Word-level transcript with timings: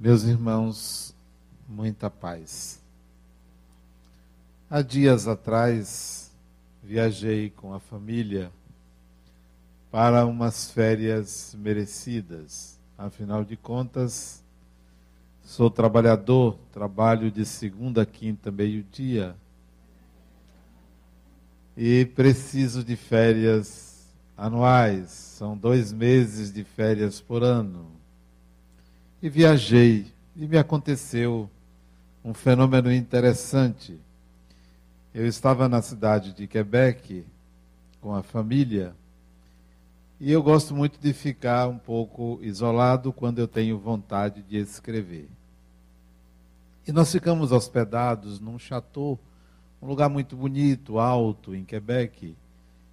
Meus 0.00 0.22
irmãos, 0.22 1.12
muita 1.68 2.08
paz. 2.08 2.80
Há 4.70 4.80
dias 4.80 5.26
atrás, 5.26 6.30
viajei 6.80 7.50
com 7.50 7.74
a 7.74 7.80
família 7.80 8.52
para 9.90 10.24
umas 10.24 10.70
férias 10.70 11.52
merecidas. 11.58 12.78
Afinal 12.96 13.44
de 13.44 13.56
contas, 13.56 14.40
sou 15.42 15.68
trabalhador, 15.68 16.56
trabalho 16.70 17.28
de 17.28 17.44
segunda 17.44 18.02
a 18.02 18.06
quinta, 18.06 18.52
meio-dia. 18.52 19.34
E 21.76 22.06
preciso 22.14 22.84
de 22.84 22.94
férias 22.94 24.06
anuais. 24.36 25.10
São 25.10 25.58
dois 25.58 25.92
meses 25.92 26.52
de 26.52 26.62
férias 26.62 27.20
por 27.20 27.42
ano 27.42 27.97
e 29.22 29.28
viajei. 29.28 30.12
E 30.36 30.46
me 30.46 30.56
aconteceu 30.56 31.50
um 32.24 32.32
fenômeno 32.32 32.92
interessante. 32.92 33.98
Eu 35.12 35.26
estava 35.26 35.68
na 35.68 35.82
cidade 35.82 36.32
de 36.32 36.46
Quebec 36.46 37.24
com 38.00 38.14
a 38.14 38.22
família 38.22 38.94
e 40.20 40.30
eu 40.32 40.42
gosto 40.42 40.74
muito 40.74 40.98
de 41.00 41.12
ficar 41.12 41.68
um 41.68 41.78
pouco 41.78 42.38
isolado 42.42 43.12
quando 43.12 43.38
eu 43.38 43.48
tenho 43.48 43.78
vontade 43.78 44.42
de 44.42 44.56
escrever. 44.56 45.28
E 46.86 46.92
nós 46.92 47.12
ficamos 47.12 47.52
hospedados 47.52 48.40
num 48.40 48.58
chateau, 48.58 49.18
um 49.80 49.86
lugar 49.86 50.08
muito 50.08 50.36
bonito, 50.36 50.98
alto, 50.98 51.54
em 51.54 51.64
Quebec. 51.64 52.34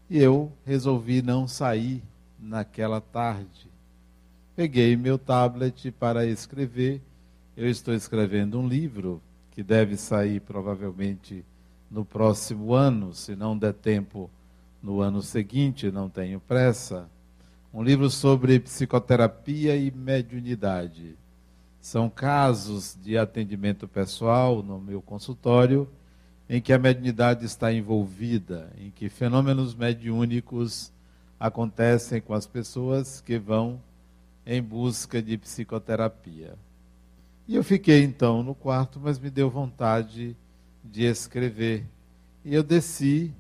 E 0.10 0.20
eu 0.20 0.52
resolvi 0.66 1.22
não 1.22 1.48
sair 1.48 2.04
naquela 2.40 3.02
tarde 3.02 3.75
peguei 4.56 4.96
meu 4.96 5.18
tablet 5.18 5.92
para 5.92 6.26
escrever. 6.26 7.02
Eu 7.58 7.70
estou 7.70 7.94
escrevendo 7.94 8.60
um 8.60 8.68
livro 8.68 9.22
que 9.52 9.62
deve 9.62 9.98
sair 9.98 10.40
provavelmente 10.40 11.44
no 11.92 12.06
próximo 12.06 12.74
ano, 12.74 13.14
se 13.14 13.36
não 13.36 13.58
der 13.58 13.74
tempo 13.74 14.30
no 14.82 15.02
ano 15.02 15.22
seguinte, 15.22 15.92
não 15.92 16.10
tenho 16.10 16.40
pressa. 16.40 17.10
Um 17.74 17.84
livro 17.84 18.10
sobre 18.10 18.60
psicoterapia 18.60 19.76
e 19.76 19.92
mediunidade. 19.92 21.16
São 21.82 22.10
casos 22.10 22.98
de 23.04 23.18
atendimento 23.18 23.88
pessoal 23.88 24.64
no 24.64 24.80
meu 24.80 25.02
consultório 25.02 25.88
em 26.50 26.62
que 26.62 26.72
a 26.72 26.80
mediunidade 26.80 27.46
está 27.46 27.74
envolvida, 27.74 28.72
em 28.80 28.90
que 28.90 29.10
fenômenos 29.10 29.76
mediúnicos 29.76 30.92
acontecem 31.40 32.22
com 32.22 32.34
as 32.34 32.46
pessoas 32.46 33.20
que 33.20 33.38
vão 33.38 33.80
em 34.46 34.62
busca 34.62 35.22
de 35.22 35.38
psicoterapia. 35.38 36.56
E 37.48 37.56
eu 37.56 37.64
fiquei 37.64 38.04
então 38.04 38.44
no 38.44 38.56
quarto, 38.56 39.00
mas 39.00 39.20
me 39.20 39.30
deu 39.30 39.50
vontade 39.50 40.36
de 40.84 41.04
escrever. 41.04 41.86
E 42.44 42.54
eu 42.54 42.64
desci 42.64 43.34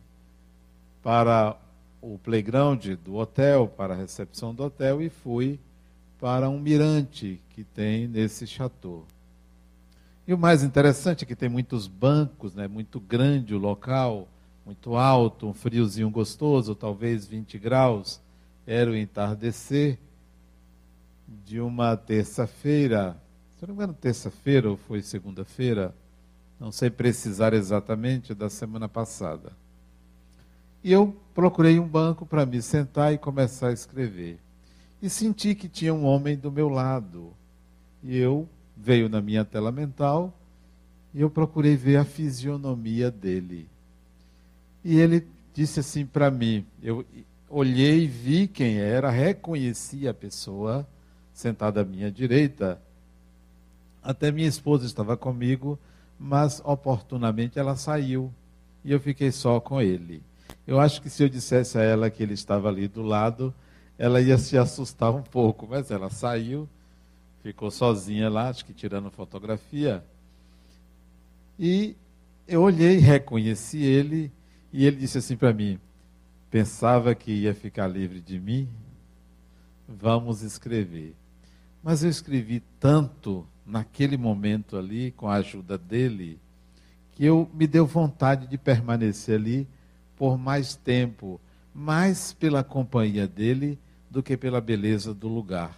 para 1.04 1.58
o 2.02 2.18
playground 2.20 2.86
do 3.04 3.16
hotel, 3.16 3.68
para 3.68 3.94
a 3.94 3.98
recepção 3.98 4.54
do 4.54 4.64
hotel 4.64 5.02
e 5.02 5.10
fui 5.10 5.60
para 6.20 6.50
um 6.50 6.60
mirante 6.60 7.42
que 7.50 7.64
tem 7.64 8.08
nesse 8.08 8.48
chateau. 8.48 9.06
E 10.28 10.34
o 10.34 10.38
mais 10.38 10.64
interessante 10.64 11.24
é 11.24 11.28
que 11.28 11.36
tem 11.36 11.50
muitos 11.50 11.88
bancos, 11.88 12.56
né, 12.56 12.68
muito 12.68 13.00
grande 13.00 13.54
o 13.54 13.60
local, 13.60 14.28
muito 14.66 14.96
alto, 14.96 15.48
um 15.48 15.54
friozinho 15.54 16.10
gostoso, 16.10 16.74
talvez 16.74 17.28
20 17.28 17.60
graus. 17.60 18.20
Era 18.66 18.90
o 18.90 18.96
entardecer 18.96 20.00
de 21.28 21.60
uma 21.60 21.96
terça-feira, 21.98 23.18
se 23.58 23.66
não 23.66 23.76
me 23.76 23.84
engano, 23.84 23.94
terça-feira 23.94 24.70
ou 24.70 24.78
foi 24.78 25.02
segunda-feira, 25.02 25.94
não 26.60 26.72
sei 26.72 26.90
precisar 26.90 27.54
exatamente, 27.54 28.34
da 28.34 28.50
semana 28.50 28.88
passada. 28.88 29.52
E 30.84 30.92
eu 30.92 31.16
procurei 31.34 31.80
um 31.80 31.88
banco 31.88 32.26
para 32.26 32.46
me 32.46 32.62
sentar 32.62 33.14
e 33.14 33.18
começar 33.18 33.70
a 33.70 33.74
escrever. 33.74 34.40
E 35.02 35.10
senti 35.10 35.56
que 35.56 35.68
tinha 35.68 35.94
um 35.94 36.06
homem 36.06 36.38
do 36.38 36.52
meu 36.52 36.70
lado. 36.70 37.34
E 38.04 38.16
eu 38.16 38.48
veio 38.78 39.10
na 39.10 39.22
minha 39.22 39.44
tela 39.44 39.72
mental 39.72 40.34
e 41.14 41.22
eu 41.22 41.30
procurei 41.30 41.76
ver 41.76 41.98
a 41.98 42.06
fisionomia 42.06 43.10
dele. 43.10 43.68
E 44.84 45.00
ele 45.00 45.26
disse 45.54 45.80
assim 45.80 46.06
para 46.06 46.30
mim, 46.30 46.66
eu 46.84 47.04
olhei, 47.50 48.08
vi 48.08 48.48
quem 48.48 48.78
era, 48.78 49.10
reconheci 49.10 50.08
a 50.08 50.14
pessoa 50.14 50.88
sentada 51.36 51.82
à 51.82 51.84
minha 51.84 52.10
direita. 52.10 52.82
Até 54.02 54.32
minha 54.32 54.48
esposa 54.48 54.86
estava 54.86 55.18
comigo, 55.18 55.78
mas 56.18 56.62
oportunamente 56.64 57.60
ela 57.60 57.76
saiu 57.76 58.34
e 58.84 58.92
eu 58.92 59.00
fiquei 59.00 59.32
só 59.32 59.60
com 59.60 59.82
ele. 59.82 60.24
Eu 60.66 60.80
acho 60.80 61.02
que 61.02 61.10
se 61.10 61.22
eu 61.24 61.30
dissesse 61.30 61.78
a 61.78 61.82
ela 61.82 62.10
que 62.10 62.24
ele 62.24 62.34
estava 62.34 62.70
ali 62.70 62.88
do 62.88 63.04
lado, 63.04 63.54
ela 63.98 64.22
ia 64.22 64.38
se 64.38 64.58
assustar 64.58 65.14
um 65.14 65.22
pouco, 65.22 65.68
mas 65.70 65.92
ela 65.92 66.10
saiu, 66.10 66.70
ficou 67.44 67.70
sozinha 67.70 68.30
lá, 68.30 68.48
acho 68.50 68.66
que 68.66 68.74
tirando 68.74 69.12
fotografia. 69.12 70.04
E 71.60 71.96
eu 72.48 72.62
olhei, 72.62 72.98
reconheci 72.98 73.84
ele, 73.84 74.32
e 74.72 74.86
ele 74.86 74.98
disse 74.98 75.18
assim 75.18 75.36
para 75.36 75.52
mim: 75.52 75.80
pensava 76.50 77.14
que 77.14 77.32
ia 77.32 77.54
ficar 77.54 77.88
livre 77.88 78.22
de 78.22 78.40
mim? 78.40 78.70
Vamos 79.88 80.42
escrever. 80.42 81.14
Mas 81.86 82.04
eu 82.04 82.10
escrevi 82.10 82.64
tanto 82.80 83.46
naquele 83.64 84.18
momento 84.18 84.76
ali, 84.76 85.12
com 85.12 85.28
a 85.28 85.36
ajuda 85.36 85.78
dele, 85.78 86.40
que 87.12 87.24
eu 87.24 87.48
me 87.54 87.68
deu 87.68 87.86
vontade 87.86 88.48
de 88.48 88.58
permanecer 88.58 89.36
ali 89.36 89.68
por 90.18 90.36
mais 90.36 90.76
tempo, 90.76 91.40
mais 91.72 92.34
pela 92.34 92.64
companhia 92.64 93.28
dele 93.28 93.78
do 94.10 94.24
que 94.24 94.36
pela 94.36 94.60
beleza 94.60 95.14
do 95.14 95.28
lugar. 95.28 95.78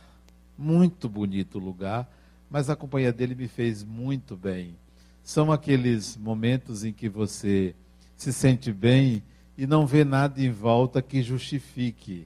Muito 0.57 1.09
bonito 1.09 1.57
o 1.57 1.61
lugar, 1.61 2.09
mas 2.49 2.69
a 2.69 2.75
companhia 2.77 3.11
dele 3.11 3.35
me 3.35 3.49
fez 3.49 3.83
muito 3.83 4.37
bem. 4.37 4.77
São 5.21 5.51
aqueles 5.51 6.15
momentos 6.15 6.85
em 6.85 6.93
que 6.93 7.09
você 7.09 7.75
se 8.15 8.31
sente 8.31 8.71
bem 8.71 9.21
e 9.57 9.67
não 9.67 9.85
vê 9.85 10.05
nada 10.05 10.41
em 10.41 10.51
volta 10.51 11.01
que 11.01 11.21
justifique 11.21 12.25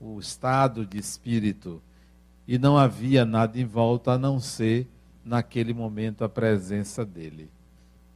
o 0.00 0.18
estado 0.18 0.84
de 0.84 0.98
espírito 0.98 1.80
e 2.46 2.58
não 2.58 2.76
havia 2.76 3.24
nada 3.24 3.58
em 3.58 3.64
volta 3.64 4.12
a 4.12 4.18
não 4.18 4.40
ser, 4.40 4.88
naquele 5.24 5.72
momento, 5.72 6.24
a 6.24 6.28
presença 6.28 7.04
dele. 7.04 7.48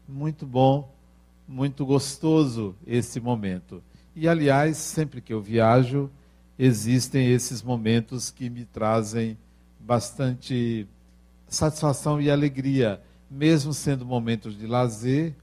Muito 0.08 0.44
bom, 0.46 0.92
muito 1.46 1.86
gostoso 1.86 2.74
esse 2.86 3.20
momento. 3.20 3.82
E, 4.14 4.26
aliás, 4.28 4.76
sempre 4.76 5.20
que 5.20 5.32
eu 5.32 5.40
viajo, 5.40 6.10
existem 6.58 7.30
esses 7.30 7.62
momentos 7.62 8.30
que 8.30 8.50
me 8.50 8.64
trazem 8.64 9.38
bastante 9.78 10.86
satisfação 11.46 12.20
e 12.20 12.30
alegria, 12.30 13.00
mesmo 13.30 13.72
sendo 13.72 14.04
momentos 14.04 14.58
de 14.58 14.66
lazer, 14.66 15.34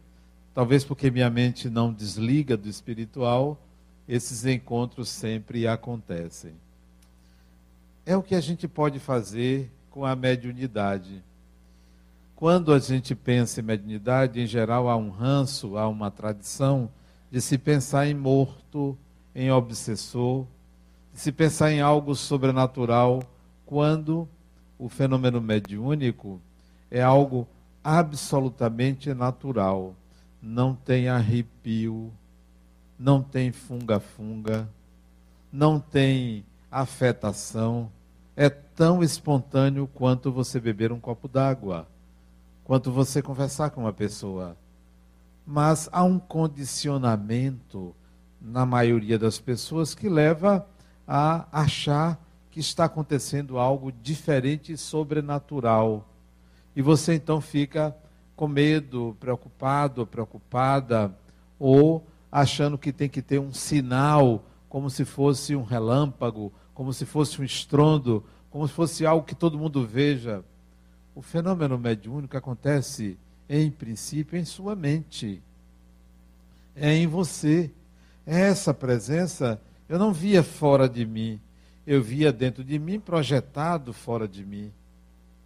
talvez 0.54 0.84
porque 0.84 1.10
minha 1.10 1.30
mente 1.30 1.70
não 1.70 1.94
desliga 1.94 2.58
do 2.58 2.68
espiritual, 2.68 3.62
esses 4.08 4.46
encontros 4.46 5.08
sempre 5.08 5.66
acontecem 5.66 6.63
é 8.06 8.16
o 8.18 8.24
que 8.24 8.36
a 8.36 8.42
gente 8.42 8.68
pode 8.68 9.00
fazer 9.00 9.72
com 9.90 10.06
a 10.06 10.16
mediunidade. 10.16 11.24
Quando 12.36 12.74
a 12.74 12.80
gente 12.80 13.16
pensa 13.16 13.62
em 13.62 13.64
mediunidade, 13.64 14.42
em 14.42 14.48
geral 14.48 14.90
há 14.90 14.98
um 14.98 15.10
ranço, 15.10 15.78
há 15.78 15.88
uma 15.88 16.12
tradição 16.12 16.90
de 17.32 17.40
se 17.40 17.58
pensar 17.58 18.08
em 18.08 18.14
morto, 18.14 18.98
em 19.34 19.52
obsessor, 19.52 20.46
de 21.14 21.20
se 21.20 21.32
pensar 21.32 21.72
em 21.72 21.80
algo 21.80 22.16
sobrenatural, 22.16 23.24
quando 23.66 24.28
o 24.78 24.90
fenômeno 24.90 25.40
mediúnico 25.40 26.42
é 26.92 27.02
algo 27.02 27.48
absolutamente 27.84 29.14
natural. 29.14 29.96
Não 30.42 30.76
tem 30.76 31.08
arrepio, 31.08 32.12
não 33.00 33.24
tem 33.24 33.52
funga-funga, 33.52 34.68
não 35.52 35.80
tem 35.80 36.44
afetação 36.70 37.90
é 38.36 38.50
tão 38.50 39.04
espontâneo 39.04 39.88
quanto 39.88 40.32
você 40.32 40.60
beber 40.60 40.92
um 40.92 41.00
copo 41.00 41.28
d'água, 41.28 41.88
quanto 42.64 42.92
você 42.92 43.22
conversar 43.22 43.70
com 43.70 43.82
uma 43.82 43.94
pessoa. 43.94 44.58
Mas 45.46 45.90
há 45.92 46.04
um 46.04 46.18
condicionamento 46.18 47.96
na 48.42 48.66
maioria 48.66 49.20
das 49.20 49.40
pessoas 49.40 49.94
que 49.94 50.10
leva 50.10 50.66
a 51.08 51.48
achar 51.52 52.20
que 52.50 52.60
está 52.60 52.86
acontecendo 52.86 53.58
algo 53.58 53.92
diferente 53.92 54.74
e 54.74 54.78
sobrenatural. 54.78 56.08
E 56.76 56.82
você 56.82 57.14
então 57.14 57.42
fica 57.42 57.96
com 58.36 58.48
medo, 58.48 59.16
preocupado, 59.20 60.06
preocupada, 60.08 61.16
ou 61.60 62.06
achando 62.32 62.78
que 62.78 62.92
tem 62.92 63.10
que 63.10 63.22
ter 63.22 63.40
um 63.40 63.54
sinal, 63.54 64.44
como 64.70 64.90
se 64.90 65.06
fosse 65.06 65.56
um 65.56 65.64
relâmpago, 65.64 66.52
como 66.74 66.94
se 66.94 67.06
fosse 67.06 67.40
um 67.42 67.44
estrondo, 67.44 68.24
como 68.50 68.68
se 68.68 68.74
fosse 68.74 69.06
algo 69.06 69.26
que 69.26 69.36
todo 69.36 69.58
mundo 69.58 69.86
veja. 69.86 70.44
O 71.16 71.22
fenômeno 71.22 71.78
mediúnico 71.78 72.38
acontece, 72.38 73.18
em 73.48 73.70
princípio, 73.70 74.38
em 74.38 74.46
sua 74.46 74.76
mente. 74.76 75.42
É 76.76 76.94
em 76.94 77.08
você. 77.08 77.72
Essa 78.26 78.74
presença 78.74 79.62
eu 79.88 80.00
não 80.00 80.14
via 80.14 80.42
fora 80.42 80.88
de 80.88 81.06
mim, 81.06 81.40
eu 81.86 82.02
via 82.02 82.32
dentro 82.32 82.64
de 82.64 82.80
mim, 82.80 83.00
projetado 83.00 83.94
fora 83.94 84.28
de 84.28 84.46
mim. 84.46 84.72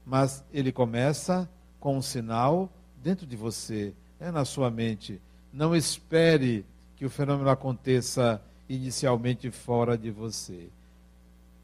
Mas 0.06 0.44
ele 0.54 0.72
começa 0.72 1.50
com 1.80 1.98
um 1.98 2.02
sinal 2.02 2.72
dentro 3.04 3.26
de 3.26 3.36
você, 3.36 3.94
é 4.20 4.32
na 4.32 4.46
sua 4.46 4.70
mente. 4.70 5.22
Não 5.52 5.76
espere 5.76 6.66
que 6.96 7.06
o 7.06 7.10
fenômeno 7.10 7.50
aconteça 7.50 8.42
inicialmente 8.70 9.50
fora 9.52 9.98
de 9.98 10.12
você. 10.12 10.70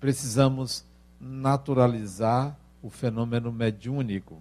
Precisamos 0.03 0.83
naturalizar 1.17 2.59
o 2.81 2.89
fenômeno 2.89 3.53
mediúnico, 3.53 4.37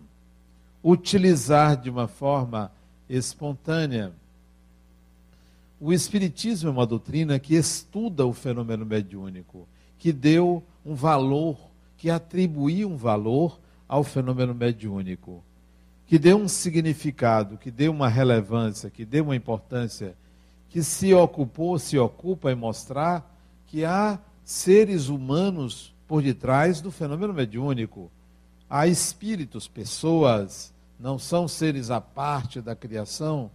utilizar 0.83 1.77
de 1.77 1.89
uma 1.89 2.09
forma 2.09 2.73
espontânea. 3.09 4.13
O 5.81 5.93
Espiritismo 5.93 6.69
é 6.69 6.73
uma 6.73 6.85
doutrina 6.85 7.39
que 7.39 7.55
estuda 7.55 8.27
o 8.27 8.33
fenômeno 8.33 8.85
mediúnico, 8.85 9.69
que 10.01 10.13
deu 10.13 10.65
um 10.85 10.97
valor, 10.97 11.57
que 11.97 12.11
atribuiu 12.11 12.91
um 12.91 12.97
valor 12.97 13.61
ao 13.87 14.03
fenômeno 14.03 14.57
mediúnico, 14.57 15.45
que 16.09 16.19
deu 16.19 16.39
um 16.39 16.49
significado, 16.49 17.57
que 17.57 17.71
deu 17.71 17.93
uma 17.93 18.09
relevância, 18.09 18.91
que 18.91 19.05
deu 19.05 19.23
uma 19.23 19.37
importância, 19.37 20.17
que 20.69 20.83
se 20.83 21.15
ocupou, 21.15 21.79
se 21.79 21.97
ocupa 21.97 22.51
em 22.51 22.57
mostrar 22.57 23.33
que 23.69 23.85
há 23.85 24.19
seres 24.45 25.09
humanos 25.09 25.95
por 26.07 26.23
detrás 26.23 26.81
do 26.81 26.91
fenômeno 26.91 27.33
mediúnico. 27.33 28.11
Há 28.69 28.87
espíritos, 28.87 29.69
pessoas, 29.69 30.73
não 30.99 31.19
são 31.19 31.47
seres 31.49 31.91
à 31.91 32.01
parte 32.01 32.61
da 32.61 32.77
criação, 32.77 33.51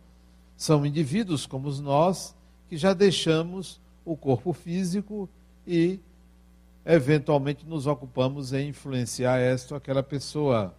são 0.55 0.85
indivíduos 0.85 1.45
como 1.45 1.69
nós 1.81 2.35
que 2.67 2.77
já 2.77 2.93
deixamos 2.93 3.79
o 4.03 4.15
corpo 4.15 4.53
físico 4.53 5.29
e 5.65 5.99
eventualmente 6.85 7.65
nos 7.65 7.85
ocupamos 7.85 8.53
em 8.53 8.69
influenciar 8.69 9.37
esta 9.37 9.73
ou 9.73 9.77
aquela 9.77 10.01
pessoa. 10.01 10.73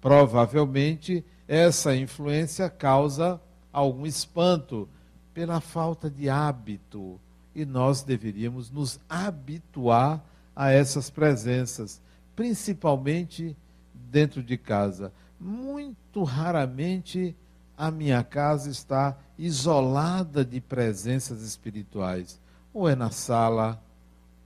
Provavelmente 0.00 1.24
essa 1.46 1.94
influência 1.94 2.68
causa 2.70 3.40
algum 3.72 4.06
espanto 4.06 4.88
pela 5.32 5.60
falta 5.60 6.10
de 6.10 6.28
hábito 6.28 7.20
e 7.54 7.64
nós 7.64 8.02
deveríamos 8.02 8.70
nos 8.70 8.98
habituar 9.08 10.24
a 10.54 10.70
essas 10.70 11.10
presenças, 11.10 12.00
principalmente 12.34 13.56
dentro 13.92 14.42
de 14.42 14.56
casa. 14.56 15.12
Muito 15.38 16.22
raramente 16.22 17.36
a 17.76 17.90
minha 17.90 18.22
casa 18.22 18.70
está 18.70 19.16
isolada 19.38 20.44
de 20.44 20.60
presenças 20.60 21.42
espirituais. 21.42 22.40
Ou 22.72 22.88
é 22.88 22.94
na 22.94 23.10
sala, 23.10 23.82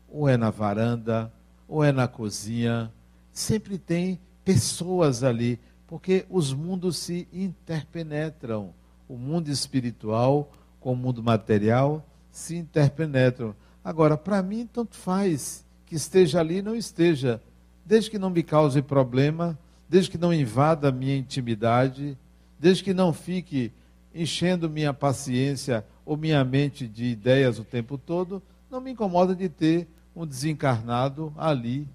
ou 0.08 0.28
é 0.28 0.36
na 0.36 0.50
varanda, 0.50 1.32
ou 1.66 1.84
é 1.84 1.92
na 1.92 2.08
cozinha. 2.08 2.92
Sempre 3.32 3.78
tem 3.78 4.18
pessoas 4.44 5.22
ali, 5.22 5.60
porque 5.86 6.26
os 6.28 6.52
mundos 6.52 6.96
se 6.96 7.28
interpenetram. 7.32 8.74
O 9.08 9.16
mundo 9.16 9.48
espiritual 9.48 10.50
com 10.80 10.92
o 10.92 10.96
mundo 10.96 11.22
material 11.22 12.04
se 12.38 12.56
interpenetram. 12.56 13.54
Agora, 13.84 14.16
para 14.16 14.42
mim, 14.42 14.66
tanto 14.66 14.96
faz 14.96 15.64
que 15.84 15.96
esteja 15.96 16.40
ali 16.40 16.62
não 16.62 16.76
esteja, 16.76 17.40
desde 17.84 18.10
que 18.10 18.18
não 18.18 18.30
me 18.30 18.42
cause 18.42 18.80
problema, 18.82 19.58
desde 19.88 20.10
que 20.10 20.18
não 20.18 20.32
invada 20.32 20.92
minha 20.92 21.16
intimidade, 21.16 22.16
desde 22.58 22.84
que 22.84 22.94
não 22.94 23.12
fique 23.12 23.72
enchendo 24.14 24.68
minha 24.68 24.92
paciência 24.92 25.84
ou 26.04 26.16
minha 26.16 26.44
mente 26.44 26.86
de 26.86 27.06
ideias 27.06 27.58
o 27.58 27.64
tempo 27.64 27.98
todo, 27.98 28.42
não 28.70 28.80
me 28.80 28.92
incomoda 28.92 29.34
de 29.34 29.48
ter 29.48 29.88
um 30.14 30.26
desencarnado 30.26 31.32
ali. 31.36 31.88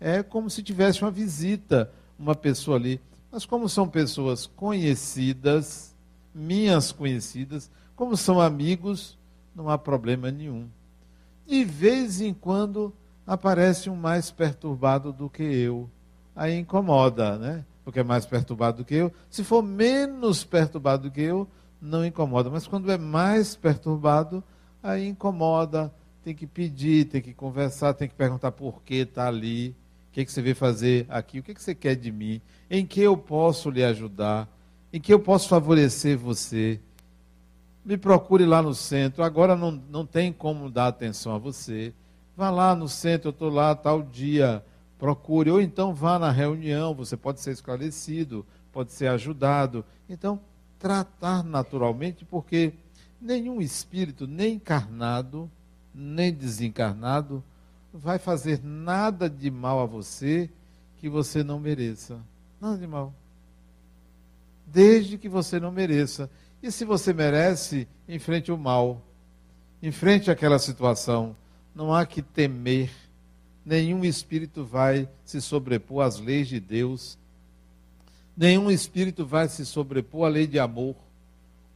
É 0.00 0.22
como 0.22 0.48
se 0.48 0.62
tivesse 0.62 1.02
uma 1.02 1.10
visita, 1.10 1.90
uma 2.18 2.34
pessoa 2.34 2.76
ali. 2.76 3.00
Mas 3.32 3.44
como 3.44 3.68
são 3.68 3.88
pessoas 3.88 4.46
conhecidas, 4.46 5.94
minhas 6.34 6.92
conhecidas, 6.92 7.70
como 7.96 8.16
são 8.16 8.40
amigos, 8.40 9.17
não 9.58 9.68
há 9.68 9.76
problema 9.76 10.30
nenhum. 10.30 10.68
De 11.44 11.64
vez 11.64 12.20
em 12.20 12.32
quando 12.32 12.94
aparece 13.26 13.90
um 13.90 13.96
mais 13.96 14.30
perturbado 14.30 15.12
do 15.12 15.28
que 15.28 15.42
eu. 15.42 15.90
Aí 16.34 16.56
incomoda, 16.56 17.36
né? 17.36 17.64
Porque 17.84 17.98
é 17.98 18.04
mais 18.04 18.24
perturbado 18.24 18.78
do 18.78 18.84
que 18.84 18.94
eu. 18.94 19.12
Se 19.28 19.42
for 19.42 19.62
menos 19.62 20.44
perturbado 20.44 21.08
do 21.08 21.10
que 21.10 21.22
eu, 21.22 21.48
não 21.82 22.06
incomoda. 22.06 22.48
Mas 22.48 22.68
quando 22.68 22.90
é 22.92 22.96
mais 22.96 23.56
perturbado, 23.56 24.44
aí 24.80 25.08
incomoda. 25.08 25.92
Tem 26.22 26.34
que 26.34 26.46
pedir, 26.46 27.06
tem 27.06 27.20
que 27.20 27.34
conversar, 27.34 27.94
tem 27.94 28.08
que 28.08 28.14
perguntar 28.14 28.52
por 28.52 28.82
que 28.82 28.96
está 28.96 29.26
ali, 29.26 29.70
o 30.10 30.12
que, 30.12 30.24
que 30.24 30.30
você 30.30 30.42
veio 30.42 30.54
fazer 30.54 31.06
aqui, 31.08 31.40
o 31.40 31.42
que, 31.42 31.54
que 31.54 31.62
você 31.62 31.74
quer 31.74 31.96
de 31.96 32.12
mim, 32.12 32.40
em 32.70 32.84
que 32.86 33.00
eu 33.00 33.16
posso 33.16 33.70
lhe 33.70 33.82
ajudar, 33.82 34.48
em 34.92 35.00
que 35.00 35.12
eu 35.12 35.18
posso 35.18 35.48
favorecer 35.48 36.16
você. 36.16 36.80
Me 37.84 37.96
procure 37.96 38.44
lá 38.44 38.62
no 38.62 38.74
centro. 38.74 39.22
Agora 39.22 39.56
não, 39.56 39.70
não 39.70 40.04
tem 40.04 40.32
como 40.32 40.70
dar 40.70 40.88
atenção 40.88 41.34
a 41.34 41.38
você. 41.38 41.94
Vá 42.36 42.50
lá 42.50 42.74
no 42.74 42.88
centro, 42.88 43.28
eu 43.28 43.32
estou 43.32 43.50
lá 43.50 43.74
tal 43.74 44.02
dia, 44.02 44.64
procure. 44.98 45.50
Ou 45.50 45.60
então 45.60 45.94
vá 45.94 46.18
na 46.18 46.30
reunião, 46.30 46.94
você 46.94 47.16
pode 47.16 47.40
ser 47.40 47.50
esclarecido, 47.52 48.46
pode 48.72 48.92
ser 48.92 49.08
ajudado. 49.08 49.84
Então, 50.08 50.40
tratar 50.78 51.42
naturalmente, 51.42 52.24
porque 52.24 52.72
nenhum 53.20 53.60
espírito, 53.60 54.26
nem 54.26 54.54
encarnado, 54.54 55.50
nem 55.92 56.32
desencarnado, 56.32 57.42
vai 57.92 58.18
fazer 58.18 58.60
nada 58.62 59.28
de 59.28 59.50
mal 59.50 59.80
a 59.80 59.86
você 59.86 60.48
que 60.98 61.08
você 61.08 61.42
não 61.42 61.58
mereça. 61.58 62.20
Nada 62.60 62.78
de 62.78 62.86
mal. 62.86 63.12
Desde 64.66 65.16
que 65.18 65.28
você 65.28 65.58
não 65.58 65.72
mereça. 65.72 66.30
E 66.62 66.72
se 66.72 66.84
você 66.84 67.12
merece, 67.12 67.86
enfrente 68.08 68.50
o 68.50 68.58
mal. 68.58 69.02
Enfrente 69.82 70.30
aquela 70.30 70.58
situação 70.58 71.36
não 71.78 71.94
há 71.94 72.04
que 72.04 72.20
temer, 72.20 72.90
nenhum 73.64 74.04
espírito 74.04 74.64
vai 74.64 75.08
se 75.24 75.40
sobrepor 75.40 76.04
às 76.04 76.18
leis 76.18 76.48
de 76.48 76.58
Deus, 76.58 77.16
nenhum 78.36 78.68
espírito 78.68 79.24
vai 79.24 79.48
se 79.48 79.64
sobrepor 79.64 80.26
à 80.26 80.28
lei 80.28 80.44
de 80.48 80.58
amor, 80.58 80.96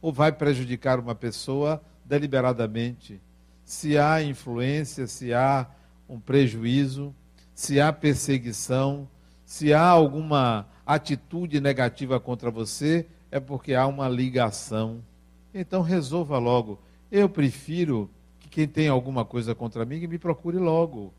ou 0.01 0.11
vai 0.11 0.33
prejudicar 0.33 0.99
uma 0.99 1.15
pessoa 1.15 1.81
deliberadamente. 2.03 3.21
Se 3.63 3.97
há 3.97 4.21
influência, 4.21 5.07
se 5.07 5.33
há 5.33 5.65
um 6.09 6.19
prejuízo, 6.19 7.15
se 7.55 7.79
há 7.79 7.93
perseguição, 7.93 9.07
se 9.45 9.73
há 9.73 9.87
alguma 9.87 10.67
atitude 10.85 11.61
negativa 11.61 12.19
contra 12.19 12.51
você, 12.51 13.07
é 13.33 13.39
porque 13.39 13.73
há 13.73 13.87
uma 13.87 14.07
ligação. 14.07 15.03
Então 15.51 15.81
resolva 15.81 16.37
logo. 16.37 16.79
Eu 17.11 17.27
prefiro 17.27 18.07
quem 18.51 18.67
tem 18.67 18.87
alguma 18.87 19.25
coisa 19.25 19.55
contra 19.55 19.83
mim, 19.83 19.99
que 19.99 20.07
me 20.07 20.19
procure 20.19 20.59
logo. 20.59 21.11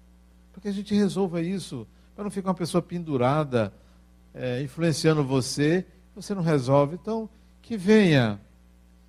Para 0.52 0.62
que 0.62 0.68
a 0.68 0.72
gente 0.72 0.94
resolva 0.94 1.42
isso. 1.42 1.84
Para 2.14 2.22
não 2.22 2.30
ficar 2.30 2.50
uma 2.50 2.54
pessoa 2.54 2.80
pendurada, 2.80 3.72
é, 4.32 4.62
influenciando 4.62 5.24
você, 5.24 5.84
você 6.14 6.36
não 6.36 6.42
resolve. 6.42 6.94
Então, 6.94 7.28
que 7.60 7.76
venha. 7.76 8.40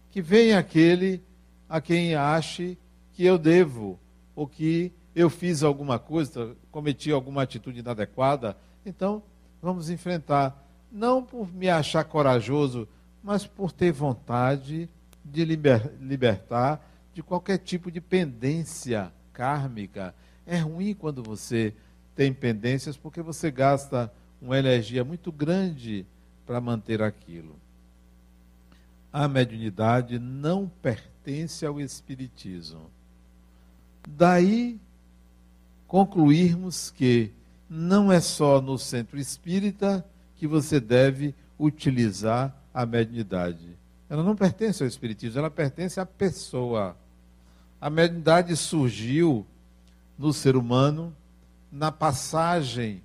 Que 0.09 0.19
venha 0.19 0.57
aquele 0.57 1.21
a 1.69 1.79
quem 1.79 2.15
ache 2.15 2.75
que 3.13 3.23
eu 3.23 3.37
devo, 3.37 3.99
ou 4.35 4.47
que 4.47 4.91
eu 5.13 5.29
fiz 5.29 5.61
alguma 5.61 5.99
coisa, 5.99 6.57
cometi 6.71 7.11
alguma 7.11 7.43
atitude 7.43 7.81
inadequada. 7.81 8.57
Então, 8.83 9.21
vamos 9.61 9.91
enfrentar. 9.91 10.67
Não 10.91 11.21
por 11.21 11.53
me 11.53 11.69
achar 11.69 12.03
corajoso, 12.03 12.87
mas 13.25 13.47
por 13.47 13.71
ter 13.71 13.91
vontade 13.91 14.87
de 15.23 15.43
liber, 15.43 15.91
libertar 15.99 16.79
de 17.11 17.23
qualquer 17.23 17.57
tipo 17.57 17.89
de 17.89 17.99
pendência 17.99 19.11
kármica. 19.33 20.13
É 20.45 20.59
ruim 20.59 20.93
quando 20.93 21.23
você 21.23 21.73
tem 22.15 22.31
pendências 22.31 22.95
porque 22.95 23.23
você 23.23 23.49
gasta 23.49 24.13
uma 24.39 24.59
energia 24.59 25.03
muito 25.03 25.31
grande 25.31 26.05
para 26.45 26.61
manter 26.61 27.01
aquilo. 27.01 27.55
A 29.11 29.27
mediunidade 29.27 30.19
não 30.19 30.69
pertence 30.83 31.65
ao 31.65 31.81
espiritismo. 31.81 32.91
Daí 34.07 34.79
concluirmos 35.87 36.91
que 36.91 37.31
não 37.67 38.11
é 38.11 38.21
só 38.21 38.61
no 38.61 38.77
centro 38.77 39.17
espírita 39.17 40.05
que 40.37 40.45
você 40.45 40.79
deve 40.79 41.33
utilizar 41.57 42.55
a 42.75 42.85
mediunidade. 42.85 43.77
Ela 44.09 44.21
não 44.21 44.35
pertence 44.35 44.83
ao 44.83 44.89
espiritismo, 44.89 45.39
ela 45.39 45.49
pertence 45.49 45.97
à 45.97 46.05
pessoa. 46.05 46.97
A 47.79 47.89
mediunidade 47.89 48.53
surgiu 48.57 49.47
no 50.19 50.33
ser 50.33 50.57
humano 50.57 51.15
na 51.71 51.89
passagem 51.89 53.01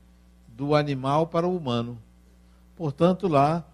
do 0.49 0.75
animal 0.75 1.29
para 1.29 1.47
o 1.47 1.57
humano. 1.57 1.97
Portanto, 2.75 3.29
lá, 3.29 3.65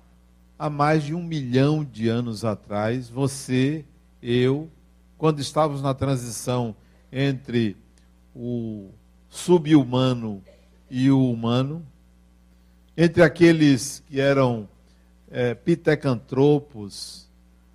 há 0.58 0.68
mais 0.68 1.02
de 1.04 1.14
um 1.14 1.22
milhão 1.22 1.82
de 1.82 2.08
anos 2.08 2.44
atrás, 2.44 3.08
você, 3.08 3.82
eu, 4.22 4.70
quando 5.16 5.40
estávamos 5.40 5.80
na 5.80 5.94
transição 5.94 6.76
entre 7.10 7.74
o 8.34 8.90
subhumano 9.30 10.42
e 10.90 11.10
o 11.10 11.30
humano, 11.30 11.82
entre 12.94 13.22
aqueles 13.22 14.02
que 14.06 14.20
eram 14.20 14.68
é, 15.30 15.54
pitecantropos, 15.54 17.28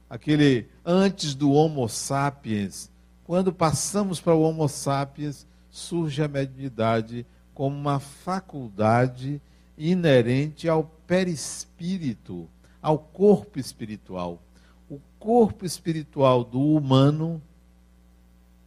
aquele 0.10 0.67
antes 0.86 1.36
do 1.36 1.51
Homo 1.51 1.88
sapiens, 1.88 2.89
quando 3.24 3.53
passamos 3.53 4.20
para 4.20 4.36
o 4.36 4.41
Homo 4.41 4.67
sapiens, 4.67 5.46
surge 5.70 6.22
a 6.22 6.27
mediunidade 6.27 7.25
como 7.53 7.75
uma 7.75 8.00
faculdade 8.00 9.41
inerente 9.77 10.67
ao 10.67 10.84
perispírito, 10.84 12.48
ao 12.81 12.98
corpo 12.98 13.60
espiritual. 13.60 14.41
O 14.89 15.00
corpo 15.17 15.65
espiritual 15.65 16.43
do 16.43 16.60
humano 16.60 17.41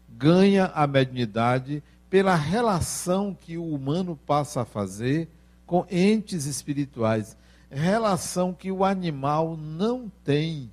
ganha 0.09 0.67
a 0.67 0.87
mediunidade 0.87 1.83
pela 2.09 2.35
relação 2.35 3.37
que 3.38 3.57
o 3.57 3.75
humano 3.75 4.19
passa 4.25 4.62
a 4.62 4.64
fazer 4.64 5.29
com 5.67 5.87
entes 5.91 6.47
espirituais, 6.47 7.37
relação 7.75 8.54
que 8.54 8.71
o 8.71 8.85
animal 8.85 9.57
não 9.57 10.11
tem. 10.23 10.71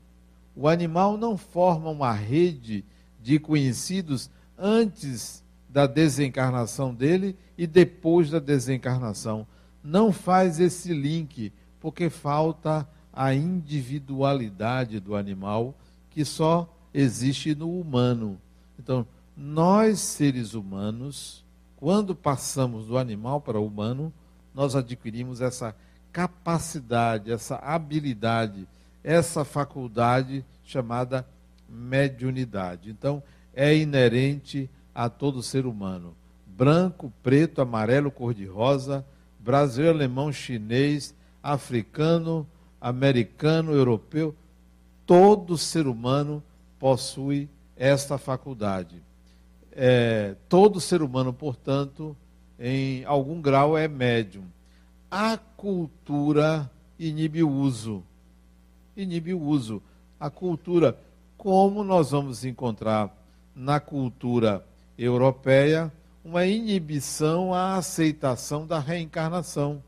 O 0.55 0.67
animal 0.67 1.17
não 1.17 1.37
forma 1.37 1.89
uma 1.89 2.13
rede 2.13 2.85
de 3.21 3.39
conhecidos 3.39 4.29
antes 4.57 5.43
da 5.67 5.87
desencarnação 5.87 6.93
dele 6.93 7.35
e 7.57 7.65
depois 7.65 8.29
da 8.29 8.39
desencarnação. 8.39 9.47
Não 9.83 10.11
faz 10.11 10.59
esse 10.59 10.93
link, 10.93 11.51
porque 11.79 12.09
falta 12.09 12.87
a 13.11 13.33
individualidade 13.33 14.99
do 14.99 15.15
animal 15.15 15.73
que 16.09 16.23
só 16.23 16.71
existe 16.93 17.55
no 17.55 17.79
humano. 17.79 18.39
Então, 18.77 19.05
nós 19.35 19.99
seres 19.99 20.53
humanos, 20.53 21.43
quando 21.77 22.13
passamos 22.13 22.85
do 22.85 22.97
animal 22.97 23.41
para 23.41 23.59
o 23.59 23.65
humano, 23.65 24.13
nós 24.53 24.75
adquirimos 24.75 25.41
essa 25.41 25.75
capacidade, 26.11 27.31
essa 27.31 27.55
habilidade, 27.55 28.67
essa 29.03 29.43
faculdade 29.43 30.45
chamada 30.63 31.25
mediunidade. 31.67 32.89
Então, 32.89 33.23
é 33.53 33.75
inerente 33.75 34.69
a 34.93 35.09
todo 35.09 35.41
ser 35.41 35.65
humano. 35.65 36.15
Branco, 36.45 37.11
preto, 37.23 37.61
amarelo, 37.61 38.11
cor-de-rosa, 38.11 39.05
brasileiro, 39.39 39.95
alemão, 39.95 40.31
chinês, 40.31 41.15
africano, 41.41 42.47
americano, 42.79 43.73
europeu, 43.73 44.35
todo 45.05 45.57
ser 45.57 45.87
humano 45.87 46.43
possui 46.77 47.49
esta 47.75 48.17
faculdade. 48.17 49.01
É, 49.71 50.35
todo 50.49 50.79
ser 50.79 51.01
humano, 51.01 51.33
portanto, 51.33 52.15
em 52.59 53.03
algum 53.05 53.41
grau 53.41 53.77
é 53.77 53.87
médium. 53.87 54.43
A 55.13 55.35
cultura 55.35 56.71
inibe 56.97 57.43
o 57.43 57.49
uso. 57.49 58.01
Inibe 58.95 59.33
o 59.33 59.41
uso. 59.41 59.83
A 60.17 60.29
cultura, 60.29 60.97
como 61.37 61.83
nós 61.83 62.11
vamos 62.11 62.45
encontrar 62.45 63.13
na 63.53 63.77
cultura 63.81 64.65
europeia 64.97 65.91
uma 66.23 66.45
inibição 66.45 67.53
à 67.53 67.75
aceitação 67.75 68.65
da 68.65 68.79
reencarnação. 68.79 69.83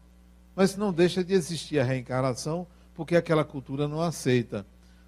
Mas 0.53 0.75
não 0.75 0.92
deixa 0.92 1.24
de 1.24 1.34
existir 1.34 1.80
a 1.80 1.86
reencarnação 1.86 2.68
porque 2.94 3.15
aquela 3.15 3.46
cultura 3.46 3.88
não 3.88 4.01
aceita. 4.01 4.65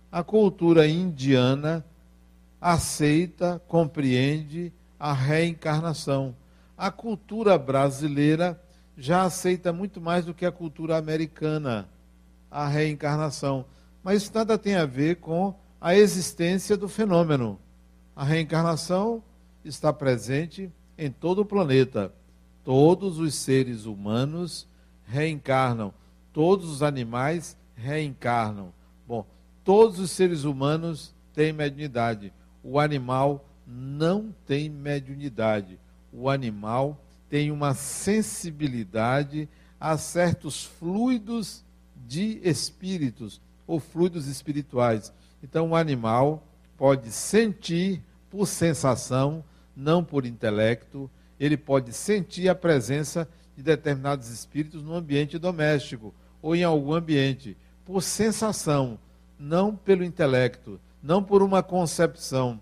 A 0.09 0.23
cultura 0.23 0.87
indiana 0.87 1.83
aceita, 2.61 3.61
compreende 3.67 4.71
a 4.97 5.11
reencarnação. 5.11 6.33
A 6.77 6.89
cultura 6.89 7.57
brasileira 7.57 8.61
já 8.97 9.23
aceita 9.23 9.73
muito 9.73 9.99
mais 9.99 10.25
do 10.25 10.33
que 10.33 10.45
a 10.45 10.51
cultura 10.51 10.97
americana 10.97 11.87
a 12.49 12.67
reencarnação. 12.67 13.65
Mas 14.03 14.23
isso 14.23 14.31
nada 14.33 14.57
tem 14.57 14.75
a 14.75 14.85
ver 14.85 15.17
com 15.17 15.53
a 15.81 15.95
existência 15.95 16.77
do 16.77 16.87
fenômeno. 16.87 17.59
A 18.15 18.23
reencarnação 18.23 19.21
está 19.63 19.91
presente 19.91 20.71
em 20.97 21.11
todo 21.11 21.41
o 21.41 21.45
planeta. 21.45 22.13
Todos 22.63 23.19
os 23.19 23.35
seres 23.35 23.85
humanos 23.85 24.67
reencarnam, 25.03 25.93
todos 26.31 26.69
os 26.69 26.81
animais 26.81 27.57
reencarnam. 27.75 28.73
Bom, 29.07 29.25
todos 29.63 29.99
os 29.99 30.11
seres 30.11 30.45
humanos 30.45 31.13
têm 31.33 31.51
mediunidade. 31.51 32.31
O 32.63 32.79
animal 32.79 33.45
não 33.67 34.33
tem 34.45 34.69
mediunidade. 34.69 35.77
O 36.11 36.29
animal 36.29 36.97
tem 37.35 37.51
uma 37.51 37.73
sensibilidade 37.73 39.49
a 39.77 39.97
certos 39.97 40.63
fluidos 40.63 41.65
de 42.07 42.39
espíritos 42.41 43.41
ou 43.67 43.77
fluidos 43.77 44.25
espirituais. 44.25 45.11
Então, 45.43 45.71
o 45.71 45.75
animal 45.75 46.47
pode 46.77 47.11
sentir 47.11 48.01
por 48.29 48.47
sensação, 48.47 49.43
não 49.75 50.01
por 50.01 50.25
intelecto, 50.25 51.11
ele 51.37 51.57
pode 51.57 51.91
sentir 51.91 52.47
a 52.47 52.55
presença 52.55 53.27
de 53.53 53.61
determinados 53.61 54.29
espíritos 54.29 54.81
no 54.81 54.95
ambiente 54.95 55.37
doméstico 55.37 56.13
ou 56.41 56.55
em 56.55 56.63
algum 56.63 56.93
ambiente, 56.93 57.57
por 57.83 58.01
sensação, 58.01 58.97
não 59.37 59.75
pelo 59.75 60.05
intelecto, 60.05 60.79
não 61.03 61.21
por 61.21 61.43
uma 61.43 61.61
concepção. 61.61 62.61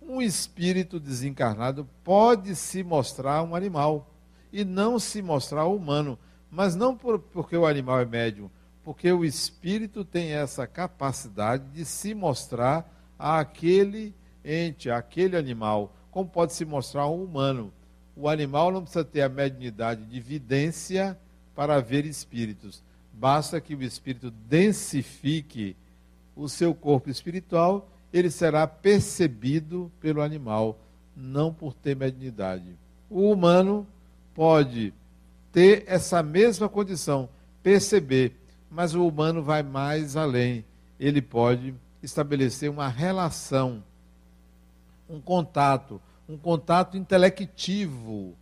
Um 0.00 0.22
espírito 0.22 1.00
desencarnado 1.00 1.88
pode 2.04 2.54
se 2.54 2.84
mostrar 2.84 3.42
um 3.42 3.56
animal 3.56 4.11
e 4.52 4.64
não 4.64 4.98
se 4.98 5.22
mostrar 5.22 5.66
humano, 5.66 6.18
mas 6.50 6.74
não 6.74 6.96
por, 6.96 7.18
porque 7.18 7.56
o 7.56 7.66
animal 7.66 8.00
é 8.00 8.04
médium, 8.04 8.50
porque 8.84 9.10
o 9.10 9.24
espírito 9.24 10.04
tem 10.04 10.32
essa 10.32 10.66
capacidade 10.66 11.64
de 11.72 11.84
se 11.84 12.14
mostrar 12.14 12.88
àquele 13.18 14.14
ente, 14.44 14.90
àquele 14.90 15.36
animal, 15.36 15.94
como 16.10 16.28
pode 16.28 16.52
se 16.52 16.64
mostrar 16.64 17.08
um 17.08 17.22
humano. 17.22 17.72
O 18.14 18.28
animal 18.28 18.70
não 18.70 18.82
precisa 18.82 19.04
ter 19.04 19.22
a 19.22 19.28
mediunidade 19.28 20.04
de 20.04 20.20
vidência 20.20 21.18
para 21.54 21.80
ver 21.80 22.04
espíritos. 22.04 22.82
Basta 23.12 23.60
que 23.60 23.74
o 23.74 23.82
espírito 23.82 24.30
densifique 24.30 25.76
o 26.34 26.48
seu 26.48 26.74
corpo 26.74 27.10
espiritual, 27.10 27.88
ele 28.12 28.30
será 28.30 28.66
percebido 28.66 29.90
pelo 30.00 30.20
animal, 30.20 30.78
não 31.16 31.52
por 31.52 31.72
ter 31.72 31.94
mediunidade. 31.94 32.76
O 33.08 33.30
humano 33.30 33.86
pode 34.34 34.92
ter 35.52 35.84
essa 35.86 36.22
mesma 36.22 36.68
condição, 36.68 37.28
perceber, 37.62 38.36
mas 38.70 38.94
o 38.94 39.06
humano 39.06 39.42
vai 39.42 39.62
mais 39.62 40.16
além. 40.16 40.64
Ele 40.98 41.20
pode 41.20 41.74
estabelecer 42.02 42.70
uma 42.70 42.88
relação, 42.88 43.82
um 45.08 45.20
contato, 45.20 46.00
um 46.28 46.36
contato 46.36 46.96
intelectivo, 46.96 48.34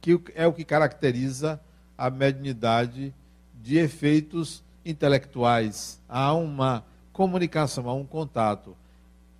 que 0.00 0.20
é 0.34 0.46
o 0.46 0.52
que 0.52 0.64
caracteriza 0.64 1.60
a 1.96 2.10
mediunidade 2.10 3.14
de 3.62 3.76
efeitos 3.76 4.62
intelectuais. 4.84 6.00
Há 6.08 6.32
uma 6.34 6.84
comunicação, 7.12 7.88
há 7.88 7.94
um 7.94 8.06
contato. 8.06 8.76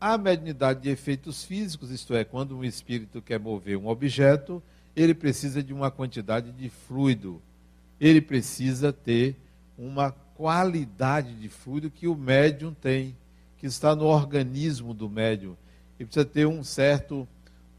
A 0.00 0.16
mediunidade 0.16 0.80
de 0.80 0.90
efeitos 0.90 1.44
físicos, 1.44 1.90
isto 1.90 2.14
é, 2.14 2.25
quando 2.25 2.56
um 2.56 2.64
espírito 2.64 3.20
quer 3.20 3.40
mover 3.40 3.76
um 3.76 3.88
objeto, 3.88 4.62
ele 4.94 5.14
precisa 5.14 5.62
de 5.62 5.73
uma 5.73 5.90
quantidade 5.90 6.52
de 6.52 6.68
fluido. 6.68 7.40
Ele 8.00 8.20
precisa 8.20 8.92
ter 8.92 9.37
uma 9.76 10.12
qualidade 10.35 11.35
de 11.35 11.49
fluido 11.49 11.90
que 11.90 12.09
o 12.09 12.14
médium 12.14 12.75
tem, 12.75 13.16
que 13.59 13.66
está 13.66 13.94
no 13.94 14.06
organismo 14.06 14.94
do 14.94 15.09
médium. 15.09 15.56
Ele 15.99 16.06
precisa 16.06 16.25
ter 16.25 16.47
um 16.47 16.64
certo, 16.64 17.28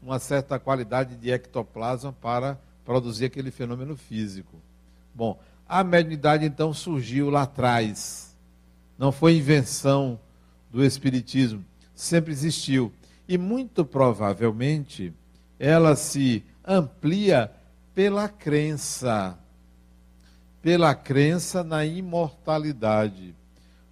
uma 0.00 0.18
certa 0.18 0.58
qualidade 0.58 1.16
de 1.16 1.30
ectoplasma 1.30 2.12
para 2.12 2.58
produzir 2.84 3.24
aquele 3.24 3.50
fenômeno 3.50 3.96
físico. 3.96 4.56
Bom, 5.14 5.38
a 5.68 5.82
mediunidade 5.82 6.44
então 6.44 6.72
surgiu 6.72 7.30
lá 7.30 7.42
atrás. 7.42 8.36
Não 8.98 9.10
foi 9.10 9.36
invenção 9.36 10.18
do 10.70 10.84
Espiritismo, 10.84 11.64
sempre 11.94 12.32
existiu. 12.32 12.92
E 13.28 13.36
muito 13.36 13.84
provavelmente 13.84 15.12
ela 15.58 15.94
se 15.96 16.44
amplia 16.64 17.50
pela 17.94 18.28
crença, 18.28 19.38
pela 20.60 20.94
crença 20.94 21.62
na 21.62 21.84
imortalidade. 21.84 23.34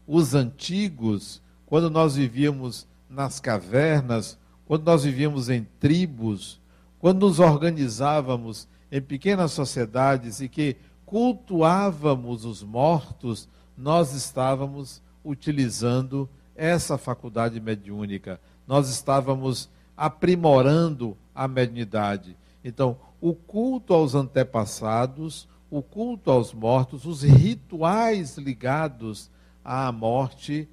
Os 0.06 0.34
antigos, 0.34 1.42
quando 1.66 1.90
nós 1.90 2.16
vivíamos 2.16 2.86
nas 3.08 3.40
cavernas, 3.40 4.38
quando 4.66 4.84
nós 4.84 5.04
vivíamos 5.04 5.48
em 5.48 5.66
tribos, 5.78 6.60
quando 6.98 7.26
nos 7.26 7.40
organizávamos 7.40 8.68
em 8.90 9.00
pequenas 9.00 9.52
sociedades 9.52 10.40
e 10.40 10.48
que 10.48 10.76
cultuávamos 11.04 12.44
os 12.44 12.62
mortos, 12.62 13.48
nós 13.76 14.12
estávamos 14.12 15.02
utilizando 15.24 16.28
essa 16.54 16.98
faculdade 16.98 17.60
mediúnica, 17.60 18.40
nós 18.66 18.88
estávamos 18.88 19.68
aprimorando 19.96 21.16
a 21.34 21.48
mediunidade. 21.48 22.36
Então, 22.64 22.98
o 23.20 23.34
culto 23.34 23.94
aos 23.94 24.14
antepassados, 24.14 25.48
o 25.70 25.82
culto 25.82 26.30
aos 26.30 26.52
mortos, 26.52 27.06
os 27.06 27.22
rituais 27.22 28.36
ligados 28.36 29.30
à 29.64 29.90
morte 29.92 30.68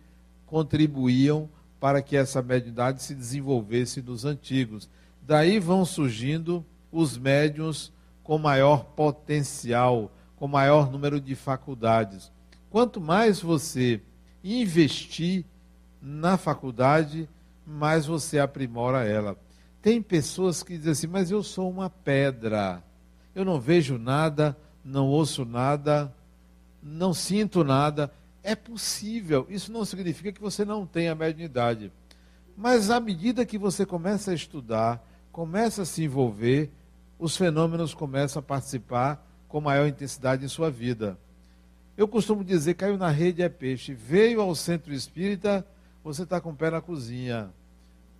contribuíam 0.45 1.49
para 1.79 2.01
que 2.01 2.17
essa 2.17 2.41
mediunidade 2.41 3.03
se 3.03 3.13
desenvolvesse 3.13 4.01
nos 4.01 4.25
antigos. 4.25 4.89
Daí 5.21 5.59
vão 5.59 5.85
surgindo 5.85 6.65
os 6.91 7.17
médiuns 7.17 7.91
com 8.23 8.37
maior 8.37 8.83
potencial, 8.83 10.11
com 10.35 10.47
maior 10.47 10.91
número 10.91 11.21
de 11.21 11.35
faculdades. 11.35 12.31
Quanto 12.69 12.99
mais 12.99 13.39
você 13.41 14.01
investir 14.43 15.45
na 16.01 16.37
faculdade, 16.37 17.29
mais 17.65 18.05
você 18.05 18.39
aprimora 18.39 19.05
ela. 19.05 19.37
Tem 19.87 20.01
pessoas 20.01 20.63
que 20.63 20.77
dizem 20.77 20.91
assim, 20.91 21.07
mas 21.07 21.31
eu 21.31 21.41
sou 21.41 21.69
uma 21.69 21.89
pedra, 21.89 22.83
eu 23.33 23.45
não 23.45 23.57
vejo 23.57 23.97
nada, 23.97 24.53
não 24.83 25.07
ouço 25.07 25.45
nada, 25.45 26.13
não 26.83 27.13
sinto 27.13 27.63
nada. 27.63 28.11
É 28.43 28.53
possível, 28.53 29.47
isso 29.49 29.71
não 29.71 29.85
significa 29.85 30.29
que 30.29 30.41
você 30.41 30.65
não 30.65 30.85
tenha 30.85 31.15
mediunidade. 31.15 31.89
Mas 32.57 32.89
à 32.89 32.99
medida 32.99 33.45
que 33.45 33.57
você 33.57 33.85
começa 33.85 34.31
a 34.31 34.33
estudar, 34.33 35.01
começa 35.31 35.83
a 35.83 35.85
se 35.85 36.03
envolver, 36.03 36.69
os 37.17 37.37
fenômenos 37.37 37.93
começam 37.93 38.41
a 38.41 38.43
participar 38.43 39.25
com 39.47 39.61
maior 39.61 39.87
intensidade 39.87 40.43
em 40.43 40.49
sua 40.49 40.69
vida. 40.69 41.17
Eu 41.95 42.09
costumo 42.09 42.43
dizer, 42.43 42.73
caiu 42.73 42.97
na 42.97 43.09
rede 43.09 43.41
é 43.41 43.47
peixe. 43.47 43.93
Veio 43.93 44.41
ao 44.41 44.53
centro 44.53 44.93
espírita, 44.93 45.65
você 46.03 46.23
está 46.23 46.41
com 46.41 46.49
o 46.49 46.55
pé 46.57 46.71
na 46.71 46.81
cozinha. 46.81 47.49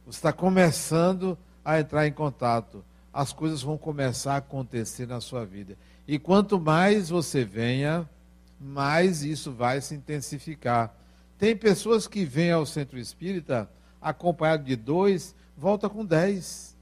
Você 0.05 0.19
está 0.19 0.31
começando 0.31 1.37
a 1.67 1.81
entrar 1.81 2.07
em 2.07 2.13
contato. 2.13 2.81
As 3.11 3.33
coisas 3.33 3.61
vão 3.61 3.77
começar 3.77 4.35
a 4.35 4.37
acontecer 4.37 5.05
na 5.05 5.19
sua 5.19 5.45
vida. 5.45 5.77
E 6.07 6.17
quanto 6.17 6.57
mais 6.57 7.09
você 7.09 7.43
venha, 7.43 8.09
mais 8.57 9.21
isso 9.21 9.51
vai 9.51 9.81
se 9.81 9.93
intensificar. 9.93 10.95
Tem 11.37 11.57
pessoas 11.57 12.07
que 12.07 12.23
vêm 12.23 12.53
ao 12.53 12.65
centro 12.65 12.97
espírita 12.97 13.69
acompanhado 14.01 14.63
de 14.63 14.77
dois, 14.77 15.35
volta 15.57 15.89
com 15.89 16.05
dez. 16.05 16.73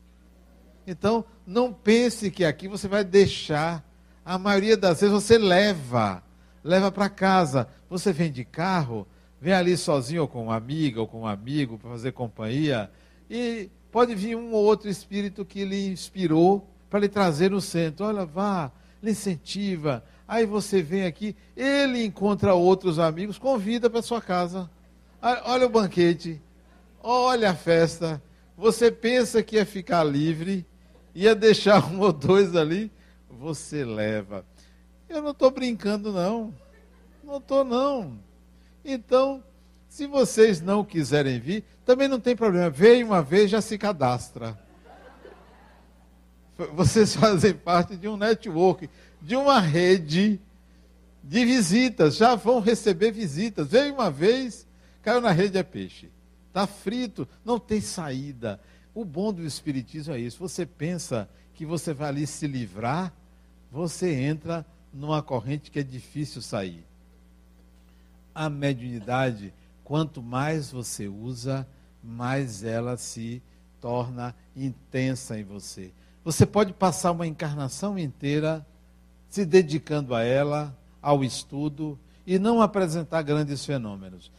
Então, 0.86 1.26
não 1.48 1.74
pense 1.74 2.30
que 2.30 2.46
aqui 2.46 2.68
você 2.68 2.88
vai 2.88 3.04
deixar. 3.04 3.84
A 4.24 4.38
maioria 4.38 4.78
das 4.78 5.02
vezes 5.02 5.16
você 5.16 5.40
leva, 5.40 6.22
leva 6.64 6.92
para 6.92 7.10
casa. 7.10 7.68
Você 7.90 8.14
vem 8.14 8.32
de 8.32 8.46
carro, 8.46 9.08
vem 9.42 9.54
ali 9.54 9.76
sozinho 9.76 10.22
ou 10.22 10.28
com 10.28 10.44
uma 10.44 10.56
amiga 10.56 11.02
ou 11.02 11.08
com 11.08 11.22
um 11.22 11.28
amigo 11.28 11.80
para 11.80 11.90
fazer 11.90 12.12
companhia. 12.12 12.92
E 13.28 13.72
pode 13.96 14.14
vir 14.14 14.36
um 14.36 14.52
ou 14.52 14.62
outro 14.62 14.90
espírito 14.90 15.46
que 15.46 15.64
lhe 15.64 15.88
inspirou 15.88 16.68
para 16.90 17.00
lhe 17.00 17.08
trazer 17.08 17.52
no 17.52 17.62
centro. 17.62 18.06
Olha, 18.06 18.26
vá, 18.26 18.70
lhe 19.02 19.12
incentiva. 19.12 20.04
Aí 20.28 20.46
você 20.46 20.82
vem 20.82 21.06
aqui, 21.06 21.34
ele 21.56 22.04
encontra 22.04 22.54
outros 22.54 23.00
amigos, 23.00 23.38
convida 23.38 23.90
para 23.90 24.02
sua 24.02 24.22
casa. 24.22 24.70
Olha 25.46 25.66
o 25.66 25.70
banquete, 25.70 26.42
olha 27.02 27.52
a 27.52 27.56
festa. 27.56 28.22
Você 28.58 28.92
pensa 28.92 29.42
que 29.42 29.56
ia 29.56 29.66
ficar 29.66 30.04
livre, 30.04 30.66
ia 31.14 31.34
deixar 31.34 31.90
um 31.90 32.02
ou 32.02 32.12
dois 32.12 32.54
ali, 32.54 32.92
você 33.30 33.86
leva. 33.86 34.46
Eu 35.08 35.22
não 35.22 35.32
estou 35.32 35.50
brincando, 35.50 36.12
não. 36.12 36.54
Não 37.24 37.38
estou, 37.38 37.64
não. 37.64 38.20
Então, 38.84 39.42
se 39.96 40.08
vocês 40.08 40.60
não 40.60 40.84
quiserem 40.84 41.40
vir, 41.40 41.64
também 41.86 42.10
não 42.10 42.20
tem 42.20 42.36
problema. 42.36 42.70
Veio 42.70 43.06
uma 43.06 43.22
vez, 43.22 43.50
já 43.50 43.62
se 43.62 43.78
cadastra. 43.78 44.60
Vocês 46.74 47.16
fazem 47.16 47.54
parte 47.54 47.96
de 47.96 48.06
um 48.06 48.18
network, 48.18 48.90
de 49.22 49.38
uma 49.38 49.62
rede 49.62 50.38
de 51.24 51.46
visitas. 51.46 52.18
Já 52.18 52.36
vão 52.36 52.60
receber 52.60 53.14
visitas. 53.14 53.70
Veio 53.70 53.94
uma 53.94 54.12
vez, 54.12 54.68
caiu 55.02 55.22
na 55.22 55.32
rede 55.32 55.58
é 55.58 55.64
peixe. 55.64 56.10
Está 56.50 56.68
frito, 56.68 57.26
não 57.46 57.58
tem 57.58 57.80
saída. 57.80 58.60
O 58.94 59.06
bom 59.06 59.32
do 59.32 59.46
Espiritismo 59.46 60.14
é 60.14 60.20
isso. 60.20 60.40
Você 60.40 60.66
pensa 60.66 61.30
que 61.54 61.66
você 61.66 61.94
vai 61.94 62.10
ali 62.10 62.28
se 62.28 62.48
livrar, 62.48 63.14
você 63.72 64.14
entra 64.14 64.66
numa 64.94 65.24
corrente 65.24 65.72
que 65.72 65.80
é 65.80 65.84
difícil 65.84 66.42
sair. 66.42 66.86
A 68.34 68.50
mediunidade, 68.50 69.54
quanto 69.86 70.22
mais 70.22 70.70
você 70.70 71.08
usa, 71.08 71.66
mais 72.04 72.62
ela 72.66 72.98
se 72.98 73.42
torna 73.80 74.36
intensa 74.54 75.40
em 75.40 75.46
você. 75.46 75.94
Você 76.26 76.46
pode 76.46 76.74
passar 76.74 77.12
uma 77.12 77.26
encarnação 77.26 77.98
inteira 77.98 78.66
se 79.30 79.46
dedicando 79.46 80.14
a 80.14 80.24
ela, 80.24 80.78
ao 81.02 81.24
estudo, 81.24 81.98
e 82.28 82.38
não 82.38 82.62
apresentar 82.62 83.22
grandes 83.22 83.66
fenômenos. 83.66 84.30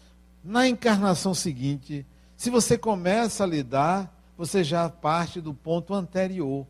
Na 0.45 0.69
encarnação 0.69 1.33
seguinte, 1.33 2.05
se 2.37 2.51
você 2.51 2.77
começa 2.77 3.45
a 3.45 3.47
lidar 3.47 4.13
você 4.37 4.63
já 4.63 4.89
parte 4.89 5.41
do 5.41 5.55
ponto 5.55 5.95
anterior. 5.95 6.67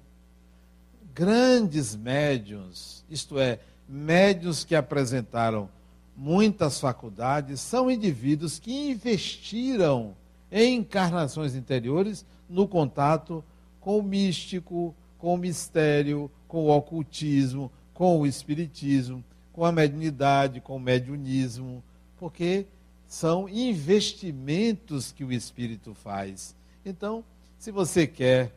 Grandes 1.13 1.97
médiums, 1.97 3.05
isto 3.11 3.39
é, 3.39 3.59
médiums 3.89 4.65
que 4.65 4.75
apresentaram 4.75 5.69
muitas 6.17 6.81
faculdades, 6.81 7.61
são 7.61 7.91
indivíduos 7.91 8.59
que 8.59 8.91
investiram 8.91 10.15
em 10.51 10.77
encarnações 10.77 11.55
interiores 11.55 12.25
no 12.49 12.67
contato 12.67 13.45
com 13.81 13.99
o 13.99 14.03
místico, 14.03 14.95
com 15.19 15.35
o 15.35 15.39
mistério, 15.39 16.31
com 16.49 16.65
o 16.65 16.71
ocultismo, 16.71 17.71
com 17.93 18.21
o 18.21 18.27
espiritismo, 18.27 19.23
com 19.53 19.65
a 19.65 19.73
mediunidade, 19.73 20.61
com 20.61 20.77
o 20.77 20.81
mediunismo, 20.81 21.83
porque 22.19 22.67
são 23.07 23.49
investimentos 23.49 25.13
que 25.13 25.25
o 25.25 25.33
espírito 25.33 25.95
faz. 25.95 26.55
Então, 26.85 27.25
se 27.59 27.71
você 27.71 28.07
quer 28.07 28.53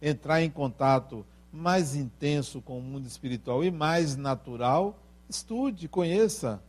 entrar 0.00 0.42
em 0.42 0.50
contato 0.50 1.24
mais 1.52 1.94
intenso 1.94 2.60
com 2.60 2.78
o 2.78 2.82
mundo 2.82 3.06
espiritual 3.06 3.64
e 3.64 3.70
mais 3.70 4.16
natural, 4.16 4.98
estude, 5.28 5.88
conheça. 5.88 6.62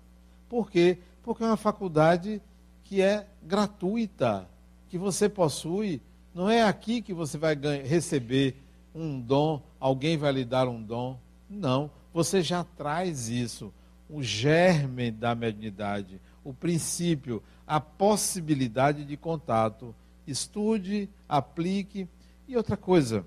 Por 0.49 0.69
quê? 0.69 0.97
Porque 1.23 1.43
é 1.43 1.47
uma 1.47 1.55
faculdade 1.55 2.41
que 2.83 3.01
é 3.01 3.27
gratuita, 3.43 4.49
que 4.89 4.97
você 4.97 5.29
possui. 5.29 6.01
Não 6.33 6.49
é 6.49 6.63
aqui 6.63 7.01
que 7.01 7.13
você 7.13 7.37
vai 7.37 7.55
receber 7.83 8.55
um 8.93 9.19
dom, 9.21 9.61
alguém 9.79 10.17
vai 10.17 10.31
lhe 10.31 10.43
dar 10.43 10.67
um 10.67 10.81
dom. 10.81 11.19
Não, 11.47 11.91
você 12.11 12.41
já 12.41 12.63
traz 12.63 13.29
isso, 13.29 13.71
o 14.09 14.23
germe 14.23 15.11
da 15.11 15.35
mediunidade, 15.35 16.19
o 16.43 16.53
princípio, 16.53 17.43
a 17.67 17.79
possibilidade 17.79 19.05
de 19.05 19.15
contato 19.15 19.93
estude, 20.25 21.07
aplique. 21.27 22.07
E 22.47 22.57
outra 22.57 22.75
coisa, 22.75 23.23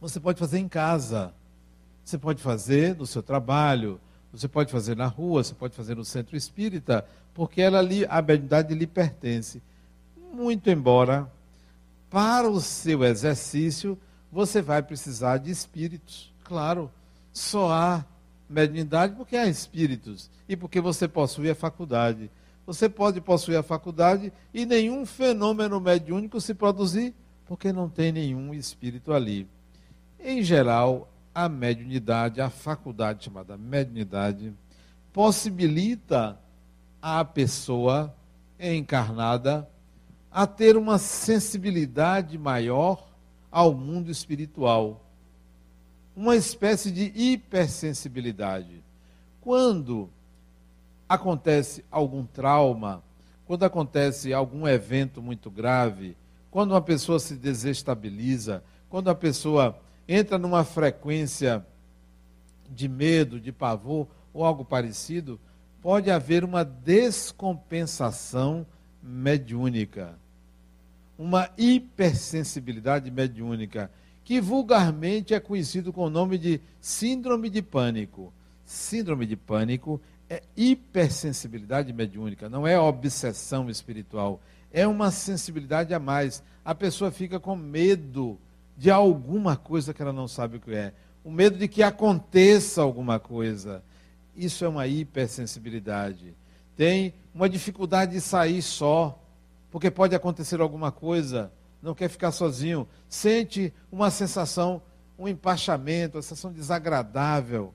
você 0.00 0.18
pode 0.18 0.38
fazer 0.38 0.58
em 0.58 0.68
casa, 0.68 1.34
você 2.02 2.16
pode 2.16 2.42
fazer 2.42 2.96
no 2.96 3.06
seu 3.06 3.22
trabalho, 3.22 4.00
você 4.32 4.46
pode 4.46 4.70
fazer 4.70 4.96
na 4.96 5.06
rua, 5.06 5.42
você 5.42 5.54
pode 5.54 5.74
fazer 5.74 5.96
no 5.96 6.04
centro 6.04 6.36
espírita, 6.36 7.04
porque 7.32 7.60
ela 7.60 7.78
ali, 7.78 8.04
a 8.08 8.20
mediunidade 8.20 8.74
lhe 8.74 8.86
pertence. 8.86 9.62
Muito 10.32 10.68
embora, 10.68 11.30
para 12.10 12.48
o 12.48 12.60
seu 12.60 13.04
exercício, 13.04 13.98
você 14.30 14.60
vai 14.60 14.82
precisar 14.82 15.38
de 15.38 15.50
espíritos. 15.50 16.32
Claro, 16.44 16.90
só 17.32 17.70
há 17.72 18.04
mediunidade 18.48 19.14
porque 19.14 19.36
há 19.36 19.46
espíritos 19.46 20.30
e 20.48 20.56
porque 20.56 20.80
você 20.80 21.06
possui 21.06 21.50
a 21.50 21.54
faculdade. 21.54 22.30
Você 22.66 22.88
pode 22.88 23.20
possuir 23.20 23.56
a 23.56 23.62
faculdade 23.62 24.32
e 24.52 24.66
nenhum 24.66 25.06
fenômeno 25.06 25.80
mediúnico 25.80 26.40
se 26.40 26.52
produzir, 26.52 27.14
porque 27.46 27.72
não 27.72 27.88
tem 27.88 28.12
nenhum 28.12 28.52
espírito 28.52 29.12
ali. 29.12 29.48
Em 30.20 30.42
geral, 30.42 31.08
a 31.38 31.48
mediunidade, 31.48 32.40
a 32.40 32.50
faculdade 32.50 33.24
chamada 33.24 33.56
mediunidade, 33.56 34.52
possibilita 35.12 36.36
a 37.00 37.24
pessoa 37.24 38.12
encarnada 38.58 39.68
a 40.32 40.48
ter 40.48 40.76
uma 40.76 40.98
sensibilidade 40.98 42.36
maior 42.36 43.08
ao 43.52 43.72
mundo 43.72 44.10
espiritual. 44.10 45.06
Uma 46.16 46.34
espécie 46.34 46.90
de 46.90 47.12
hipersensibilidade. 47.14 48.82
Quando 49.40 50.10
acontece 51.08 51.84
algum 51.88 52.26
trauma, 52.26 53.00
quando 53.46 53.62
acontece 53.62 54.34
algum 54.34 54.66
evento 54.66 55.22
muito 55.22 55.52
grave, 55.52 56.16
quando 56.50 56.72
uma 56.72 56.82
pessoa 56.82 57.20
se 57.20 57.36
desestabiliza, 57.36 58.64
quando 58.90 59.08
a 59.08 59.14
pessoa 59.14 59.80
entra 60.08 60.38
numa 60.38 60.64
frequência 60.64 61.64
de 62.70 62.88
medo, 62.88 63.38
de 63.38 63.52
pavor 63.52 64.08
ou 64.32 64.44
algo 64.44 64.64
parecido, 64.64 65.38
pode 65.82 66.10
haver 66.10 66.44
uma 66.44 66.64
descompensação 66.64 68.66
mediúnica, 69.02 70.18
uma 71.18 71.50
hipersensibilidade 71.58 73.10
mediúnica, 73.10 73.90
que 74.24 74.40
vulgarmente 74.40 75.34
é 75.34 75.40
conhecido 75.40 75.92
com 75.92 76.04
o 76.04 76.10
nome 76.10 76.38
de 76.38 76.60
síndrome 76.80 77.48
de 77.48 77.62
pânico. 77.62 78.32
Síndrome 78.64 79.24
de 79.24 79.36
pânico 79.36 80.00
é 80.28 80.42
hipersensibilidade 80.56 81.92
mediúnica, 81.92 82.48
não 82.48 82.66
é 82.66 82.78
obsessão 82.78 83.70
espiritual, 83.70 84.40
é 84.70 84.86
uma 84.86 85.10
sensibilidade 85.10 85.94
a 85.94 85.98
mais. 85.98 86.42
A 86.64 86.74
pessoa 86.74 87.10
fica 87.10 87.40
com 87.40 87.56
medo 87.56 88.38
de 88.78 88.92
alguma 88.92 89.56
coisa 89.56 89.92
que 89.92 90.00
ela 90.00 90.12
não 90.12 90.28
sabe 90.28 90.56
o 90.56 90.60
que 90.60 90.72
é, 90.72 90.94
o 91.24 91.32
medo 91.32 91.58
de 91.58 91.66
que 91.66 91.82
aconteça 91.82 92.80
alguma 92.80 93.18
coisa. 93.18 93.82
Isso 94.36 94.64
é 94.64 94.68
uma 94.68 94.86
hipersensibilidade. 94.86 96.32
Tem 96.76 97.12
uma 97.34 97.48
dificuldade 97.48 98.12
de 98.12 98.20
sair 98.20 98.62
só, 98.62 99.20
porque 99.68 99.90
pode 99.90 100.14
acontecer 100.14 100.60
alguma 100.60 100.92
coisa, 100.92 101.50
não 101.82 101.92
quer 101.92 102.08
ficar 102.08 102.30
sozinho, 102.30 102.86
sente 103.08 103.74
uma 103.90 104.12
sensação, 104.12 104.80
um 105.18 105.26
empachamento, 105.26 106.16
uma 106.16 106.22
sensação 106.22 106.52
desagradável. 106.52 107.74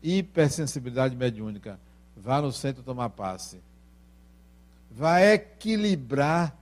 Hipersensibilidade 0.00 1.16
mediúnica. 1.16 1.78
Vá 2.16 2.40
no 2.40 2.52
centro 2.52 2.84
tomar 2.84 3.10
passe. 3.10 3.60
Vai 4.90 5.32
equilibrar 5.32 6.56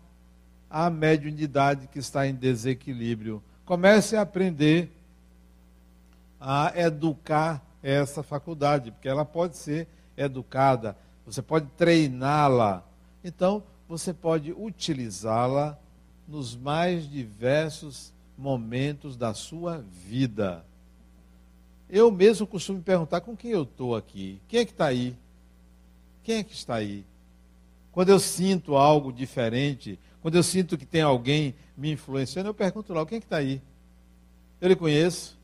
a 0.71 0.89
mediunidade 0.89 1.87
que 1.89 1.99
está 1.99 2.27
em 2.27 2.35
desequilíbrio. 2.35 3.43
Comece 3.69 4.17
a 4.17 4.23
aprender 4.23 4.91
a 6.41 6.73
educar 6.75 7.63
essa 7.83 8.23
faculdade, 8.23 8.91
porque 8.91 9.07
ela 9.07 9.27
pode 9.27 9.59
ser 9.59 9.87
educada, 10.17 10.97
você 11.27 11.43
pode 11.43 11.67
treiná-la. 11.77 12.83
Então, 13.23 13.63
você 13.87 14.15
pode 14.15 14.53
utilizá-la 14.53 15.79
nos 16.27 16.57
mais 16.57 17.07
diversos 17.11 18.11
momentos 18.39 19.19
da 19.19 19.35
sua 19.35 19.85
vida. 20.07 20.65
Eu 21.91 22.11
mesmo 22.11 22.47
costumo 22.47 22.79
me 22.79 22.85
perguntar 22.85 23.21
com 23.21 23.37
quem 23.37 23.51
eu 23.51 23.65
estou 23.65 23.95
aqui. 23.95 24.41
Quem 24.49 24.61
é 24.61 24.65
que 24.65 24.73
está 24.73 24.87
aí? 24.87 25.15
Quem 26.23 26.37
é 26.37 26.43
que 26.43 26.55
está 26.55 26.77
aí? 26.77 27.05
Quando 27.93 28.09
eu 28.09 28.19
sinto 28.19 28.77
algo 28.77 29.13
diferente, 29.13 29.99
quando 30.29 30.35
eu 30.35 30.43
sinto 30.43 30.77
que 30.77 30.85
tem 30.85 31.01
alguém 31.01 31.55
me 31.75 31.91
influenciando, 31.91 32.51
eu 32.51 32.55
pergunto 32.55 32.93
logo, 32.93 33.07
quem 33.07 33.17
é 33.17 33.21
que 33.21 33.25
está 33.25 33.39
aí? 33.39 33.63
Eu 34.61 34.69
lhe 34.69 34.77
conheço? 34.77 35.39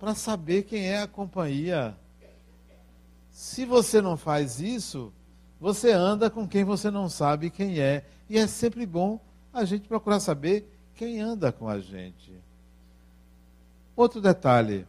Para 0.00 0.16
saber 0.16 0.64
quem 0.64 0.88
é 0.88 1.00
a 1.00 1.06
companhia. 1.06 1.96
Se 3.30 3.64
você 3.64 4.02
não 4.02 4.16
faz 4.16 4.58
isso, 4.58 5.12
você 5.60 5.92
anda 5.92 6.28
com 6.28 6.44
quem 6.44 6.64
você 6.64 6.90
não 6.90 7.08
sabe 7.08 7.50
quem 7.50 7.78
é. 7.78 8.04
E 8.28 8.36
é 8.36 8.48
sempre 8.48 8.84
bom 8.84 9.20
a 9.52 9.64
gente 9.64 9.86
procurar 9.86 10.18
saber 10.18 10.68
quem 10.96 11.20
anda 11.20 11.52
com 11.52 11.68
a 11.68 11.78
gente. 11.78 12.32
Outro 13.94 14.20
detalhe: 14.20 14.88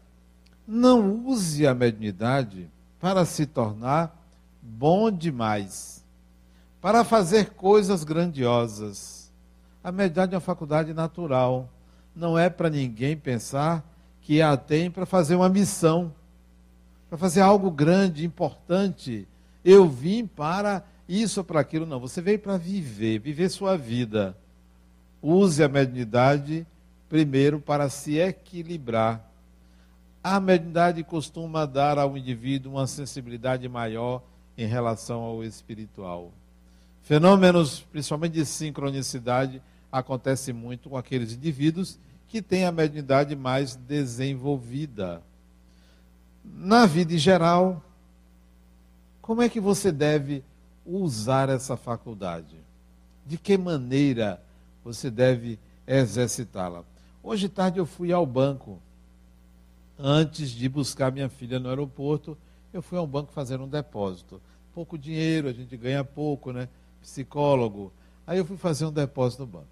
não 0.68 1.28
use 1.28 1.68
a 1.68 1.76
mediunidade 1.76 2.68
para 3.00 3.24
se 3.24 3.46
tornar 3.46 4.20
bom 4.60 5.12
demais, 5.12 5.99
para 6.82 7.04
fazer 7.04 7.52
coisas 7.52 8.04
grandiosas. 8.04 9.32
A 9.84 9.92
mediunidade 9.92 10.34
é 10.34 10.38
uma 10.38 10.42
faculdade 10.42 10.94
natural. 10.94 11.70
Não 12.16 12.38
é 12.38 12.50
para 12.50 12.70
ninguém 12.70 13.16
pensar 13.16 13.84
que 14.22 14.42
a 14.42 14.56
tem 14.58 14.92
para 14.92 15.06
fazer 15.06 15.36
uma 15.36 15.50
missão, 15.50 16.14
para 17.10 17.18
fazer 17.18 17.42
algo 17.42 17.72
grande, 17.72 18.26
importante. 18.26 19.28
Eu 19.64 19.88
vim 19.88 20.26
para 20.26 20.84
isso 21.08 21.40
ou 21.40 21.44
para 21.44 21.60
aquilo. 21.60 21.86
Não, 21.86 22.00
você 22.00 22.22
veio 22.22 22.40
para 22.40 22.58
viver, 22.58 23.20
viver 23.20 23.50
sua 23.50 23.78
vida. 23.78 24.36
Use 25.22 25.64
a 25.64 25.68
mediunidade 25.68 26.66
primeiro 27.10 27.60
para 27.60 27.90
se 27.90 28.18
equilibrar 28.18 29.30
a 30.24 30.40
mediunidade 30.40 31.04
costuma 31.04 31.66
dar 31.66 31.98
ao 31.98 32.18
indivíduo 32.18 32.74
uma 32.74 32.86
sensibilidade 32.88 33.68
maior 33.70 34.22
em 34.58 34.66
relação 34.66 35.22
ao 35.22 35.44
espiritual. 35.44 36.32
Fenômenos, 37.10 37.80
principalmente 37.92 38.34
de 38.34 38.46
sincronicidade, 38.46 39.64
acontecem 39.92 40.54
muito 40.54 40.92
com 40.92 40.96
aqueles 40.96 41.34
indivíduos 41.34 41.98
que 42.28 42.40
têm 42.40 42.66
a 42.66 42.72
mediunidade 42.72 43.36
mais 43.36 43.76
desenvolvida. 43.76 45.24
Na 46.46 46.86
vida 46.86 47.12
em 47.12 47.18
geral, 47.18 47.84
como 49.24 49.42
é 49.42 49.50
que 49.50 49.60
você 49.60 49.92
deve 49.92 50.44
usar 50.86 51.50
essa 51.50 51.76
faculdade? 51.76 52.56
De 53.26 53.40
que 53.40 53.58
maneira 53.58 54.40
você 54.84 55.10
deve 55.10 55.58
exercitá-la? 55.88 56.84
Hoje 57.24 57.50
tarde 57.50 57.80
eu 57.80 57.88
fui 57.88 58.14
ao 58.14 58.24
banco 58.24 58.80
antes 59.98 60.52
de 60.52 60.70
buscar 60.70 61.12
minha 61.12 61.28
filha 61.28 61.58
no 61.60 61.70
aeroporto, 61.70 62.38
eu 62.72 62.84
fui 62.84 63.00
a 63.00 63.02
um 63.02 63.08
banco 63.08 63.32
fazer 63.32 63.60
um 63.60 63.68
depósito. 63.68 64.40
Pouco 64.76 64.96
dinheiro, 64.96 65.48
a 65.48 65.52
gente 65.52 65.76
ganha 65.76 66.04
pouco, 66.04 66.54
né? 66.54 66.70
Psicólogo. 67.02 67.92
Aí 68.26 68.38
eu 68.38 68.46
fui 68.46 68.58
fazer 68.58 68.86
um 68.86 68.92
depósito 68.92 69.44
no 69.44 69.48
banco. 69.48 69.68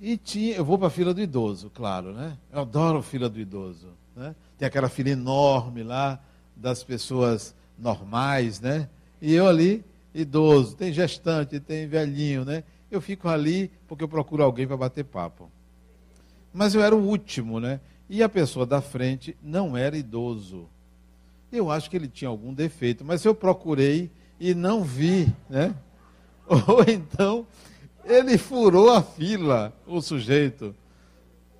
E 0.00 0.16
tinha, 0.16 0.54
eu 0.56 0.64
vou 0.64 0.78
para 0.78 0.86
a 0.86 0.90
fila 0.90 1.12
do 1.12 1.20
idoso, 1.20 1.70
claro, 1.74 2.12
né? 2.12 2.36
Eu 2.52 2.60
adoro 2.60 2.98
a 2.98 3.02
fila 3.02 3.28
do 3.28 3.38
idoso. 3.38 3.88
Né? 4.16 4.34
Tem 4.58 4.66
aquela 4.66 4.88
fila 4.88 5.10
enorme 5.10 5.82
lá 5.82 6.18
das 6.56 6.82
pessoas 6.82 7.54
normais, 7.78 8.60
né? 8.60 8.88
E 9.20 9.34
eu 9.34 9.46
ali, 9.46 9.84
idoso, 10.14 10.74
tem 10.74 10.92
gestante, 10.92 11.60
tem 11.60 11.86
velhinho, 11.86 12.44
né? 12.44 12.64
Eu 12.90 13.00
fico 13.00 13.28
ali 13.28 13.70
porque 13.86 14.02
eu 14.02 14.08
procuro 14.08 14.42
alguém 14.42 14.66
para 14.66 14.76
bater 14.76 15.04
papo. 15.04 15.50
Mas 16.52 16.74
eu 16.74 16.82
era 16.82 16.96
o 16.96 17.06
último, 17.06 17.60
né? 17.60 17.80
E 18.08 18.22
a 18.22 18.28
pessoa 18.28 18.66
da 18.66 18.80
frente 18.80 19.36
não 19.42 19.76
era 19.76 19.96
idoso. 19.96 20.68
Eu 21.52 21.70
acho 21.70 21.88
que 21.90 21.96
ele 21.96 22.08
tinha 22.08 22.28
algum 22.28 22.52
defeito, 22.52 23.04
mas 23.04 23.24
eu 23.24 23.34
procurei 23.34 24.10
e 24.38 24.54
não 24.54 24.82
vi, 24.82 25.32
né? 25.48 25.74
Ou 26.50 26.82
então 26.88 27.46
ele 28.04 28.36
furou 28.36 28.90
a 28.90 29.02
fila, 29.02 29.72
o 29.86 30.00
sujeito. 30.00 30.74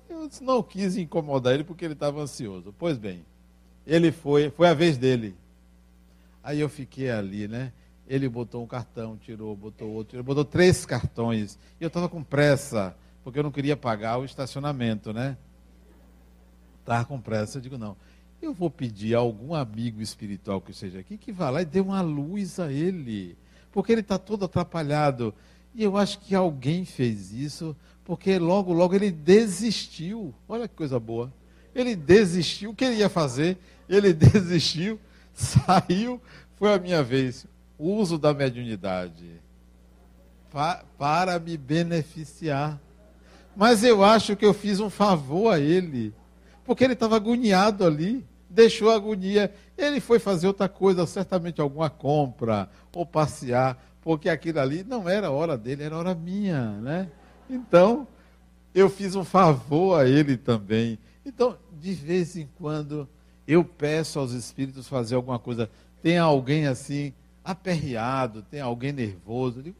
Eu 0.09 0.29
não 0.41 0.61
quis 0.61 0.97
incomodar 0.97 1.53
ele 1.53 1.63
porque 1.63 1.85
ele 1.85 1.93
estava 1.93 2.21
ansioso. 2.21 2.73
Pois 2.77 2.97
bem, 2.97 3.25
ele 3.87 4.11
foi, 4.11 4.49
foi 4.49 4.67
a 4.67 4.73
vez 4.73 4.97
dele. 4.97 5.35
Aí 6.43 6.59
eu 6.59 6.67
fiquei 6.67 7.09
ali, 7.09 7.47
né? 7.47 7.71
Ele 8.07 8.27
botou 8.27 8.63
um 8.63 8.67
cartão, 8.67 9.15
tirou, 9.15 9.55
botou 9.55 9.89
outro, 9.89 10.17
ele 10.17 10.23
botou 10.23 10.43
três 10.43 10.85
cartões. 10.85 11.57
E 11.79 11.83
eu 11.83 11.87
estava 11.87 12.09
com 12.09 12.21
pressa, 12.21 12.95
porque 13.23 13.39
eu 13.39 13.43
não 13.43 13.51
queria 13.51 13.77
pagar 13.77 14.17
o 14.17 14.25
estacionamento, 14.25 15.13
né? 15.13 15.37
Estava 16.81 17.05
com 17.05 17.21
pressa, 17.21 17.57
eu 17.57 17.61
digo, 17.61 17.77
não. 17.77 17.95
Eu 18.41 18.53
vou 18.53 18.69
pedir 18.69 19.15
a 19.15 19.19
algum 19.19 19.53
amigo 19.53 20.01
espiritual 20.01 20.59
que 20.59 20.71
esteja 20.71 20.99
aqui 20.99 21.15
que 21.15 21.31
vá 21.31 21.49
lá 21.49 21.61
e 21.61 21.65
dê 21.65 21.79
uma 21.79 22.01
luz 22.01 22.59
a 22.59 22.71
ele. 22.71 23.37
Porque 23.71 23.91
ele 23.91 24.01
está 24.01 24.17
todo 24.17 24.45
atrapalhado. 24.45 25.33
E 25.73 25.83
eu 25.83 25.97
acho 25.97 26.19
que 26.19 26.35
alguém 26.35 26.83
fez 26.83 27.31
isso, 27.31 27.75
porque 28.03 28.37
logo, 28.37 28.73
logo 28.73 28.93
ele 28.95 29.11
desistiu. 29.11 30.33
Olha 30.47 30.67
que 30.67 30.75
coisa 30.75 30.99
boa. 30.99 31.31
Ele 31.73 31.95
desistiu. 31.95 32.71
O 32.71 32.75
que 32.75 32.83
ele 32.83 32.95
ia 32.95 33.09
fazer? 33.09 33.57
Ele 33.87 34.11
desistiu, 34.13 34.99
saiu, 35.33 36.21
foi 36.55 36.73
a 36.73 36.79
minha 36.79 37.01
vez. 37.01 37.45
Uso 37.79 38.17
da 38.17 38.33
mediunidade 38.33 39.41
pa, 40.51 40.83
para 40.97 41.39
me 41.39 41.57
beneficiar. 41.57 42.79
Mas 43.55 43.83
eu 43.83 44.03
acho 44.03 44.35
que 44.35 44.45
eu 44.45 44.53
fiz 44.53 44.79
um 44.79 44.89
favor 44.89 45.53
a 45.53 45.59
ele 45.59 46.13
porque 46.65 46.83
ele 46.83 46.93
estava 46.93 47.15
agoniado 47.15 47.85
ali, 47.85 48.25
deixou 48.51 48.91
a 48.91 48.95
agonia. 48.95 49.53
Ele 49.77 49.99
foi 49.99 50.19
fazer 50.19 50.47
outra 50.47 50.67
coisa, 50.69 51.05
certamente 51.05 51.61
alguma 51.61 51.89
compra 51.89 52.69
ou 52.93 53.05
passear, 53.05 53.81
porque 54.01 54.29
aquilo 54.29 54.59
ali 54.59 54.83
não 54.83 55.07
era 55.07 55.31
hora 55.31 55.57
dele, 55.57 55.83
era 55.83 55.97
hora 55.97 56.13
minha, 56.13 56.71
né? 56.81 57.09
Então, 57.49 58.07
eu 58.73 58.89
fiz 58.89 59.15
um 59.15 59.23
favor 59.23 59.99
a 59.99 60.07
ele 60.07 60.37
também. 60.37 60.99
Então, 61.25 61.57
de 61.79 61.93
vez 61.93 62.35
em 62.35 62.47
quando, 62.57 63.07
eu 63.47 63.63
peço 63.63 64.19
aos 64.19 64.31
espíritos 64.31 64.87
fazer 64.87 65.15
alguma 65.15 65.39
coisa. 65.39 65.69
Tem 66.01 66.17
alguém 66.17 66.67
assim, 66.67 67.13
aperreado, 67.43 68.41
tem 68.43 68.59
alguém 68.59 68.91
nervoso. 68.91 69.59
Eu 69.59 69.63
digo, 69.63 69.77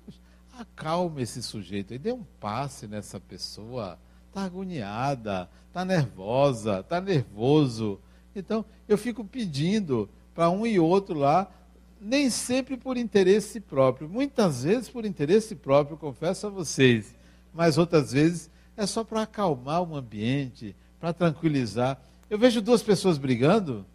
acalme 0.58 1.22
esse 1.22 1.42
sujeito, 1.42 1.94
e 1.94 1.98
dê 1.98 2.12
um 2.12 2.24
passe 2.40 2.88
nessa 2.88 3.20
pessoa 3.20 3.98
está 4.32 4.46
agoniada, 4.46 5.50
está 5.68 5.84
nervosa, 5.84 6.80
está 6.80 7.02
nervoso. 7.02 8.00
Então, 8.36 8.66
eu 8.88 8.98
fico 8.98 9.24
pedindo 9.24 10.10
para 10.34 10.50
um 10.50 10.66
e 10.66 10.80
outro 10.80 11.18
lá, 11.18 11.52
nem 12.00 12.30
sempre 12.30 12.78
por 12.78 12.98
interesse 12.98 13.60
próprio, 13.60 14.10
muitas 14.10 14.64
vezes 14.64 14.90
por 14.90 15.06
interesse 15.06 15.56
próprio, 15.56 15.98
confesso 15.98 16.48
a 16.48 16.50
vocês, 16.50 17.14
mas 17.54 17.78
outras 17.78 18.14
vezes 18.14 18.50
é 18.76 18.88
só 18.88 19.04
para 19.04 19.24
acalmar 19.24 19.84
o 19.84 19.96
ambiente, 19.96 20.76
para 21.00 21.14
tranquilizar. 21.14 22.02
Eu 22.30 22.40
vejo 22.40 22.62
duas 22.62 22.82
pessoas 22.82 23.18
brigando, 23.18 23.86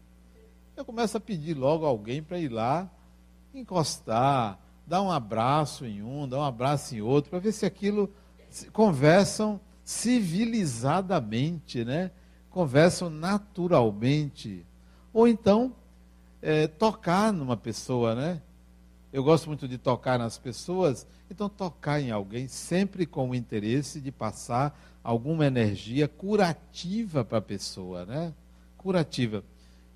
eu 0.77 0.85
começo 0.85 1.17
a 1.17 1.21
pedir 1.21 1.55
logo 1.55 1.87
alguém 1.87 2.23
para 2.23 2.39
ir 2.39 2.49
lá 2.49 2.91
encostar, 3.55 4.61
dar 4.87 5.01
um 5.03 5.11
abraço 5.11 5.87
em 5.87 6.03
um, 6.03 6.29
dar 6.29 6.39
um 6.39 6.45
abraço 6.45 6.95
em 6.95 7.01
outro, 7.01 7.31
para 7.31 7.39
ver 7.39 7.53
se 7.53 7.65
aquilo 7.65 8.13
conversam 8.73 9.59
civilizadamente, 9.83 11.85
né? 11.85 12.11
Conversam 12.57 13.11
naturalmente. 13.11 14.65
Ou 15.13 15.29
então 15.29 15.75
é, 16.41 16.67
tocar 16.67 17.31
numa 17.31 17.55
pessoa, 17.55 18.15
né? 18.15 18.41
Eu 19.13 19.23
gosto 19.23 19.47
muito 19.47 19.69
de 19.69 19.77
tocar 19.77 20.19
nas 20.19 20.39
pessoas, 20.39 21.07
então 21.31 21.51
tocar 21.51 22.01
em 22.01 22.11
alguém 22.11 22.49
sempre 22.49 23.05
com 23.05 23.29
o 23.29 23.35
interesse 23.35 24.01
de 24.01 24.11
passar 24.11 24.75
alguma 25.05 25.45
energia 25.45 26.09
curativa 26.09 27.23
para 27.23 27.37
a 27.37 27.43
pessoa, 27.43 28.07
né? 28.07 28.33
Curativa. 28.79 29.45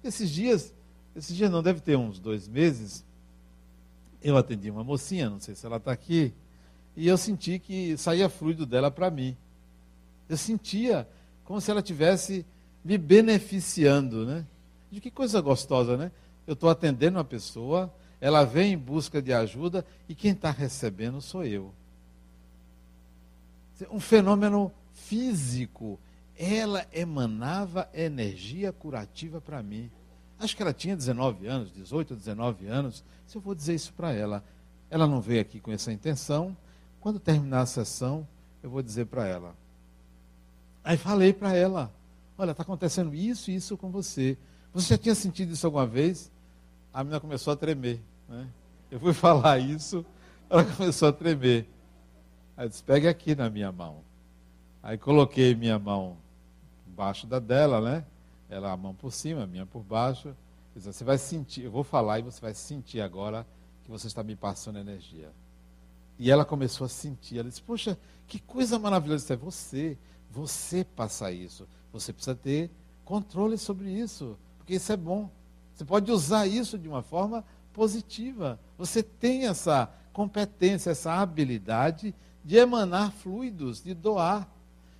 Esses 0.04 0.28
dias, 0.28 0.74
esses 1.16 1.34
dias 1.34 1.50
não 1.50 1.62
deve 1.62 1.80
ter 1.80 1.96
uns 1.96 2.18
dois 2.18 2.46
meses, 2.46 3.06
eu 4.22 4.36
atendi 4.36 4.70
uma 4.70 4.84
mocinha, 4.84 5.30
não 5.30 5.40
sei 5.40 5.54
se 5.54 5.64
ela 5.64 5.78
está 5.78 5.92
aqui, 5.92 6.34
e 6.94 7.08
eu 7.08 7.16
senti 7.16 7.58
que 7.58 7.96
saía 7.96 8.28
fluido 8.28 8.66
dela 8.66 8.90
para 8.90 9.10
mim. 9.10 9.34
Eu 10.28 10.36
sentia 10.36 11.08
como 11.50 11.60
se 11.60 11.68
ela 11.68 11.82
tivesse 11.82 12.46
me 12.84 12.96
beneficiando, 12.96 14.24
né? 14.24 14.46
De 14.88 15.00
que 15.00 15.10
coisa 15.10 15.40
gostosa, 15.40 15.96
né? 15.96 16.12
Eu 16.46 16.52
estou 16.52 16.70
atendendo 16.70 17.18
uma 17.18 17.24
pessoa, 17.24 17.92
ela 18.20 18.44
vem 18.44 18.74
em 18.74 18.78
busca 18.78 19.20
de 19.20 19.32
ajuda 19.32 19.84
e 20.08 20.14
quem 20.14 20.30
está 20.30 20.52
recebendo 20.52 21.20
sou 21.20 21.44
eu. 21.44 21.74
Um 23.90 23.98
fenômeno 23.98 24.70
físico. 24.92 25.98
Ela 26.38 26.86
emanava 26.92 27.88
energia 27.92 28.72
curativa 28.72 29.40
para 29.40 29.60
mim. 29.60 29.90
Acho 30.38 30.54
que 30.54 30.62
ela 30.62 30.72
tinha 30.72 30.94
19 30.94 31.48
anos, 31.48 31.72
18, 31.72 32.14
19 32.14 32.68
anos. 32.68 33.02
Se 33.26 33.36
eu 33.36 33.40
vou 33.40 33.56
dizer 33.56 33.74
isso 33.74 33.92
para 33.92 34.12
ela, 34.12 34.44
ela 34.88 35.04
não 35.04 35.20
veio 35.20 35.40
aqui 35.40 35.58
com 35.58 35.72
essa 35.72 35.92
intenção. 35.92 36.56
Quando 37.00 37.18
terminar 37.18 37.62
a 37.62 37.66
sessão, 37.66 38.24
eu 38.62 38.70
vou 38.70 38.82
dizer 38.82 39.06
para 39.06 39.26
ela. 39.26 39.52
Aí 40.82 40.96
falei 40.96 41.32
para 41.32 41.54
ela: 41.54 41.92
Olha, 42.36 42.52
está 42.52 42.62
acontecendo 42.62 43.14
isso 43.14 43.50
e 43.50 43.54
isso 43.54 43.76
com 43.76 43.90
você. 43.90 44.36
Você 44.72 44.94
já 44.94 44.98
tinha 44.98 45.14
sentido 45.14 45.52
isso 45.52 45.66
alguma 45.66 45.86
vez? 45.86 46.30
A 46.92 47.02
menina 47.02 47.20
começou 47.20 47.52
a 47.52 47.56
tremer. 47.56 48.00
Né? 48.28 48.46
Eu 48.90 48.98
fui 48.98 49.12
falar 49.14 49.58
isso, 49.58 50.04
ela 50.48 50.64
começou 50.64 51.08
a 51.08 51.12
tremer. 51.12 51.68
Aí 52.56 52.68
disse: 52.68 52.82
Pegue 52.82 53.08
aqui 53.08 53.34
na 53.34 53.50
minha 53.50 53.70
mão. 53.70 54.02
Aí 54.82 54.96
coloquei 54.96 55.54
minha 55.54 55.78
mão 55.78 56.16
embaixo 56.86 57.26
da 57.26 57.38
dela, 57.38 57.80
né? 57.80 58.04
Ela 58.48 58.72
a 58.72 58.76
mão 58.76 58.94
por 58.94 59.12
cima, 59.12 59.44
a 59.44 59.46
minha 59.46 59.66
por 59.66 59.82
baixo. 59.82 60.34
Disse, 60.74 60.92
você 60.92 61.04
vai 61.04 61.18
sentir, 61.18 61.64
eu 61.64 61.70
vou 61.70 61.84
falar 61.84 62.18
e 62.18 62.22
você 62.22 62.40
vai 62.40 62.54
sentir 62.54 63.00
agora 63.00 63.46
que 63.82 63.90
você 63.90 64.06
está 64.06 64.22
me 64.22 64.36
passando 64.36 64.78
energia. 64.78 65.30
E 66.18 66.30
ela 66.30 66.44
começou 66.44 66.84
a 66.84 66.88
sentir. 66.88 67.38
Ela 67.38 67.48
disse: 67.48 67.62
Poxa, 67.62 67.98
que 68.26 68.38
coisa 68.38 68.78
maravilhosa 68.78 69.24
isso 69.24 69.32
é 69.32 69.36
você. 69.36 69.98
Você 70.30 70.84
passa 70.84 71.30
isso. 71.32 71.66
Você 71.92 72.12
precisa 72.12 72.34
ter 72.34 72.70
controle 73.04 73.58
sobre 73.58 73.90
isso, 73.90 74.38
porque 74.58 74.74
isso 74.74 74.92
é 74.92 74.96
bom. 74.96 75.28
Você 75.74 75.84
pode 75.84 76.10
usar 76.12 76.46
isso 76.46 76.78
de 76.78 76.88
uma 76.88 77.02
forma 77.02 77.44
positiva. 77.72 78.58
Você 78.78 79.02
tem 79.02 79.46
essa 79.46 79.92
competência, 80.12 80.90
essa 80.90 81.14
habilidade 81.14 82.14
de 82.44 82.56
emanar 82.56 83.10
fluidos, 83.10 83.82
de 83.82 83.94
doar. 83.94 84.48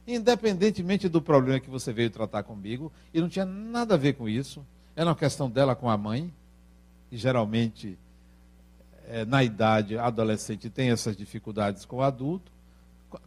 Independentemente 0.06 1.08
do 1.08 1.22
problema 1.22 1.60
que 1.60 1.70
você 1.70 1.92
veio 1.92 2.10
tratar 2.10 2.42
comigo, 2.42 2.90
e 3.14 3.20
não 3.20 3.28
tinha 3.28 3.44
nada 3.44 3.94
a 3.94 3.98
ver 3.98 4.14
com 4.14 4.28
isso, 4.28 4.66
era 4.96 5.08
uma 5.08 5.14
questão 5.14 5.48
dela 5.48 5.76
com 5.76 5.88
a 5.88 5.96
mãe, 5.96 6.32
e 7.12 7.16
geralmente 7.16 7.98
é, 9.06 9.24
na 9.24 9.44
idade 9.44 9.96
adolescente 9.98 10.70
tem 10.70 10.90
essas 10.90 11.16
dificuldades 11.16 11.84
com 11.84 11.96
o 11.96 12.02
adulto, 12.02 12.50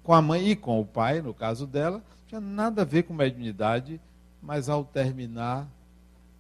com 0.04 0.14
a 0.14 0.22
mãe 0.22 0.50
e 0.50 0.56
com 0.56 0.80
o 0.80 0.86
pai, 0.86 1.22
no 1.22 1.34
caso 1.34 1.68
dela, 1.68 1.98
não 1.98 2.28
tinha 2.28 2.42
nada 2.42 2.82
a 2.82 2.86
ver 2.86 3.04
com 3.04 3.14
mediunidade, 3.14 4.00
mas 4.42 4.70
ao 4.70 4.84
terminar, 4.84 5.68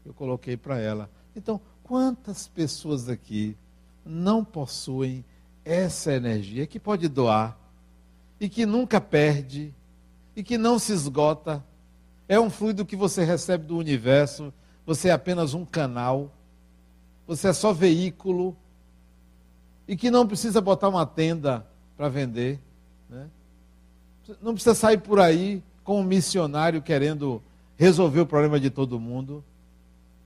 eu 0.05 0.13
coloquei 0.13 0.57
para 0.57 0.79
ela. 0.79 1.09
Então, 1.35 1.59
quantas 1.83 2.47
pessoas 2.47 3.09
aqui 3.09 3.55
não 4.05 4.43
possuem 4.43 5.23
essa 5.63 6.13
energia 6.13 6.67
que 6.67 6.79
pode 6.79 7.07
doar 7.07 7.57
e 8.39 8.49
que 8.49 8.65
nunca 8.65 8.99
perde 8.99 9.73
e 10.35 10.43
que 10.43 10.57
não 10.57 10.77
se 10.77 10.91
esgota? 10.91 11.63
É 12.27 12.39
um 12.39 12.49
fluido 12.49 12.85
que 12.85 12.95
você 12.95 13.23
recebe 13.23 13.65
do 13.65 13.77
universo, 13.77 14.53
você 14.85 15.09
é 15.09 15.11
apenas 15.11 15.53
um 15.53 15.65
canal, 15.65 16.31
você 17.25 17.49
é 17.49 17.53
só 17.53 17.71
veículo 17.71 18.55
e 19.87 19.95
que 19.95 20.11
não 20.11 20.27
precisa 20.27 20.61
botar 20.61 20.89
uma 20.89 21.05
tenda 21.05 21.65
para 21.95 22.09
vender. 22.09 22.59
Né? 23.13 23.29
Não 24.41 24.53
precisa 24.53 24.73
sair 24.73 24.97
por 24.97 25.19
aí 25.19 25.63
com 25.83 25.99
um 25.99 26.03
missionário 26.03 26.81
querendo 26.81 27.41
resolver 27.77 28.21
o 28.21 28.25
problema 28.25 28.59
de 28.59 28.69
todo 28.69 28.99
mundo. 28.99 29.43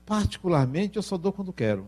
Particularmente, 0.06 0.96
eu 0.96 1.02
só 1.02 1.18
dou 1.18 1.32
quando 1.32 1.52
quero. 1.52 1.86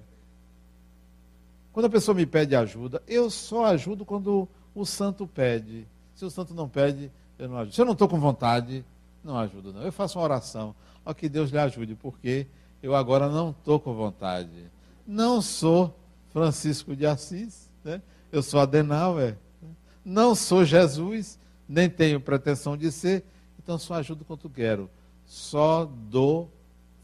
Quando 1.72 1.86
a 1.86 1.90
pessoa 1.90 2.14
me 2.14 2.26
pede 2.26 2.54
ajuda, 2.54 3.02
eu 3.08 3.30
só 3.30 3.66
ajudo 3.66 4.04
quando 4.04 4.46
o 4.74 4.84
santo 4.84 5.26
pede. 5.26 5.86
Se 6.14 6.24
o 6.24 6.30
santo 6.30 6.52
não 6.52 6.68
pede, 6.68 7.10
eu 7.38 7.48
não 7.48 7.56
ajudo. 7.56 7.74
Se 7.74 7.80
eu 7.80 7.86
não 7.86 7.92
estou 7.92 8.08
com 8.08 8.20
vontade, 8.20 8.84
não 9.24 9.38
ajudo, 9.38 9.72
não. 9.72 9.82
Eu 9.82 9.92
faço 9.92 10.18
uma 10.18 10.24
oração. 10.24 10.74
Ó, 11.06 11.14
que 11.14 11.28
Deus 11.28 11.50
lhe 11.50 11.58
ajude, 11.58 11.94
porque 11.94 12.46
eu 12.82 12.94
agora 12.94 13.28
não 13.28 13.50
estou 13.50 13.80
com 13.80 13.94
vontade. 13.94 14.70
Não 15.06 15.40
sou 15.40 15.96
Francisco 16.30 16.94
de 16.94 17.06
Assis, 17.06 17.70
né? 17.82 18.02
eu 18.30 18.42
sou 18.42 18.60
Adenauer. 18.60 19.36
Não 20.04 20.34
sou 20.34 20.64
Jesus, 20.64 21.38
nem 21.68 21.88
tenho 21.88 22.20
pretensão 22.20 22.76
de 22.76 22.90
ser, 22.90 23.24
então 23.58 23.78
só 23.78 23.94
ajudo 23.94 24.24
quanto 24.24 24.48
quero. 24.48 24.90
Só 25.24 25.84
dou 25.84 26.50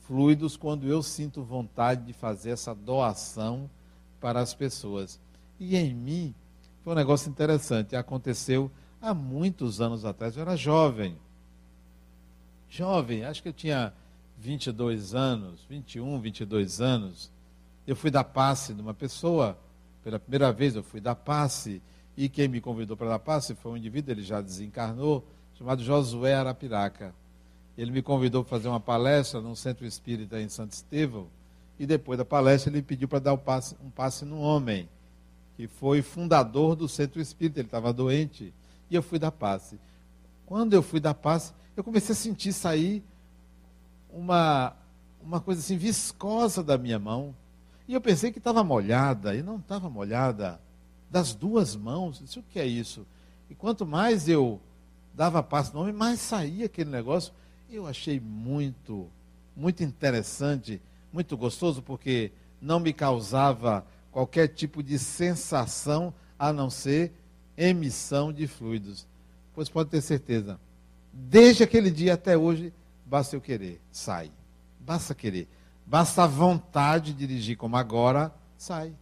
fluidos 0.06 0.56
quando 0.56 0.86
eu 0.86 1.02
sinto 1.02 1.42
vontade 1.42 2.04
de 2.04 2.12
fazer 2.12 2.50
essa 2.50 2.74
doação 2.74 3.68
para 4.20 4.40
as 4.40 4.54
pessoas. 4.54 5.20
E 5.58 5.76
em 5.76 5.94
mim 5.94 6.34
foi 6.82 6.92
um 6.92 6.96
negócio 6.96 7.28
interessante. 7.28 7.96
Aconteceu 7.96 8.70
há 9.00 9.12
muitos 9.12 9.80
anos 9.80 10.04
atrás. 10.04 10.36
Eu 10.36 10.42
era 10.42 10.56
jovem. 10.56 11.16
Jovem, 12.68 13.24
acho 13.24 13.42
que 13.42 13.48
eu 13.48 13.52
tinha 13.52 13.92
22 14.38 15.14
anos, 15.14 15.64
21, 15.68 16.20
22 16.20 16.80
anos. 16.80 17.30
Eu 17.86 17.96
fui 17.96 18.10
dar 18.10 18.24
passe 18.24 18.74
de 18.74 18.80
uma 18.80 18.94
pessoa. 18.94 19.58
Pela 20.02 20.18
primeira 20.18 20.52
vez 20.52 20.76
eu 20.76 20.82
fui 20.82 21.00
dar 21.00 21.14
passe. 21.14 21.82
E 22.16 22.28
quem 22.28 22.48
me 22.48 22.60
convidou 22.60 22.96
para 22.96 23.10
dar 23.10 23.18
passe 23.18 23.54
foi 23.54 23.72
um 23.72 23.76
indivíduo, 23.76 24.12
ele 24.12 24.22
já 24.22 24.40
desencarnou, 24.40 25.24
chamado 25.54 25.82
Josué 25.82 26.34
Arapiraca. 26.34 27.14
Ele 27.76 27.90
me 27.90 28.00
convidou 28.00 28.42
para 28.42 28.50
fazer 28.50 28.68
uma 28.68 28.80
palestra 28.80 29.40
num 29.40 29.54
centro 29.54 29.84
espírita 29.84 30.40
em 30.40 30.48
Santo 30.48 30.72
Estevão. 30.72 31.26
E 31.78 31.84
depois 31.84 32.16
da 32.16 32.24
palestra 32.24 32.72
ele 32.72 32.80
pediu 32.80 33.06
para 33.06 33.18
dar 33.18 33.34
um 33.34 33.38
passe, 33.38 33.76
um 33.84 33.90
passe 33.90 34.24
no 34.24 34.40
homem, 34.40 34.88
que 35.56 35.66
foi 35.66 36.00
fundador 36.00 36.74
do 36.74 36.88
centro 36.88 37.20
espírita. 37.20 37.60
Ele 37.60 37.68
estava 37.68 37.92
doente. 37.92 38.54
E 38.90 38.94
eu 38.94 39.02
fui 39.02 39.18
dar 39.18 39.30
passe. 39.30 39.78
Quando 40.46 40.72
eu 40.72 40.82
fui 40.82 41.00
dar 41.00 41.12
passe, 41.12 41.52
eu 41.76 41.84
comecei 41.84 42.14
a 42.14 42.16
sentir 42.16 42.54
sair 42.54 43.04
uma, 44.10 44.74
uma 45.22 45.38
coisa 45.38 45.60
assim 45.60 45.76
viscosa 45.76 46.62
da 46.62 46.78
minha 46.78 46.98
mão. 46.98 47.34
E 47.86 47.92
eu 47.92 48.00
pensei 48.00 48.32
que 48.32 48.38
estava 48.38 48.64
molhada, 48.64 49.34
e 49.34 49.42
não 49.42 49.56
estava 49.56 49.90
molhada 49.90 50.58
das 51.10 51.34
duas 51.34 51.76
mãos. 51.76 52.18
Disse, 52.18 52.38
o 52.38 52.42
que 52.42 52.58
é 52.58 52.66
isso? 52.66 53.06
E 53.48 53.54
quanto 53.54 53.86
mais 53.86 54.28
eu 54.28 54.60
dava 55.14 55.42
passo 55.42 55.72
no 55.74 55.80
homem, 55.80 55.92
mais 55.92 56.20
saía 56.20 56.66
aquele 56.66 56.90
negócio. 56.90 57.32
Eu 57.70 57.86
achei 57.86 58.20
muito, 58.20 59.08
muito 59.56 59.82
interessante, 59.82 60.80
muito 61.12 61.36
gostoso, 61.36 61.82
porque 61.82 62.30
não 62.60 62.78
me 62.78 62.92
causava 62.92 63.86
qualquer 64.12 64.48
tipo 64.48 64.82
de 64.82 64.98
sensação 64.98 66.12
a 66.38 66.52
não 66.52 66.70
ser 66.70 67.12
emissão 67.56 68.32
de 68.32 68.46
fluidos. 68.46 69.06
Pois 69.54 69.68
pode 69.68 69.90
ter 69.90 70.02
certeza, 70.02 70.60
desde 71.12 71.62
aquele 71.62 71.90
dia 71.90 72.14
até 72.14 72.36
hoje, 72.36 72.72
basta 73.04 73.34
eu 73.34 73.40
querer, 73.40 73.80
sai. 73.90 74.30
Basta 74.78 75.14
querer. 75.14 75.48
Basta 75.86 76.24
a 76.24 76.26
vontade 76.26 77.12
de 77.12 77.26
dirigir, 77.26 77.56
como 77.56 77.76
agora, 77.76 78.32
sai. 78.58 78.92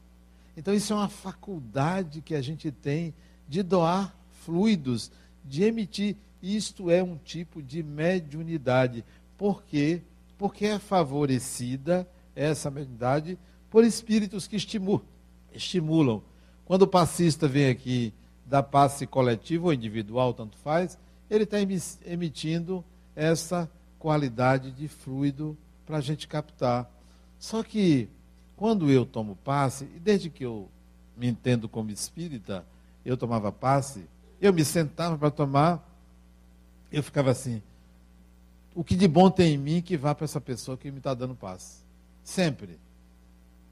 Então, 0.57 0.73
isso 0.73 0.93
é 0.93 0.97
uma 0.97 1.09
faculdade 1.09 2.21
que 2.21 2.35
a 2.35 2.43
gente 2.43 2.71
tem 2.71 3.15
de 3.49 3.63
doar 3.63 4.15
fluidos, 4.45 5.11
de 5.45 5.65
emitir. 5.65 6.17
Isto 6.43 6.91
é 6.91 7.03
um 7.03 7.17
tipo 7.17 7.63
de 7.63 7.83
mediunidade. 7.83 9.05
Por 9.37 9.63
quê? 9.65 10.03
Porque 10.39 10.67
é 10.67 10.79
favorecida 10.79 12.09
essa 12.37 12.71
mediunidade 12.71 13.39
por 13.71 13.85
espíritos 13.85 14.47
que 14.47 14.57
estimulam. 14.57 15.03
estimulam. 15.53 16.23
Quando 16.65 16.83
o 16.83 16.89
passista 16.89 17.49
vem 17.49 17.69
aqui 17.69 18.13
dar 18.47 18.63
passe 18.63 19.07
coletivo 19.07 19.67
ou 19.67 19.73
individual, 19.73 20.33
tanto 20.33 20.57
faz, 20.59 20.99
ele 21.31 21.45
está 21.45 21.59
emitindo 21.61 22.85
essa 23.17 23.71
qualidade 23.99 24.71
de 24.71 24.87
fluido 24.87 25.57
para 25.87 25.99
a 25.99 26.01
gente 26.01 26.29
captar. 26.29 26.91
Só 27.39 27.63
que 27.63 28.09
quando 28.57 28.91
eu 28.91 29.05
tomo 29.05 29.37
passe, 29.45 29.85
e 29.97 29.99
desde 29.99 30.31
que 30.31 30.45
eu 30.45 30.69
me 31.17 31.27
entendo 31.27 31.69
como 31.69 31.91
espírita, 31.91 32.65
eu 33.05 33.17
tomava 33.17 33.51
passe, 33.53 34.05
eu 34.41 34.53
me 34.53 34.65
sentava 34.65 35.17
para 35.17 35.31
tomar, 35.31 35.83
eu 36.91 37.03
ficava 37.03 37.31
assim, 37.31 37.63
o 38.75 38.83
que 38.83 38.97
de 38.97 39.07
bom 39.07 39.31
tem 39.31 39.55
em 39.55 39.59
mim 39.59 39.83
que 39.83 39.97
vá 39.97 40.15
para 40.15 40.25
essa 40.25 40.41
pessoa 40.41 40.77
que 40.77 40.91
me 40.91 40.99
está 40.99 41.15
dando 41.15 41.35
passe. 41.35 41.83
Sempre. 42.23 42.79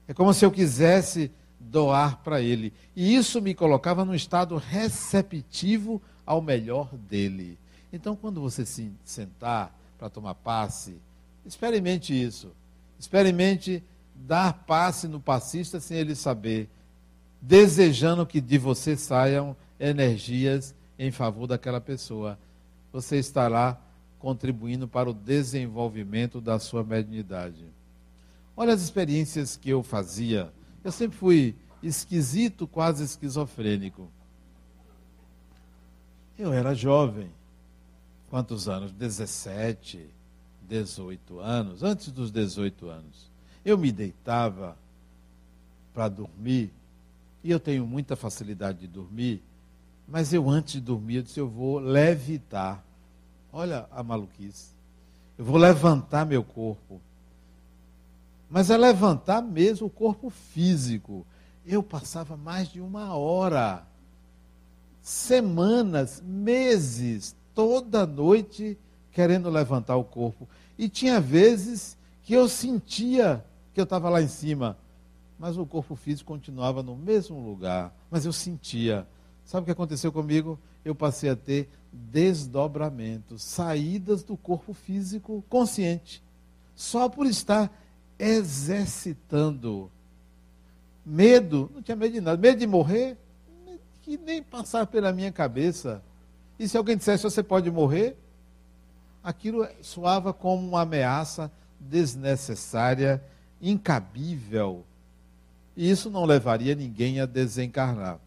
É 0.07 0.13
como 0.13 0.33
se 0.33 0.45
eu 0.45 0.51
quisesse 0.51 1.31
doar 1.59 2.17
para 2.23 2.41
ele. 2.41 2.73
E 2.95 3.15
isso 3.15 3.41
me 3.41 3.53
colocava 3.53 4.05
num 4.05 4.13
estado 4.13 4.55
receptivo 4.57 6.01
ao 6.25 6.41
melhor 6.41 6.95
dele. 6.95 7.57
Então, 7.91 8.15
quando 8.15 8.41
você 8.41 8.65
se 8.65 8.91
sentar 9.03 9.77
para 9.97 10.09
tomar 10.09 10.35
passe, 10.35 10.95
experimente 11.45 12.13
isso. 12.13 12.51
Experimente 12.97 13.83
dar 14.15 14.53
passe 14.65 15.07
no 15.07 15.19
passista 15.19 15.79
sem 15.79 15.97
ele 15.97 16.15
saber, 16.15 16.69
desejando 17.41 18.25
que 18.25 18.39
de 18.39 18.57
você 18.57 18.95
saiam 18.95 19.55
energias 19.79 20.73
em 20.97 21.11
favor 21.11 21.47
daquela 21.47 21.81
pessoa. 21.81 22.37
Você 22.91 23.17
estará 23.17 23.79
contribuindo 24.19 24.87
para 24.87 25.09
o 25.09 25.13
desenvolvimento 25.13 26.39
da 26.39 26.57
sua 26.59 26.83
mediunidade. 26.83 27.65
Olha 28.55 28.73
as 28.73 28.81
experiências 28.81 29.57
que 29.57 29.69
eu 29.69 29.83
fazia. 29.83 30.53
Eu 30.83 30.91
sempre 30.91 31.17
fui 31.17 31.55
esquisito, 31.81 32.67
quase 32.67 33.03
esquizofrênico. 33.03 34.09
Eu 36.37 36.53
era 36.53 36.73
jovem. 36.73 37.29
Quantos 38.29 38.69
anos? 38.69 38.91
17, 38.91 40.07
18 40.61 41.39
anos. 41.39 41.83
Antes 41.83 42.11
dos 42.11 42.31
18 42.31 42.89
anos. 42.89 43.32
Eu 43.65 43.77
me 43.77 43.91
deitava 43.91 44.77
para 45.93 46.09
dormir. 46.09 46.71
E 47.43 47.51
eu 47.51 47.59
tenho 47.59 47.85
muita 47.85 48.15
facilidade 48.15 48.79
de 48.79 48.87
dormir. 48.87 49.41
Mas 50.07 50.33
eu, 50.33 50.49
antes 50.49 50.73
de 50.73 50.81
dormir, 50.81 51.17
eu 51.17 51.23
disse: 51.23 51.39
eu 51.39 51.47
vou 51.47 51.79
levitar. 51.79 52.83
Olha 53.51 53.87
a 53.91 54.01
maluquice. 54.03 54.71
Eu 55.37 55.45
vou 55.45 55.57
levantar 55.57 56.25
meu 56.25 56.43
corpo 56.43 56.99
mas 58.53 58.69
é 58.69 58.77
levantar 58.77 59.41
mesmo 59.41 59.87
o 59.87 59.89
corpo 59.89 60.29
físico. 60.29 61.25
Eu 61.65 61.81
passava 61.81 62.37
mais 62.37 62.67
de 62.67 62.79
uma 62.79 63.15
hora, 63.15 63.83
semanas, 65.01 66.21
meses, 66.23 67.35
toda 67.55 68.05
noite 68.05 68.77
querendo 69.11 69.49
levantar 69.49 69.95
o 69.95 70.03
corpo. 70.03 70.47
E 70.77 70.87
tinha 70.87 71.19
vezes 71.19 71.97
que 72.21 72.35
eu 72.35 72.47
sentia 72.47 73.43
que 73.73 73.79
eu 73.79 73.85
estava 73.85 74.09
lá 74.09 74.21
em 74.21 74.27
cima, 74.27 74.77
mas 75.39 75.57
o 75.57 75.65
corpo 75.65 75.95
físico 75.95 76.31
continuava 76.31 76.83
no 76.83 76.95
mesmo 76.95 77.39
lugar. 77.39 77.93
Mas 78.09 78.25
eu 78.25 78.31
sentia. 78.31 79.07
Sabe 79.43 79.63
o 79.63 79.65
que 79.65 79.71
aconteceu 79.71 80.11
comigo? 80.11 80.59
Eu 80.85 80.93
passei 80.93 81.29
a 81.29 81.35
ter 81.35 81.69
desdobramentos, 81.91 83.43
saídas 83.43 84.23
do 84.23 84.37
corpo 84.37 84.73
físico 84.73 85.43
consciente, 85.49 86.23
só 86.75 87.09
por 87.09 87.25
estar 87.25 87.71
exercitando. 88.17 89.91
Medo, 91.05 91.69
não 91.73 91.81
tinha 91.81 91.95
medo 91.95 92.13
de 92.13 92.21
nada. 92.21 92.37
Medo 92.37 92.59
de 92.59 92.67
morrer, 92.67 93.17
que 94.01 94.17
nem 94.17 94.41
passar 94.41 94.85
pela 94.87 95.11
minha 95.11 95.31
cabeça. 95.31 96.01
E 96.57 96.67
se 96.67 96.77
alguém 96.77 96.95
dissesse, 96.95 97.23
você 97.23 97.41
pode 97.41 97.69
morrer? 97.71 98.17
Aquilo 99.23 99.67
soava 99.81 100.33
como 100.33 100.67
uma 100.67 100.81
ameaça 100.81 101.51
desnecessária, 101.79 103.23
incabível. 103.63 104.83
E 105.75 105.89
isso 105.89 106.09
não 106.09 106.25
levaria 106.25 106.75
ninguém 106.75 107.21
a 107.21 107.25
desencarnar. 107.25 108.19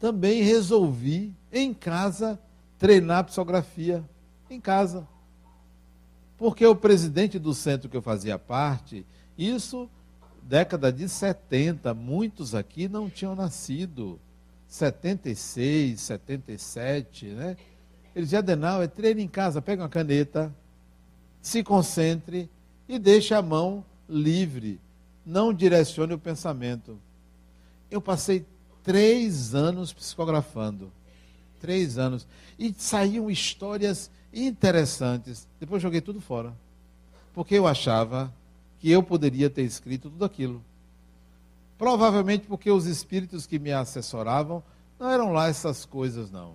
Também 0.00 0.42
resolvi, 0.42 1.32
em 1.52 1.72
casa, 1.72 2.38
treinar 2.78 3.24
psicografia. 3.24 4.04
Em 4.50 4.60
casa. 4.60 5.06
Porque 6.36 6.66
o 6.66 6.74
presidente 6.74 7.38
do 7.38 7.54
centro 7.54 7.88
que 7.88 7.96
eu 7.96 8.02
fazia 8.02 8.38
parte, 8.38 9.06
isso 9.38 9.88
década 10.42 10.92
de 10.92 11.08
70, 11.08 11.94
muitos 11.94 12.54
aqui 12.54 12.88
não 12.88 13.08
tinham 13.08 13.36
nascido. 13.36 14.18
76, 14.66 16.00
77, 16.00 17.26
né? 17.26 17.56
Ele 18.14 18.24
dizia, 18.24 18.40
Adenal, 18.40 18.82
é 18.82 18.88
treino 18.88 19.20
em 19.20 19.28
casa, 19.28 19.62
pega 19.62 19.82
uma 19.82 19.88
caneta, 19.88 20.52
se 21.40 21.62
concentre 21.62 22.50
e 22.88 22.98
deixe 22.98 23.32
a 23.34 23.40
mão 23.40 23.84
livre. 24.12 24.80
Não 25.24 25.52
direcione 25.52 26.12
o 26.12 26.18
pensamento. 26.18 26.98
Eu 27.90 28.00
passei 28.00 28.44
três 28.82 29.54
anos 29.54 29.92
psicografando. 29.92 30.92
Três 31.60 31.98
anos. 31.98 32.26
E 32.58 32.74
saíam 32.76 33.30
histórias 33.30 34.10
interessantes. 34.32 35.48
Depois 35.58 35.82
joguei 35.82 36.00
tudo 36.00 36.20
fora. 36.20 36.52
Porque 37.32 37.54
eu 37.54 37.66
achava 37.66 38.32
que 38.78 38.90
eu 38.90 39.02
poderia 39.02 39.48
ter 39.48 39.62
escrito 39.62 40.10
tudo 40.10 40.24
aquilo. 40.24 40.62
Provavelmente 41.78 42.46
porque 42.46 42.70
os 42.70 42.86
espíritos 42.86 43.46
que 43.46 43.58
me 43.58 43.72
assessoravam 43.72 44.62
não 44.98 45.10
eram 45.10 45.32
lá 45.32 45.48
essas 45.48 45.84
coisas, 45.84 46.30
não. 46.30 46.54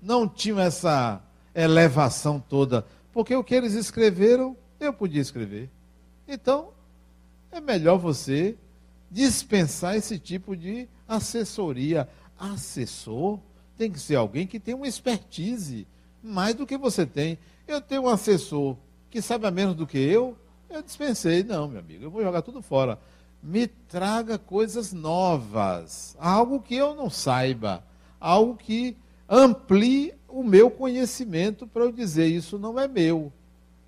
Não 0.00 0.28
tinham 0.28 0.60
essa 0.60 1.20
elevação 1.54 2.38
toda. 2.38 2.86
Porque 3.12 3.34
o 3.34 3.42
que 3.42 3.54
eles 3.54 3.72
escreveram, 3.72 4.56
eu 4.78 4.92
podia 4.92 5.20
escrever. 5.20 5.70
Então, 6.28 6.70
é 7.56 7.60
melhor 7.60 7.98
você 7.98 8.56
dispensar 9.10 9.96
esse 9.96 10.18
tipo 10.18 10.56
de 10.56 10.88
assessoria. 11.08 12.08
Assessor 12.38 13.40
tem 13.76 13.90
que 13.90 13.98
ser 13.98 14.16
alguém 14.16 14.46
que 14.46 14.60
tem 14.60 14.74
uma 14.74 14.88
expertise 14.88 15.86
mais 16.22 16.54
do 16.54 16.66
que 16.66 16.76
você 16.76 17.06
tem. 17.06 17.38
Eu 17.66 17.80
tenho 17.80 18.02
um 18.02 18.08
assessor 18.08 18.76
que 19.10 19.22
sabe 19.22 19.46
a 19.46 19.50
menos 19.50 19.74
do 19.74 19.86
que 19.86 19.98
eu, 19.98 20.36
eu 20.68 20.82
dispensei. 20.82 21.42
Não, 21.42 21.68
meu 21.68 21.80
amigo, 21.80 22.04
eu 22.04 22.10
vou 22.10 22.22
jogar 22.22 22.42
tudo 22.42 22.60
fora. 22.60 22.98
Me 23.42 23.66
traga 23.66 24.38
coisas 24.38 24.92
novas, 24.92 26.16
algo 26.18 26.60
que 26.60 26.74
eu 26.74 26.94
não 26.94 27.08
saiba, 27.08 27.84
algo 28.18 28.56
que 28.56 28.96
amplie 29.28 30.14
o 30.28 30.42
meu 30.42 30.70
conhecimento 30.70 31.66
para 31.66 31.84
eu 31.84 31.92
dizer 31.92 32.26
isso 32.26 32.58
não 32.58 32.78
é 32.78 32.88
meu. 32.88 33.32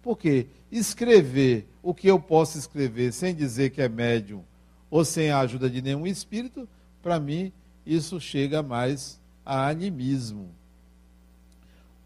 Porque 0.08 0.46
escrever 0.72 1.68
o 1.82 1.92
que 1.92 2.06
eu 2.06 2.18
posso 2.18 2.56
escrever 2.56 3.12
sem 3.12 3.34
dizer 3.34 3.68
que 3.68 3.82
é 3.82 3.90
médium 3.90 4.42
ou 4.88 5.04
sem 5.04 5.30
a 5.30 5.40
ajuda 5.40 5.68
de 5.68 5.82
nenhum 5.82 6.06
espírito, 6.06 6.66
para 7.02 7.20
mim 7.20 7.52
isso 7.84 8.18
chega 8.18 8.62
mais 8.62 9.20
a 9.44 9.68
animismo. 9.68 10.48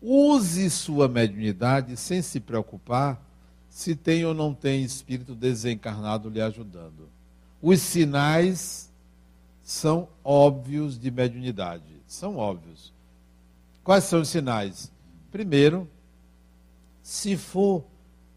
Use 0.02 0.68
sua 0.68 1.06
mediunidade 1.06 1.96
sem 1.96 2.20
se 2.22 2.40
preocupar 2.40 3.24
se 3.68 3.94
tem 3.94 4.24
ou 4.24 4.34
não 4.34 4.52
tem 4.52 4.82
espírito 4.82 5.32
desencarnado 5.36 6.28
lhe 6.28 6.40
ajudando. 6.40 7.08
Os 7.62 7.80
sinais 7.80 8.90
são 9.62 10.08
óbvios 10.24 10.98
de 10.98 11.08
mediunidade. 11.08 12.02
São 12.08 12.36
óbvios. 12.36 12.92
Quais 13.84 14.02
são 14.02 14.22
os 14.22 14.28
sinais? 14.28 14.90
Primeiro, 15.30 15.88
se 17.00 17.36
for 17.36 17.91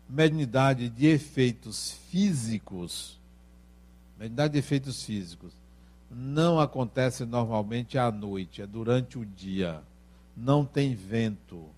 mediunidade 0.09 0.89
de 0.89 1.07
efeitos 1.07 1.91
físicos, 2.09 3.19
mediunidade 4.17 4.53
de 4.53 4.59
efeitos 4.59 5.03
físicos, 5.03 5.53
não 6.09 6.59
acontece 6.59 7.25
normalmente 7.25 7.97
à 7.97 8.11
noite, 8.11 8.61
é 8.61 8.67
durante 8.67 9.17
o 9.17 9.25
dia 9.25 9.81
não 10.35 10.65
tem 10.65 10.93
vento, 10.93 11.69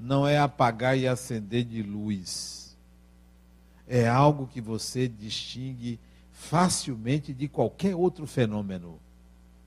não 0.00 0.26
é 0.26 0.38
apagar 0.38 0.96
e 0.96 1.06
acender 1.06 1.64
de 1.64 1.82
luz. 1.82 2.76
É 3.86 4.08
algo 4.08 4.46
que 4.46 4.60
você 4.60 5.06
distingue 5.06 6.00
facilmente 6.32 7.32
de 7.32 7.48
qualquer 7.48 7.94
outro 7.94 8.26
fenômeno. 8.26 8.98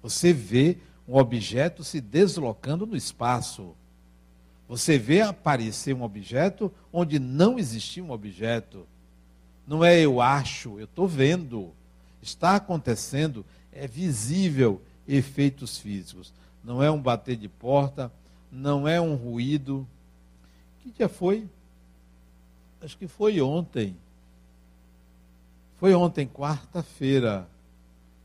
Você 0.02 0.34
vê 0.34 0.78
um 1.08 1.18
objeto 1.18 1.84
se 1.84 2.02
deslocando 2.02 2.86
no 2.86 2.96
espaço. 2.96 3.76
Você 4.70 4.98
vê 4.98 5.22
aparecer 5.22 5.94
um 5.94 6.04
objeto 6.04 6.72
onde 6.94 7.20
não 7.20 7.60
existia 7.60 8.04
um 8.04 8.12
objeto. 8.12 8.88
Não 9.68 9.84
é 9.84 10.00
eu 10.00 10.22
acho, 10.22 10.80
eu 10.80 10.86
estou 10.86 11.08
vendo. 11.08 11.74
Está 12.22 12.56
acontecendo, 12.56 13.46
é 13.74 13.86
visível 13.86 14.82
efeitos 15.06 15.78
físicos 15.78 16.32
não 16.64 16.84
é 16.84 16.92
um 16.92 17.02
bater 17.02 17.36
de 17.36 17.48
porta, 17.48 18.12
não 18.52 18.88
é 18.88 19.00
um 19.00 19.16
ruído. 19.16 19.88
Que 20.82 20.92
dia 20.92 21.10
foi? 21.10 21.48
Acho 22.82 22.98
que 22.98 23.08
foi 23.08 23.42
ontem. 23.42 23.96
Foi 25.78 25.94
ontem, 25.94 26.28
quarta-feira. 26.28 27.48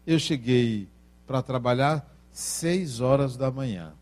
Eu 0.07 0.19
cheguei 0.19 0.89
para 1.27 1.43
trabalhar 1.43 2.07
seis 2.33 3.01
horas 3.01 3.37
da 3.37 3.51
manhã. 3.51 3.93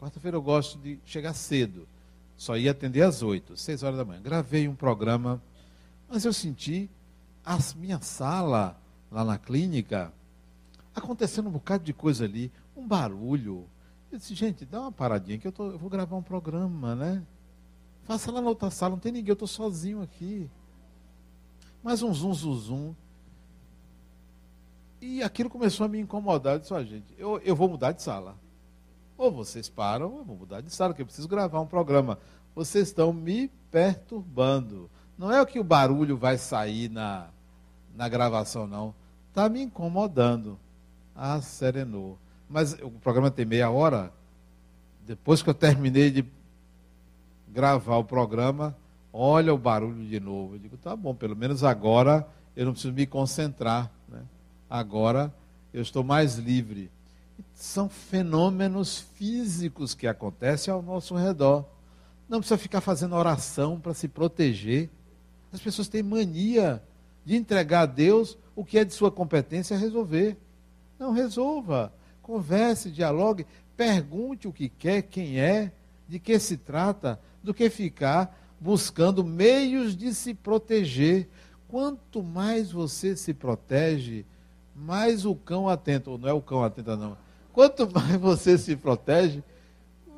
Quarta-feira 0.00 0.34
eu 0.34 0.40
gosto 0.40 0.78
de 0.78 0.98
chegar 1.04 1.34
cedo. 1.34 1.86
Só 2.34 2.56
ia 2.56 2.70
atender 2.70 3.02
às 3.02 3.22
oito, 3.22 3.54
seis 3.54 3.82
horas 3.82 3.98
da 3.98 4.04
manhã. 4.04 4.22
Gravei 4.22 4.66
um 4.66 4.74
programa, 4.74 5.42
mas 6.08 6.24
eu 6.24 6.32
senti 6.32 6.88
a 7.44 7.58
minha 7.76 8.00
sala, 8.00 8.80
lá 9.10 9.22
na 9.22 9.36
clínica, 9.36 10.10
acontecendo 10.94 11.50
um 11.50 11.52
bocado 11.52 11.84
de 11.84 11.92
coisa 11.92 12.24
ali, 12.24 12.50
um 12.74 12.88
barulho. 12.88 13.66
Eu 14.10 14.18
disse, 14.18 14.34
gente, 14.34 14.64
dá 14.64 14.80
uma 14.80 14.90
paradinha 14.90 15.36
que 15.36 15.46
eu, 15.46 15.52
tô, 15.52 15.70
eu 15.70 15.78
vou 15.78 15.90
gravar 15.90 16.16
um 16.16 16.22
programa, 16.22 16.96
né? 16.96 17.22
Faça 18.04 18.32
lá 18.32 18.40
na 18.40 18.48
outra 18.48 18.70
sala, 18.70 18.92
não 18.92 18.98
tem 18.98 19.12
ninguém, 19.12 19.28
eu 19.28 19.34
estou 19.34 19.46
sozinho 19.46 20.00
aqui. 20.00 20.48
Mais 21.82 22.02
um 22.02 22.14
zum, 22.14 22.32
zum, 22.32 22.54
zum. 22.54 22.94
E 24.98 25.22
aquilo 25.22 25.50
começou 25.50 25.84
a 25.84 25.88
me 25.90 26.00
incomodar. 26.00 26.54
Eu 26.54 26.60
disse, 26.60 26.72
oh, 26.72 26.82
gente, 26.82 27.14
eu, 27.18 27.38
eu 27.40 27.54
vou 27.54 27.68
mudar 27.68 27.92
de 27.92 28.02
sala. 28.02 28.34
Ou 29.20 29.30
vocês 29.30 29.68
param, 29.68 30.16
eu 30.16 30.24
vou 30.24 30.34
mudar 30.34 30.62
de 30.62 30.70
sala, 30.70 30.94
que 30.94 31.02
eu 31.02 31.06
preciso 31.06 31.28
gravar 31.28 31.60
um 31.60 31.66
programa. 31.66 32.18
Vocês 32.54 32.88
estão 32.88 33.12
me 33.12 33.48
perturbando. 33.70 34.88
Não 35.18 35.30
é 35.30 35.42
o 35.42 35.44
que 35.44 35.60
o 35.60 35.62
barulho 35.62 36.16
vai 36.16 36.38
sair 36.38 36.88
na, 36.88 37.28
na 37.94 38.08
gravação, 38.08 38.66
não. 38.66 38.94
Está 39.28 39.46
me 39.46 39.60
incomodando. 39.60 40.58
Ah, 41.14 41.38
serenou. 41.42 42.16
Mas 42.48 42.72
o 42.80 42.90
programa 42.92 43.30
tem 43.30 43.44
meia 43.44 43.68
hora. 43.68 44.10
Depois 45.06 45.42
que 45.42 45.50
eu 45.50 45.54
terminei 45.54 46.10
de 46.10 46.24
gravar 47.46 47.98
o 47.98 48.04
programa, 48.04 48.74
olha 49.12 49.52
o 49.52 49.58
barulho 49.58 50.02
de 50.02 50.18
novo. 50.18 50.54
Eu 50.54 50.60
digo, 50.60 50.78
tá 50.78 50.96
bom, 50.96 51.14
pelo 51.14 51.36
menos 51.36 51.62
agora 51.62 52.26
eu 52.56 52.64
não 52.64 52.72
preciso 52.72 52.94
me 52.94 53.06
concentrar. 53.06 53.90
Né? 54.08 54.22
Agora 54.70 55.30
eu 55.74 55.82
estou 55.82 56.02
mais 56.02 56.36
livre. 56.36 56.90
São 57.60 57.90
fenômenos 57.90 59.00
físicos 59.16 59.94
que 59.94 60.06
acontecem 60.06 60.72
ao 60.72 60.80
nosso 60.80 61.14
redor. 61.14 61.66
Não 62.26 62.38
precisa 62.38 62.56
ficar 62.56 62.80
fazendo 62.80 63.14
oração 63.14 63.78
para 63.78 63.92
se 63.92 64.08
proteger. 64.08 64.88
As 65.52 65.60
pessoas 65.60 65.86
têm 65.86 66.02
mania 66.02 66.82
de 67.22 67.36
entregar 67.36 67.82
a 67.82 67.86
Deus 67.86 68.38
o 68.56 68.64
que 68.64 68.78
é 68.78 68.84
de 68.84 68.94
sua 68.94 69.10
competência 69.10 69.76
resolver. 69.76 70.38
Não 70.98 71.12
resolva. 71.12 71.92
Converse, 72.22 72.90
dialogue, 72.90 73.46
pergunte 73.76 74.48
o 74.48 74.52
que 74.54 74.70
quer, 74.70 75.02
quem 75.02 75.38
é, 75.38 75.70
de 76.08 76.18
que 76.18 76.38
se 76.38 76.56
trata, 76.56 77.20
do 77.42 77.52
que 77.52 77.68
ficar 77.68 78.34
buscando 78.58 79.22
meios 79.22 79.94
de 79.94 80.14
se 80.14 80.32
proteger. 80.32 81.28
Quanto 81.68 82.22
mais 82.22 82.72
você 82.72 83.14
se 83.14 83.34
protege, 83.34 84.24
mais 84.74 85.26
o 85.26 85.34
cão 85.34 85.68
atenta, 85.68 86.08
ou 86.08 86.16
não 86.16 86.26
é 86.26 86.32
o 86.32 86.40
cão 86.40 86.64
atenta, 86.64 86.96
não. 86.96 87.18
Quanto 87.52 87.90
mais 87.90 88.16
você 88.16 88.56
se 88.56 88.76
protege, 88.76 89.42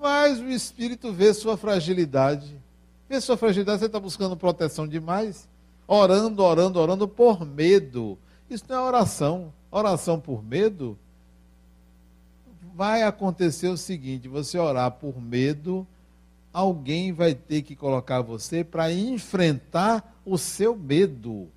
mais 0.00 0.40
o 0.40 0.48
espírito 0.48 1.12
vê 1.12 1.32
sua 1.32 1.56
fragilidade. 1.56 2.60
Vê 3.08 3.20
sua 3.20 3.36
fragilidade, 3.36 3.80
você 3.80 3.86
está 3.86 4.00
buscando 4.00 4.36
proteção 4.36 4.86
demais, 4.86 5.48
orando, 5.86 6.42
orando, 6.42 6.78
orando 6.78 7.08
por 7.08 7.44
medo. 7.44 8.18
Isso 8.48 8.64
não 8.68 8.76
é 8.76 8.80
oração. 8.80 9.52
Oração 9.70 10.20
por 10.20 10.42
medo 10.42 10.98
vai 12.74 13.02
acontecer 13.02 13.68
o 13.68 13.76
seguinte: 13.76 14.28
você 14.28 14.58
orar 14.58 14.90
por 14.92 15.20
medo, 15.20 15.86
alguém 16.52 17.12
vai 17.12 17.34
ter 17.34 17.62
que 17.62 17.76
colocar 17.76 18.20
você 18.22 18.64
para 18.64 18.92
enfrentar 18.92 20.20
o 20.24 20.38
seu 20.38 20.76
medo. 20.76 21.48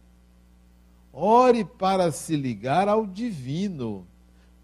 Ore 1.11 1.63
para 1.63 2.11
se 2.11 2.35
ligar 2.35 2.89
ao 2.89 3.05
divino, 3.05 4.05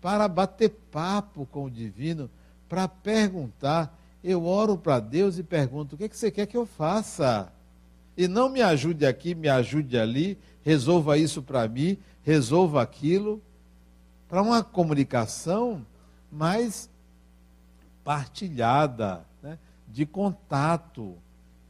para 0.01 0.27
bater 0.27 0.69
papo 0.91 1.45
com 1.45 1.65
o 1.65 1.71
divino, 1.71 2.29
para 2.67 2.87
perguntar. 2.87 3.97
Eu 4.23 4.45
oro 4.45 4.77
para 4.77 4.99
Deus 4.99 5.37
e 5.37 5.43
pergunto: 5.43 5.95
o 5.95 5.97
que, 5.97 6.05
é 6.05 6.09
que 6.09 6.17
você 6.17 6.31
quer 6.31 6.47
que 6.47 6.57
eu 6.57 6.65
faça? 6.65 7.51
E 8.17 8.27
não 8.27 8.49
me 8.49 8.61
ajude 8.61 9.05
aqui, 9.05 9.33
me 9.33 9.47
ajude 9.47 9.97
ali, 9.97 10.37
resolva 10.63 11.17
isso 11.17 11.41
para 11.41 11.67
mim, 11.67 11.97
resolva 12.23 12.81
aquilo. 12.81 13.41
Para 14.27 14.41
uma 14.41 14.63
comunicação 14.63 15.85
mais 16.31 16.89
partilhada, 18.03 19.25
né? 19.43 19.57
de 19.87 20.05
contato, 20.05 21.17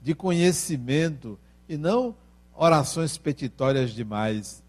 de 0.02 0.14
conhecimento, 0.14 1.40
e 1.68 1.76
não 1.76 2.16
orações 2.56 3.18
petitórias 3.18 3.92
demais. 3.92 4.64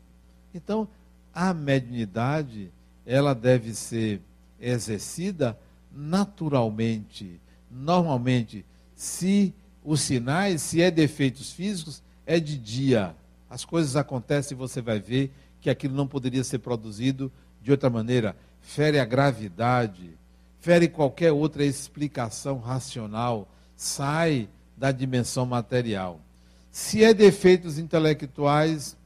Então, 0.54 0.88
a 1.34 1.52
mediunidade, 1.52 2.70
ela 3.06 3.34
deve 3.34 3.74
ser 3.74 4.20
exercida 4.60 5.58
naturalmente, 5.94 7.40
normalmente. 7.70 8.64
Se 8.94 9.52
os 9.84 10.00
sinais, 10.00 10.62
se 10.62 10.80
é 10.80 10.90
defeitos 10.90 11.52
físicos, 11.52 12.02
é 12.26 12.38
de 12.38 12.56
dia. 12.56 13.14
As 13.50 13.64
coisas 13.64 13.96
acontecem 13.96 14.54
e 14.54 14.58
você 14.58 14.80
vai 14.80 15.00
ver 15.00 15.32
que 15.60 15.68
aquilo 15.68 15.94
não 15.94 16.06
poderia 16.06 16.44
ser 16.44 16.58
produzido 16.58 17.30
de 17.60 17.70
outra 17.70 17.90
maneira. 17.90 18.36
Fere 18.60 18.98
a 18.98 19.04
gravidade, 19.04 20.16
fere 20.60 20.88
qualquer 20.88 21.32
outra 21.32 21.64
explicação 21.64 22.58
racional, 22.58 23.48
sai 23.76 24.48
da 24.76 24.92
dimensão 24.92 25.44
material. 25.44 26.20
Se 26.70 27.04
é 27.04 27.12
defeitos 27.12 27.78
intelectuais, 27.78 28.96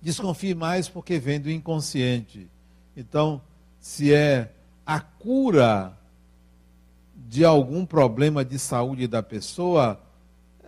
desconfie 0.00 0.54
mais 0.54 0.88
porque 0.88 1.18
vem 1.18 1.40
do 1.40 1.50
inconsciente. 1.50 2.48
Então, 2.96 3.40
se 3.78 4.12
é 4.12 4.52
a 4.84 5.00
cura 5.00 5.96
de 7.14 7.44
algum 7.44 7.86
problema 7.86 8.44
de 8.44 8.58
saúde 8.58 9.06
da 9.06 9.22
pessoa, 9.22 10.00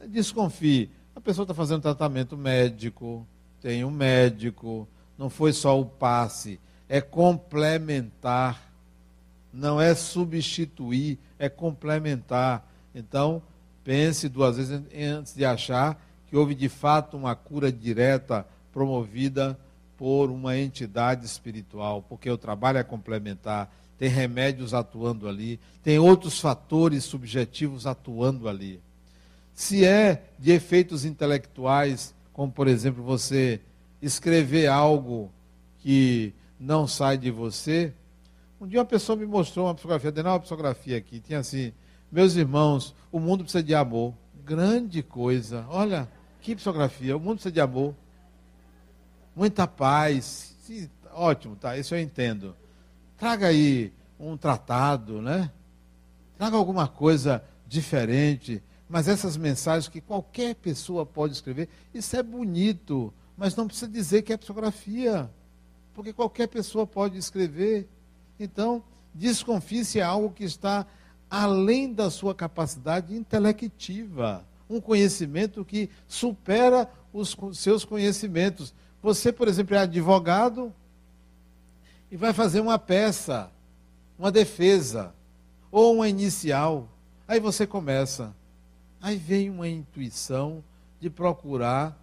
desconfie. 0.08 0.90
A 1.14 1.20
pessoa 1.20 1.44
está 1.44 1.54
fazendo 1.54 1.82
tratamento 1.82 2.36
médico, 2.36 3.26
tem 3.60 3.84
um 3.84 3.90
médico, 3.90 4.88
não 5.18 5.28
foi 5.28 5.52
só 5.52 5.78
o 5.78 5.84
passe, 5.84 6.60
é 6.88 7.00
complementar 7.00 8.72
não 9.52 9.80
é 9.80 9.94
substituir, 9.94 11.18
é 11.38 11.48
complementar. 11.48 12.66
Então, 12.94 13.42
pense 13.84 14.28
duas 14.28 14.56
vezes 14.56 14.82
antes 14.94 15.34
de 15.34 15.44
achar 15.44 16.02
que 16.26 16.36
houve 16.36 16.54
de 16.54 16.68
fato 16.68 17.16
uma 17.16 17.34
cura 17.34 17.70
direta 17.70 18.46
promovida 18.72 19.58
por 20.02 20.32
uma 20.32 20.58
entidade 20.58 21.24
espiritual, 21.24 22.04
porque 22.08 22.28
o 22.28 22.36
trabalho 22.36 22.76
é 22.76 22.82
complementar, 22.82 23.72
tem 23.96 24.08
remédios 24.08 24.74
atuando 24.74 25.28
ali, 25.28 25.60
tem 25.80 25.96
outros 25.96 26.40
fatores 26.40 27.04
subjetivos 27.04 27.86
atuando 27.86 28.48
ali. 28.48 28.80
Se 29.54 29.84
é 29.84 30.24
de 30.40 30.50
efeitos 30.50 31.04
intelectuais, 31.04 32.12
como 32.32 32.50
por 32.50 32.66
exemplo 32.66 33.00
você 33.00 33.60
escrever 34.02 34.66
algo 34.66 35.30
que 35.78 36.34
não 36.58 36.88
sai 36.88 37.16
de 37.16 37.30
você, 37.30 37.92
um 38.60 38.66
dia 38.66 38.80
uma 38.80 38.84
pessoa 38.84 39.14
me 39.14 39.24
mostrou 39.24 39.66
uma 39.66 39.74
psicografia, 39.74 40.10
deu 40.10 40.24
uma 40.24 40.40
psicografia 40.40 40.96
aqui, 40.96 41.20
tinha 41.20 41.38
assim, 41.38 41.72
meus 42.10 42.34
irmãos, 42.34 42.92
o 43.12 43.20
mundo 43.20 43.44
precisa 43.44 43.62
de 43.62 43.72
amor. 43.72 44.12
Grande 44.44 45.00
coisa. 45.00 45.64
Olha, 45.68 46.08
que 46.40 46.56
psicografia, 46.56 47.16
o 47.16 47.20
mundo 47.20 47.34
precisa 47.34 47.52
de 47.52 47.60
amor. 47.60 47.94
Muita 49.34 49.66
paz. 49.66 50.54
Sim, 50.62 50.88
ótimo, 51.12 51.56
tá, 51.56 51.76
isso 51.76 51.94
eu 51.94 52.00
entendo. 52.00 52.54
Traga 53.16 53.48
aí 53.48 53.92
um 54.18 54.36
tratado, 54.36 55.20
né? 55.20 55.50
Traga 56.36 56.56
alguma 56.56 56.88
coisa 56.88 57.42
diferente. 57.66 58.62
Mas 58.88 59.08
essas 59.08 59.36
mensagens 59.36 59.88
que 59.88 60.02
qualquer 60.02 60.54
pessoa 60.54 61.06
pode 61.06 61.32
escrever, 61.32 61.68
isso 61.94 62.14
é 62.14 62.22
bonito, 62.22 63.12
mas 63.36 63.56
não 63.56 63.66
precisa 63.66 63.90
dizer 63.90 64.20
que 64.20 64.34
é 64.34 64.36
psicografia, 64.36 65.30
porque 65.94 66.12
qualquer 66.12 66.46
pessoa 66.46 66.86
pode 66.86 67.16
escrever. 67.16 67.88
Então, 68.38 68.84
desconfie 69.14 69.84
se 69.84 69.98
é 69.98 70.02
algo 70.02 70.30
que 70.30 70.44
está 70.44 70.86
além 71.30 71.90
da 71.90 72.10
sua 72.10 72.34
capacidade 72.34 73.14
intelectiva, 73.16 74.44
um 74.68 74.78
conhecimento 74.78 75.64
que 75.64 75.88
supera 76.06 76.86
os 77.14 77.34
seus 77.54 77.86
conhecimentos. 77.86 78.74
Você, 79.02 79.32
por 79.32 79.48
exemplo, 79.48 79.74
é 79.74 79.80
advogado 79.80 80.72
e 82.10 82.16
vai 82.16 82.32
fazer 82.32 82.60
uma 82.60 82.78
peça, 82.78 83.50
uma 84.18 84.30
defesa 84.30 85.12
ou 85.70 85.96
uma 85.96 86.08
inicial. 86.08 86.88
Aí 87.26 87.40
você 87.40 87.66
começa. 87.66 88.34
Aí 89.00 89.16
vem 89.16 89.50
uma 89.50 89.68
intuição 89.68 90.62
de 91.00 91.10
procurar 91.10 91.98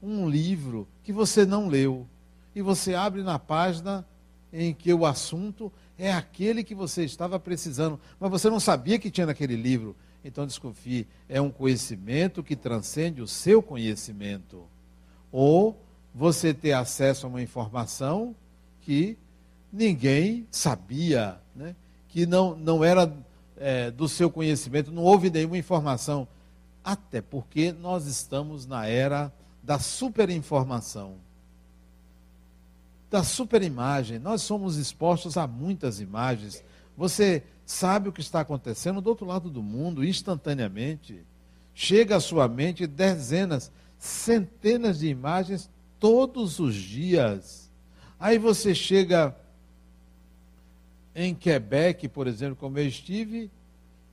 um 0.00 0.28
livro 0.28 0.86
que 1.02 1.12
você 1.12 1.44
não 1.44 1.66
leu. 1.66 2.06
E 2.54 2.62
você 2.62 2.94
abre 2.94 3.22
na 3.22 3.38
página 3.38 4.06
em 4.52 4.72
que 4.72 4.94
o 4.94 5.04
assunto 5.04 5.72
é 5.98 6.12
aquele 6.12 6.62
que 6.62 6.74
você 6.74 7.04
estava 7.04 7.40
precisando, 7.40 7.98
mas 8.20 8.30
você 8.30 8.48
não 8.48 8.60
sabia 8.60 8.98
que 8.98 9.10
tinha 9.10 9.26
naquele 9.26 9.56
livro. 9.56 9.96
Então 10.24 10.46
desconfie, 10.46 11.08
é 11.28 11.40
um 11.40 11.50
conhecimento 11.50 12.42
que 12.42 12.54
transcende 12.54 13.20
o 13.20 13.26
seu 13.26 13.60
conhecimento. 13.60 14.64
Ou 15.32 15.83
você 16.14 16.54
ter 16.54 16.72
acesso 16.72 17.26
a 17.26 17.28
uma 17.28 17.42
informação 17.42 18.36
que 18.80 19.18
ninguém 19.72 20.46
sabia, 20.50 21.40
né? 21.56 21.74
que 22.08 22.24
não, 22.24 22.54
não 22.54 22.84
era 22.84 23.12
é, 23.56 23.90
do 23.90 24.08
seu 24.08 24.30
conhecimento, 24.30 24.92
não 24.92 25.02
houve 25.02 25.28
nenhuma 25.28 25.58
informação. 25.58 26.28
Até 26.84 27.20
porque 27.20 27.72
nós 27.72 28.06
estamos 28.06 28.66
na 28.66 28.86
era 28.86 29.32
da 29.62 29.78
superinformação, 29.78 31.16
da 33.10 33.24
superimagem. 33.24 34.18
Nós 34.18 34.42
somos 34.42 34.76
expostos 34.76 35.36
a 35.36 35.46
muitas 35.46 35.98
imagens. 35.98 36.62
Você 36.96 37.42
sabe 37.66 38.08
o 38.08 38.12
que 38.12 38.20
está 38.20 38.40
acontecendo 38.40 39.00
do 39.00 39.08
outro 39.08 39.26
lado 39.26 39.50
do 39.50 39.62
mundo 39.62 40.04
instantaneamente. 40.04 41.24
Chega 41.74 42.16
à 42.16 42.20
sua 42.20 42.46
mente 42.46 42.86
dezenas, 42.86 43.72
centenas 43.98 44.98
de 44.98 45.08
imagens 45.08 45.70
todos 46.04 46.58
os 46.58 46.74
dias. 46.74 47.70
Aí 48.20 48.36
você 48.36 48.74
chega 48.74 49.34
em 51.16 51.34
Quebec, 51.34 52.06
por 52.08 52.26
exemplo, 52.26 52.56
como 52.56 52.78
eu 52.78 52.86
estive. 52.86 53.50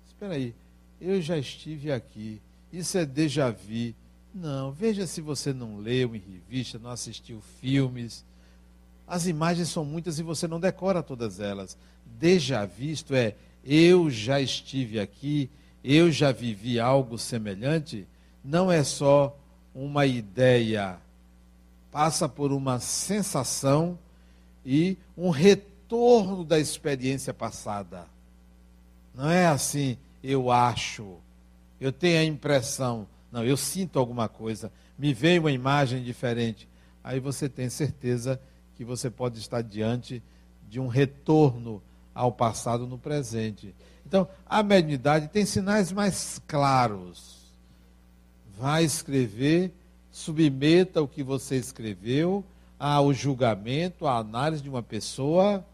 Espera 0.08 0.36
aí, 0.36 0.56
eu 1.02 1.22
já 1.22 1.38
estive 1.38 1.92
aqui. 1.92 2.42
Isso 2.72 2.98
é 2.98 3.06
déjà 3.06 3.52
vu. 3.52 3.94
Não, 4.34 4.72
veja 4.72 5.06
se 5.06 5.20
você 5.20 5.52
não 5.52 5.80
leu 5.80 6.16
em 6.16 6.20
revista, 6.20 6.80
não 6.80 6.92
assistiu 6.92 7.42
filmes. 7.60 8.24
As 9.06 9.28
imagens 9.28 9.68
são 9.68 9.84
muitas 9.84 10.18
e 10.18 10.24
você 10.24 10.48
não 10.48 10.62
decora 10.62 11.04
todas 11.04 11.42
elas. 11.42 11.78
Déjà 12.06 12.66
visto 12.66 13.14
é 13.14 13.36
eu 13.66 14.10
já 14.10 14.40
estive 14.40 14.98
aqui, 14.98 15.50
eu 15.84 16.10
já 16.10 16.32
vivi 16.32 16.80
algo 16.80 17.18
semelhante. 17.18 18.08
Não 18.42 18.72
é 18.72 18.82
só 18.82 19.38
uma 19.76 20.06
ideia, 20.06 20.98
passa 21.92 22.30
por 22.30 22.52
uma 22.52 22.80
sensação 22.80 24.00
e 24.66 24.98
um 25.18 25.30
retorno 25.30 26.46
da 26.46 26.58
experiência 26.58 27.34
passada. 27.34 28.08
Não 29.14 29.30
é 29.30 29.46
assim, 29.48 29.98
eu 30.24 30.50
acho, 30.50 31.18
eu 31.80 31.92
tenho 31.92 32.20
a 32.20 32.24
impressão. 32.24 33.08
Não, 33.32 33.44
eu 33.44 33.58
sinto 33.58 34.00
alguma 34.00 34.30
coisa, 34.30 34.72
me 34.98 35.14
veio 35.14 35.42
uma 35.42 35.52
imagem 35.52 36.02
diferente. 36.04 36.68
Aí 37.04 37.20
você 37.20 37.50
tem 37.50 37.70
certeza 37.70 38.40
que 38.76 38.86
você 38.86 39.10
pode 39.10 39.40
estar 39.40 39.62
diante 39.62 40.24
de 40.70 40.80
um 40.80 40.88
retorno 40.88 41.82
ao 42.14 42.32
passado 42.32 42.86
no 42.88 42.98
presente. 42.98 43.76
Então, 44.06 44.28
a 44.46 44.62
mediunidade 44.62 45.28
tem 45.30 45.46
sinais 45.46 45.92
mais 45.92 46.42
claros. 46.48 47.42
Vai 48.58 48.84
escrever, 48.84 49.74
submeta 50.12 51.02
o 51.02 51.08
que 51.08 51.24
você 51.24 51.56
escreveu 51.56 52.44
ao 52.78 53.14
julgamento, 53.14 54.08
à 54.08 54.18
análise 54.18 54.62
de 54.62 54.70
uma 54.70 54.84
pessoa 54.84 55.66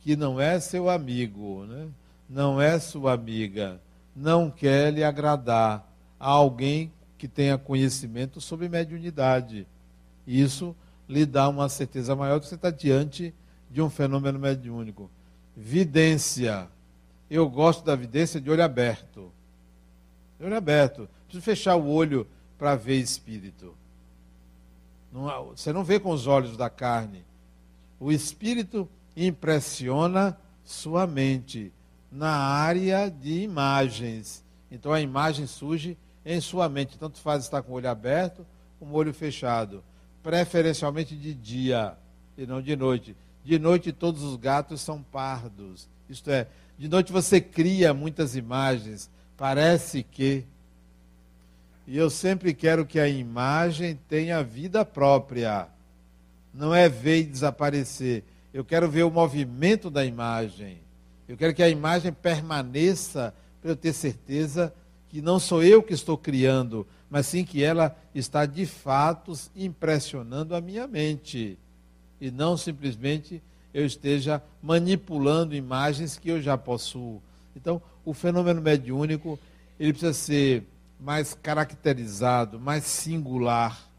que 0.00 0.16
não 0.16 0.40
é 0.40 0.58
seu 0.58 0.88
amigo, 0.88 1.64
né? 1.66 1.88
não 2.28 2.60
é 2.60 2.78
sua 2.78 3.12
amiga, 3.12 3.80
não 4.14 4.50
quer 4.50 4.92
lhe 4.92 5.04
agradar 5.04 5.86
a 6.18 6.28
alguém 6.28 6.92
que 7.18 7.28
tenha 7.28 7.58
conhecimento 7.58 8.40
sobre 8.40 8.68
mediunidade. 8.68 9.66
Isso 10.26 10.74
lhe 11.08 11.24
dá 11.24 11.48
uma 11.48 11.68
certeza 11.68 12.16
maior 12.16 12.40
que 12.40 12.46
você 12.46 12.56
está 12.56 12.70
diante 12.70 13.34
de 13.70 13.80
um 13.80 13.88
fenômeno 13.90 14.38
mediúnico. 14.38 15.10
Vidência. 15.56 16.68
Eu 17.30 17.48
gosto 17.48 17.84
da 17.84 17.94
vidência 17.94 18.40
de 18.40 18.50
olho 18.50 18.62
aberto. 18.62 19.32
De 20.38 20.44
olho 20.44 20.56
aberto. 20.56 21.08
Preciso 21.26 21.44
fechar 21.44 21.76
o 21.76 21.88
olho 21.88 22.26
para 22.58 22.76
ver 22.76 22.96
espírito. 22.96 23.74
Não, 25.12 25.46
você 25.46 25.72
não 25.72 25.84
vê 25.84 25.98
com 25.98 26.10
os 26.10 26.26
olhos 26.26 26.56
da 26.56 26.68
carne. 26.68 27.24
O 27.98 28.12
espírito 28.12 28.88
impressiona 29.16 30.38
sua 30.64 31.06
mente 31.06 31.72
na 32.10 32.30
área 32.30 33.10
de 33.10 33.42
imagens. 33.42 34.44
Então 34.70 34.92
a 34.92 35.00
imagem 35.00 35.46
surge 35.46 35.96
em 36.24 36.40
sua 36.40 36.68
mente. 36.68 36.98
Tanto 36.98 37.18
faz 37.18 37.44
estar 37.44 37.62
com 37.62 37.72
o 37.72 37.74
olho 37.76 37.88
aberto 37.88 38.46
como 38.78 38.92
o 38.92 38.96
olho 38.96 39.14
fechado. 39.14 39.82
Preferencialmente 40.22 41.16
de 41.16 41.34
dia 41.34 41.96
e 42.36 42.46
não 42.46 42.60
de 42.60 42.76
noite. 42.76 43.16
De 43.44 43.58
noite 43.58 43.92
todos 43.92 44.22
os 44.22 44.36
gatos 44.36 44.80
são 44.80 45.02
pardos. 45.02 45.88
Isto 46.08 46.30
é, 46.30 46.48
de 46.78 46.88
noite 46.88 47.12
você 47.12 47.40
cria 47.40 47.94
muitas 47.94 48.36
imagens. 48.36 49.10
Parece 49.36 50.02
que. 50.02 50.44
E 51.86 51.96
eu 51.96 52.10
sempre 52.10 52.52
quero 52.52 52.84
que 52.84 52.98
a 52.98 53.08
imagem 53.08 53.98
tenha 54.08 54.42
vida 54.42 54.84
própria. 54.84 55.68
Não 56.52 56.74
é 56.74 56.88
ver 56.88 57.20
e 57.20 57.24
desaparecer. 57.24 58.24
Eu 58.52 58.64
quero 58.64 58.90
ver 58.90 59.04
o 59.04 59.10
movimento 59.10 59.88
da 59.88 60.04
imagem. 60.04 60.78
Eu 61.28 61.36
quero 61.36 61.54
que 61.54 61.62
a 61.62 61.68
imagem 61.68 62.12
permaneça 62.12 63.32
para 63.60 63.70
eu 63.70 63.76
ter 63.76 63.92
certeza 63.92 64.72
que 65.08 65.22
não 65.22 65.38
sou 65.38 65.62
eu 65.62 65.82
que 65.82 65.94
estou 65.94 66.18
criando, 66.18 66.86
mas 67.08 67.26
sim 67.26 67.44
que 67.44 67.62
ela 67.62 67.96
está 68.14 68.46
de 68.46 68.66
fato 68.66 69.32
impressionando 69.54 70.54
a 70.54 70.60
minha 70.60 70.86
mente. 70.86 71.56
E 72.20 72.30
não 72.30 72.56
simplesmente 72.56 73.42
eu 73.72 73.86
esteja 73.86 74.42
manipulando 74.62 75.54
imagens 75.54 76.18
que 76.18 76.30
eu 76.30 76.40
já 76.40 76.56
possuo. 76.58 77.22
Então, 77.54 77.80
o 78.04 78.12
fenômeno 78.12 78.60
mediúnico, 78.60 79.38
ele 79.78 79.92
precisa 79.92 80.12
ser 80.12 80.64
mais 80.98 81.34
caracterizado, 81.34 82.58
mais 82.58 82.84
singular. 82.84 83.90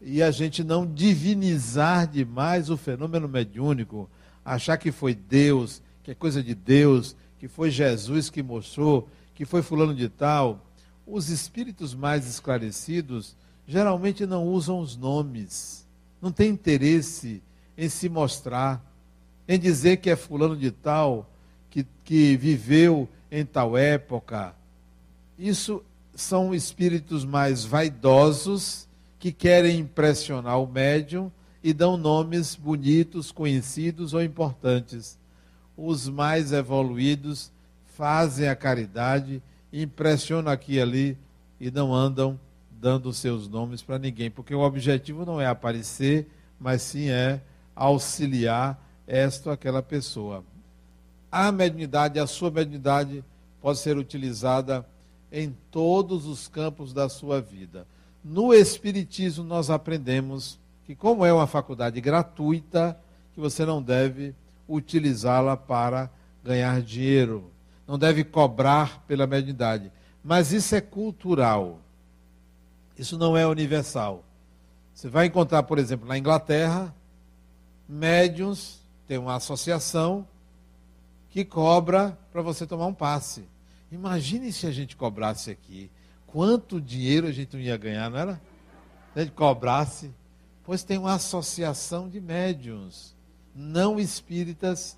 E 0.00 0.22
a 0.22 0.30
gente 0.30 0.62
não 0.62 0.86
divinizar 0.86 2.06
demais 2.06 2.70
o 2.70 2.76
fenômeno 2.76 3.28
mediúnico, 3.28 4.08
achar 4.44 4.76
que 4.76 4.92
foi 4.92 5.14
Deus, 5.14 5.82
que 6.02 6.12
é 6.12 6.14
coisa 6.14 6.42
de 6.42 6.54
Deus, 6.54 7.16
que 7.38 7.48
foi 7.48 7.70
Jesus 7.70 8.30
que 8.30 8.42
mostrou, 8.42 9.08
que 9.34 9.44
foi 9.44 9.62
fulano 9.62 9.94
de 9.94 10.08
tal, 10.08 10.64
os 11.06 11.30
espíritos 11.30 11.94
mais 11.94 12.26
esclarecidos 12.26 13.36
geralmente 13.66 14.26
não 14.26 14.46
usam 14.46 14.80
os 14.80 14.96
nomes, 14.96 15.86
não 16.20 16.32
tem 16.32 16.50
interesse 16.50 17.42
em 17.76 17.88
se 17.88 18.08
mostrar, 18.08 18.84
em 19.46 19.58
dizer 19.58 19.98
que 19.98 20.10
é 20.10 20.16
fulano 20.16 20.56
de 20.56 20.70
tal, 20.70 21.30
que, 21.70 21.86
que 22.04 22.36
viveu 22.36 23.08
em 23.30 23.44
tal 23.44 23.76
época. 23.76 24.54
Isso 25.38 25.82
são 26.20 26.52
espíritos 26.52 27.24
mais 27.24 27.64
vaidosos 27.64 28.88
que 29.20 29.30
querem 29.30 29.78
impressionar 29.78 30.60
o 30.60 30.66
médium 30.66 31.30
e 31.62 31.72
dão 31.72 31.96
nomes 31.96 32.56
bonitos, 32.56 33.30
conhecidos 33.30 34.14
ou 34.14 34.22
importantes. 34.22 35.16
Os 35.76 36.08
mais 36.08 36.52
evoluídos 36.52 37.52
fazem 37.96 38.48
a 38.48 38.56
caridade, 38.56 39.40
impressionam 39.72 40.50
aqui 40.50 40.74
e 40.74 40.80
ali 40.80 41.18
e 41.60 41.70
não 41.70 41.94
andam 41.94 42.38
dando 42.68 43.12
seus 43.12 43.46
nomes 43.48 43.80
para 43.80 43.98
ninguém, 43.98 44.28
porque 44.28 44.54
o 44.54 44.60
objetivo 44.60 45.24
não 45.24 45.40
é 45.40 45.46
aparecer, 45.46 46.28
mas 46.58 46.82
sim 46.82 47.10
é 47.10 47.40
auxiliar 47.76 48.76
esta 49.06 49.50
ou 49.50 49.54
aquela 49.54 49.82
pessoa. 49.82 50.42
A 51.30 51.52
mediunidade, 51.52 52.18
a 52.18 52.26
sua 52.26 52.50
mediunidade 52.50 53.24
pode 53.60 53.78
ser 53.78 53.96
utilizada 53.96 54.84
em 55.30 55.54
todos 55.70 56.26
os 56.26 56.48
campos 56.48 56.92
da 56.92 57.08
sua 57.08 57.40
vida. 57.40 57.86
No 58.24 58.52
Espiritismo, 58.52 59.44
nós 59.44 59.70
aprendemos 59.70 60.58
que, 60.84 60.94
como 60.94 61.24
é 61.24 61.32
uma 61.32 61.46
faculdade 61.46 62.00
gratuita, 62.00 62.98
que 63.34 63.40
você 63.40 63.64
não 63.64 63.82
deve 63.82 64.34
utilizá-la 64.68 65.56
para 65.56 66.10
ganhar 66.42 66.80
dinheiro 66.82 67.50
não 67.88 67.98
deve 67.98 68.22
cobrar 68.22 69.02
pela 69.06 69.26
mediunidade. 69.26 69.90
Mas 70.22 70.52
isso 70.52 70.76
é 70.76 70.80
cultural. 70.80 71.80
Isso 72.98 73.16
não 73.16 73.34
é 73.34 73.46
universal. 73.46 74.22
Você 74.94 75.08
vai 75.08 75.26
encontrar, 75.26 75.62
por 75.62 75.78
exemplo, 75.78 76.06
na 76.06 76.18
Inglaterra, 76.18 76.94
médiums, 77.88 78.80
tem 79.06 79.16
uma 79.16 79.36
associação 79.36 80.28
que 81.30 81.46
cobra 81.46 82.18
para 82.30 82.42
você 82.42 82.66
tomar 82.66 82.86
um 82.86 82.92
passe. 82.92 83.48
Imagine 83.90 84.52
se 84.52 84.66
a 84.66 84.70
gente 84.70 84.96
cobrasse 84.96 85.50
aqui. 85.50 85.90
Quanto 86.26 86.80
dinheiro 86.80 87.26
a 87.26 87.32
gente 87.32 87.54
não 87.54 87.62
ia 87.62 87.76
ganhar, 87.76 88.10
não 88.10 88.18
era? 88.18 88.34
Se 89.14 89.20
a 89.20 89.22
gente 89.24 89.32
cobrasse. 89.32 90.12
Pois 90.62 90.84
tem 90.84 90.98
uma 90.98 91.14
associação 91.14 92.08
de 92.08 92.20
médiums 92.20 93.16
não 93.54 93.98
espíritas 93.98 94.96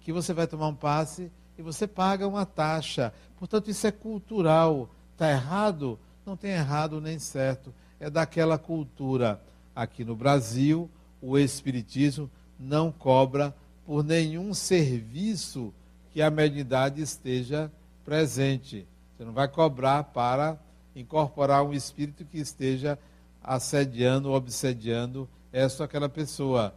que 0.00 0.12
você 0.12 0.32
vai 0.32 0.46
tomar 0.46 0.68
um 0.68 0.74
passe 0.74 1.30
e 1.56 1.62
você 1.62 1.86
paga 1.86 2.26
uma 2.26 2.44
taxa. 2.44 3.12
Portanto, 3.38 3.70
isso 3.70 3.86
é 3.86 3.92
cultural. 3.92 4.90
Está 5.12 5.30
errado? 5.30 5.98
Não 6.26 6.36
tem 6.36 6.52
errado 6.52 7.00
nem 7.00 7.18
certo. 7.18 7.72
É 8.00 8.10
daquela 8.10 8.58
cultura. 8.58 9.40
Aqui 9.76 10.04
no 10.04 10.16
Brasil, 10.16 10.90
o 11.22 11.38
Espiritismo 11.38 12.28
não 12.58 12.90
cobra 12.90 13.54
por 13.86 14.02
nenhum 14.02 14.52
serviço 14.52 15.72
que 16.10 16.20
a 16.20 16.30
mediunidade 16.30 17.00
esteja 17.00 17.70
presente. 18.10 18.88
Você 19.16 19.24
não 19.24 19.32
vai 19.32 19.46
cobrar 19.46 20.02
para 20.02 20.58
incorporar 20.96 21.62
um 21.62 21.72
espírito 21.72 22.24
que 22.24 22.38
esteja 22.38 22.98
assediando 23.40 24.32
obsediando 24.32 25.28
essa 25.52 25.84
ou 25.84 25.84
aquela 25.84 26.08
pessoa. 26.08 26.74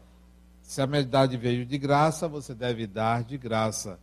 Se 0.61 0.79
a 0.79 0.85
mediunidade 0.85 1.35
veio 1.35 1.65
de 1.65 1.75
graça, 1.79 2.27
você 2.27 2.53
deve 2.53 2.85
dar 2.85 3.23
de 3.23 3.35
graça. 3.35 3.97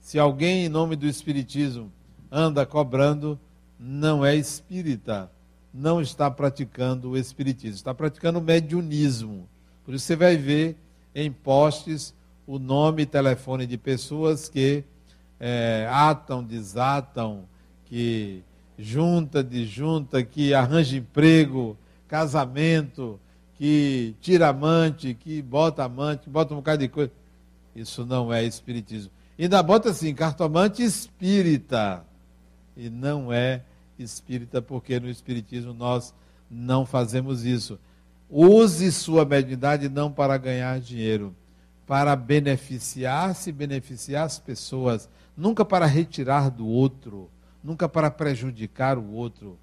Se 0.00 0.16
alguém, 0.16 0.64
em 0.64 0.68
nome 0.68 0.94
do 0.94 1.08
Espiritismo, 1.08 1.90
anda 2.30 2.64
cobrando, 2.64 3.36
não 3.80 4.24
é 4.24 4.36
espírita, 4.36 5.28
não 5.74 6.00
está 6.00 6.30
praticando 6.30 7.10
o 7.10 7.16
espiritismo, 7.18 7.74
está 7.74 7.92
praticando 7.92 8.38
o 8.38 8.42
mediunismo. 8.42 9.48
Por 9.84 9.92
isso 9.92 10.04
você 10.04 10.14
vai 10.14 10.36
ver 10.36 10.76
em 11.12 11.32
postes 11.32 12.14
o 12.46 12.60
nome 12.60 13.02
e 13.02 13.06
telefone 13.06 13.66
de 13.66 13.76
pessoas 13.76 14.48
que 14.48 14.84
é, 15.38 15.86
atam, 15.90 16.42
desatam, 16.42 17.44
que 17.84 18.42
junta, 18.78 19.42
desjunta, 19.42 20.22
que 20.22 20.52
arranja 20.52 20.96
emprego, 20.96 21.76
casamento, 22.08 23.18
que 23.54 24.14
tira 24.20 24.48
amante, 24.48 25.14
que 25.14 25.40
bota 25.40 25.84
amante, 25.84 26.24
que 26.24 26.30
bota 26.30 26.52
um 26.52 26.58
bocado 26.58 26.82
de 26.82 26.88
coisa. 26.88 27.10
Isso 27.74 28.04
não 28.04 28.32
é 28.32 28.44
espiritismo. 28.44 29.10
Ainda 29.38 29.62
bota 29.62 29.90
assim, 29.90 30.14
cartomante 30.14 30.82
espírita. 30.82 32.04
E 32.76 32.90
não 32.90 33.32
é 33.32 33.62
espírita, 33.98 34.60
porque 34.60 35.00
no 35.00 35.08
espiritismo 35.08 35.72
nós 35.72 36.14
não 36.50 36.84
fazemos 36.86 37.44
isso. 37.44 37.78
Use 38.30 38.90
sua 38.92 39.24
mediunidade 39.24 39.88
não 39.88 40.10
para 40.10 40.36
ganhar 40.36 40.78
dinheiro, 40.80 41.34
para 41.86 42.16
beneficiar-se 42.16 43.52
beneficiar 43.52 44.26
as 44.26 44.38
pessoas, 44.38 45.08
nunca 45.36 45.64
para 45.64 45.86
retirar 45.86 46.50
do 46.50 46.66
outro, 46.66 47.30
nunca 47.62 47.88
para 47.88 48.10
prejudicar 48.10 48.98
o 48.98 49.12
outro. 49.12 49.56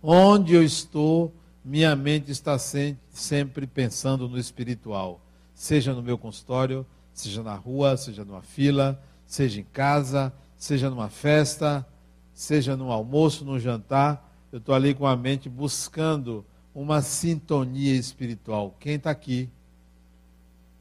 Onde 0.00 0.54
eu 0.54 0.62
estou, 0.62 1.34
minha 1.64 1.96
mente 1.96 2.30
está 2.30 2.56
sempre 2.58 3.66
pensando 3.66 4.28
no 4.28 4.38
espiritual, 4.38 5.20
seja 5.52 5.92
no 5.92 6.02
meu 6.02 6.16
consultório, 6.16 6.86
seja 7.12 7.42
na 7.42 7.54
rua, 7.54 7.96
seja 7.96 8.24
numa 8.24 8.42
fila, 8.42 9.02
seja 9.26 9.60
em 9.60 9.64
casa, 9.64 10.32
seja 10.56 10.88
numa 10.88 11.08
festa, 11.08 11.84
seja 12.32 12.76
no 12.76 12.92
almoço, 12.92 13.44
no 13.44 13.58
jantar. 13.58 14.32
Eu 14.52 14.58
estou 14.58 14.74
ali 14.74 14.94
com 14.94 15.06
a 15.06 15.16
mente 15.16 15.48
buscando 15.48 16.46
uma 16.72 17.02
sintonia 17.02 17.94
espiritual. 17.94 18.76
Quem 18.78 18.94
está 18.94 19.10
aqui? 19.10 19.50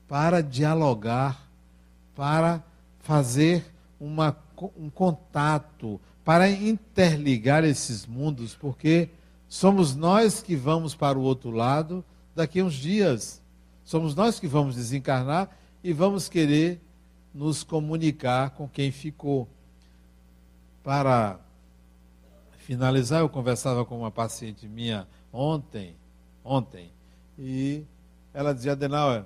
Para 0.08 0.42
dialogar, 0.42 1.48
para 2.16 2.64
fazer 3.00 3.66
uma, 4.00 4.36
um 4.78 4.90
contato, 4.90 6.00
para 6.24 6.50
interligar 6.50 7.64
esses 7.64 8.06
mundos, 8.06 8.56
porque 8.56 9.10
somos 9.48 9.96
nós 9.96 10.42
que 10.42 10.56
vamos 10.56 10.94
para 10.94 11.18
o 11.18 11.22
outro 11.22 11.52
lado 11.52 12.04
daqui 12.36 12.60
a 12.60 12.66
uns 12.66 12.74
dias. 12.74 13.42
Somos 13.84 14.14
nós 14.14 14.40
que 14.40 14.48
vamos 14.48 14.76
desencarnar 14.76 15.50
e 15.84 15.94
vamos 15.94 16.28
querer 16.28 16.82
nos 17.34 17.64
comunicar 17.64 18.50
com 18.52 18.68
quem 18.68 18.92
ficou. 18.92 19.48
Para 20.84 21.40
finalizar, 22.58 23.22
eu 23.22 23.30
conversava 23.30 23.86
com 23.86 23.98
uma 24.00 24.12
paciente 24.12 24.68
minha 24.68 25.08
ontem, 25.32 25.96
ontem, 26.44 26.92
e 27.38 27.84
ela 28.34 28.54
dizia, 28.54 28.74
Adenauer, 28.74 29.24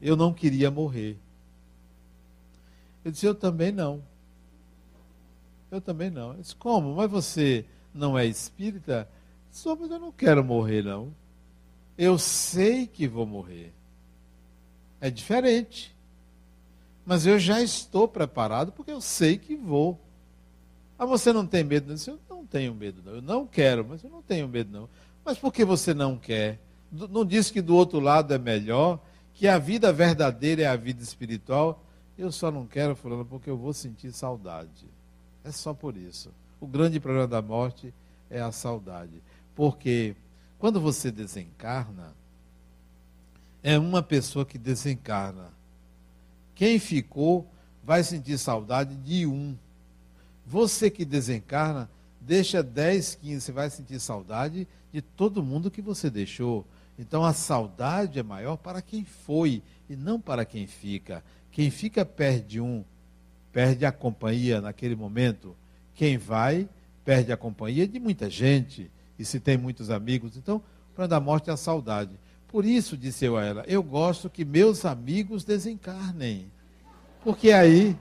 eu 0.00 0.16
não 0.16 0.32
queria 0.32 0.70
morrer. 0.70 1.18
Eu 3.04 3.10
disse, 3.10 3.26
eu 3.26 3.34
também 3.34 3.70
não. 3.70 4.02
Eu 5.70 5.80
também 5.80 6.10
não. 6.10 6.32
Eu 6.32 6.40
disse, 6.40 6.56
como? 6.56 6.94
Mas 6.94 7.10
você 7.10 7.64
não 7.94 8.18
é 8.18 8.26
espírita? 8.26 9.08
Só, 9.50 9.74
mas 9.76 9.90
eu 9.90 9.98
não 9.98 10.12
quero 10.12 10.44
morrer, 10.44 10.82
não. 10.82 11.14
Eu 11.96 12.18
sei 12.18 12.86
que 12.86 13.08
vou 13.08 13.24
morrer. 13.24 13.72
É 15.00 15.10
diferente. 15.10 15.94
Mas 17.04 17.26
eu 17.26 17.38
já 17.38 17.62
estou 17.62 18.08
preparado 18.08 18.72
porque 18.72 18.90
eu 18.90 19.00
sei 19.00 19.38
que 19.38 19.54
vou. 19.54 20.00
Ah, 20.98 21.06
você 21.06 21.32
não 21.32 21.46
tem 21.46 21.62
medo? 21.62 21.92
Eu, 21.92 21.94
disse, 21.94 22.10
eu 22.10 22.18
não 22.28 22.44
tenho 22.44 22.74
medo, 22.74 23.02
não. 23.04 23.14
Eu 23.14 23.22
não 23.22 23.46
quero, 23.46 23.86
mas 23.88 24.02
eu 24.02 24.10
não 24.10 24.22
tenho 24.22 24.48
medo, 24.48 24.70
não. 24.72 24.88
Mas 25.24 25.38
por 25.38 25.52
que 25.52 25.64
você 25.64 25.94
não 25.94 26.16
quer? 26.16 26.58
Não 26.90 27.24
diz 27.24 27.50
que 27.50 27.60
do 27.60 27.74
outro 27.76 28.00
lado 28.00 28.32
é 28.32 28.38
melhor, 28.38 29.00
que 29.36 29.46
a 29.46 29.58
vida 29.58 29.92
verdadeira 29.92 30.62
é 30.62 30.66
a 30.66 30.76
vida 30.76 31.02
espiritual. 31.02 31.84
Eu 32.16 32.32
só 32.32 32.50
não 32.50 32.66
quero, 32.66 32.96
fulano, 32.96 33.24
porque 33.24 33.50
eu 33.50 33.56
vou 33.56 33.74
sentir 33.74 34.10
saudade. 34.10 34.86
É 35.44 35.52
só 35.52 35.74
por 35.74 35.94
isso. 35.94 36.30
O 36.58 36.66
grande 36.66 36.98
problema 36.98 37.28
da 37.28 37.42
morte 37.42 37.92
é 38.30 38.40
a 38.40 38.50
saudade. 38.50 39.22
Porque 39.54 40.16
quando 40.58 40.80
você 40.80 41.10
desencarna, 41.10 42.14
é 43.62 43.78
uma 43.78 44.02
pessoa 44.02 44.46
que 44.46 44.56
desencarna. 44.56 45.52
Quem 46.54 46.78
ficou 46.78 47.46
vai 47.84 48.02
sentir 48.02 48.38
saudade 48.38 48.96
de 48.96 49.26
um. 49.26 49.54
Você 50.46 50.88
que 50.90 51.04
desencarna 51.04 51.90
deixa 52.22 52.62
10, 52.62 53.16
15, 53.16 53.40
você 53.40 53.52
vai 53.52 53.68
sentir 53.68 54.00
saudade 54.00 54.66
de 54.90 55.02
todo 55.02 55.42
mundo 55.42 55.70
que 55.70 55.82
você 55.82 56.08
deixou. 56.08 56.66
Então 56.98 57.24
a 57.24 57.32
saudade 57.32 58.18
é 58.18 58.22
maior 58.22 58.56
para 58.56 58.80
quem 58.80 59.04
foi 59.04 59.62
e 59.88 59.96
não 59.96 60.20
para 60.20 60.44
quem 60.44 60.66
fica. 60.66 61.22
Quem 61.50 61.70
fica 61.70 62.04
perde 62.04 62.60
um, 62.60 62.84
perde 63.52 63.84
a 63.84 63.92
companhia 63.92 64.60
naquele 64.60 64.96
momento. 64.96 65.56
Quem 65.94 66.18
vai 66.18 66.68
perde 67.04 67.30
a 67.32 67.36
companhia 67.36 67.86
de 67.86 68.00
muita 68.00 68.28
gente. 68.28 68.90
E 69.18 69.24
se 69.24 69.38
tem 69.38 69.56
muitos 69.56 69.90
amigos, 69.90 70.36
então, 70.36 70.60
para 70.94 71.06
da 71.06 71.20
morte 71.20 71.48
é 71.48 71.52
a 71.52 71.56
saudade. 71.56 72.10
Por 72.48 72.64
isso, 72.64 72.96
disse 72.96 73.24
eu 73.24 73.36
a 73.36 73.44
ela, 73.44 73.64
eu 73.66 73.82
gosto 73.82 74.28
que 74.28 74.44
meus 74.44 74.84
amigos 74.84 75.44
desencarnem. 75.44 76.50
Porque 77.22 77.52
aí 77.52 77.96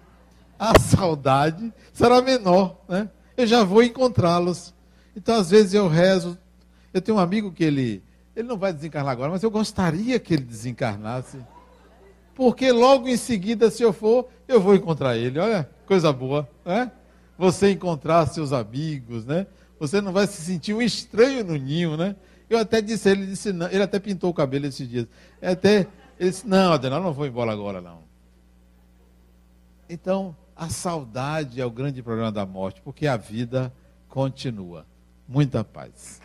a 0.57 0.77
saudade 0.79 1.73
será 1.93 2.21
menor, 2.21 2.81
né? 2.87 3.09
eu 3.37 3.45
já 3.45 3.63
vou 3.63 3.83
encontrá-los. 3.83 4.73
Então, 5.15 5.35
às 5.35 5.49
vezes, 5.49 5.73
eu 5.73 5.87
rezo. 5.87 6.37
Eu 6.93 7.01
tenho 7.01 7.17
um 7.17 7.21
amigo 7.21 7.51
que 7.51 7.63
ele, 7.63 8.03
ele 8.35 8.47
não 8.47 8.57
vai 8.57 8.73
desencarnar 8.73 9.13
agora, 9.13 9.31
mas 9.31 9.43
eu 9.43 9.49
gostaria 9.49 10.19
que 10.19 10.33
ele 10.33 10.43
desencarnasse. 10.43 11.39
Porque 12.35 12.71
logo 12.71 13.07
em 13.07 13.15
seguida, 13.15 13.71
se 13.71 13.81
eu 13.81 13.93
for, 13.93 14.27
eu 14.47 14.59
vou 14.59 14.75
encontrar 14.75 15.15
ele. 15.15 15.39
Olha, 15.39 15.69
coisa 15.85 16.11
boa, 16.11 16.47
né? 16.65 16.91
Você 17.37 17.71
encontrar 17.71 18.25
seus 18.27 18.51
amigos, 18.51 19.25
né? 19.25 19.47
Você 19.79 20.01
não 20.01 20.11
vai 20.11 20.27
se 20.27 20.41
sentir 20.41 20.73
um 20.73 20.81
estranho 20.81 21.45
no 21.45 21.55
ninho, 21.55 21.95
né? 21.95 22.15
Eu 22.49 22.59
até 22.59 22.81
disse, 22.81 23.09
ele 23.09 23.25
disse, 23.25 23.53
não, 23.53 23.67
ele 23.67 23.83
até 23.83 23.99
pintou 23.99 24.29
o 24.29 24.33
cabelo 24.33 24.65
esses 24.65 24.87
dias. 24.87 25.07
Até, 25.41 25.87
ele 26.19 26.29
disse, 26.29 26.47
não, 26.47 26.73
Adenal, 26.73 27.01
não 27.01 27.13
vou 27.13 27.25
embora 27.25 27.51
agora, 27.51 27.79
não. 27.79 28.03
Então, 29.89 30.35
a 30.55 30.69
saudade 30.69 31.59
é 31.59 31.65
o 31.65 31.71
grande 31.71 32.03
problema 32.03 32.31
da 32.31 32.45
morte, 32.45 32.81
porque 32.81 33.07
a 33.07 33.17
vida 33.17 33.73
continua. 34.09 34.85
Muita 35.27 35.63
paz. 35.63 36.24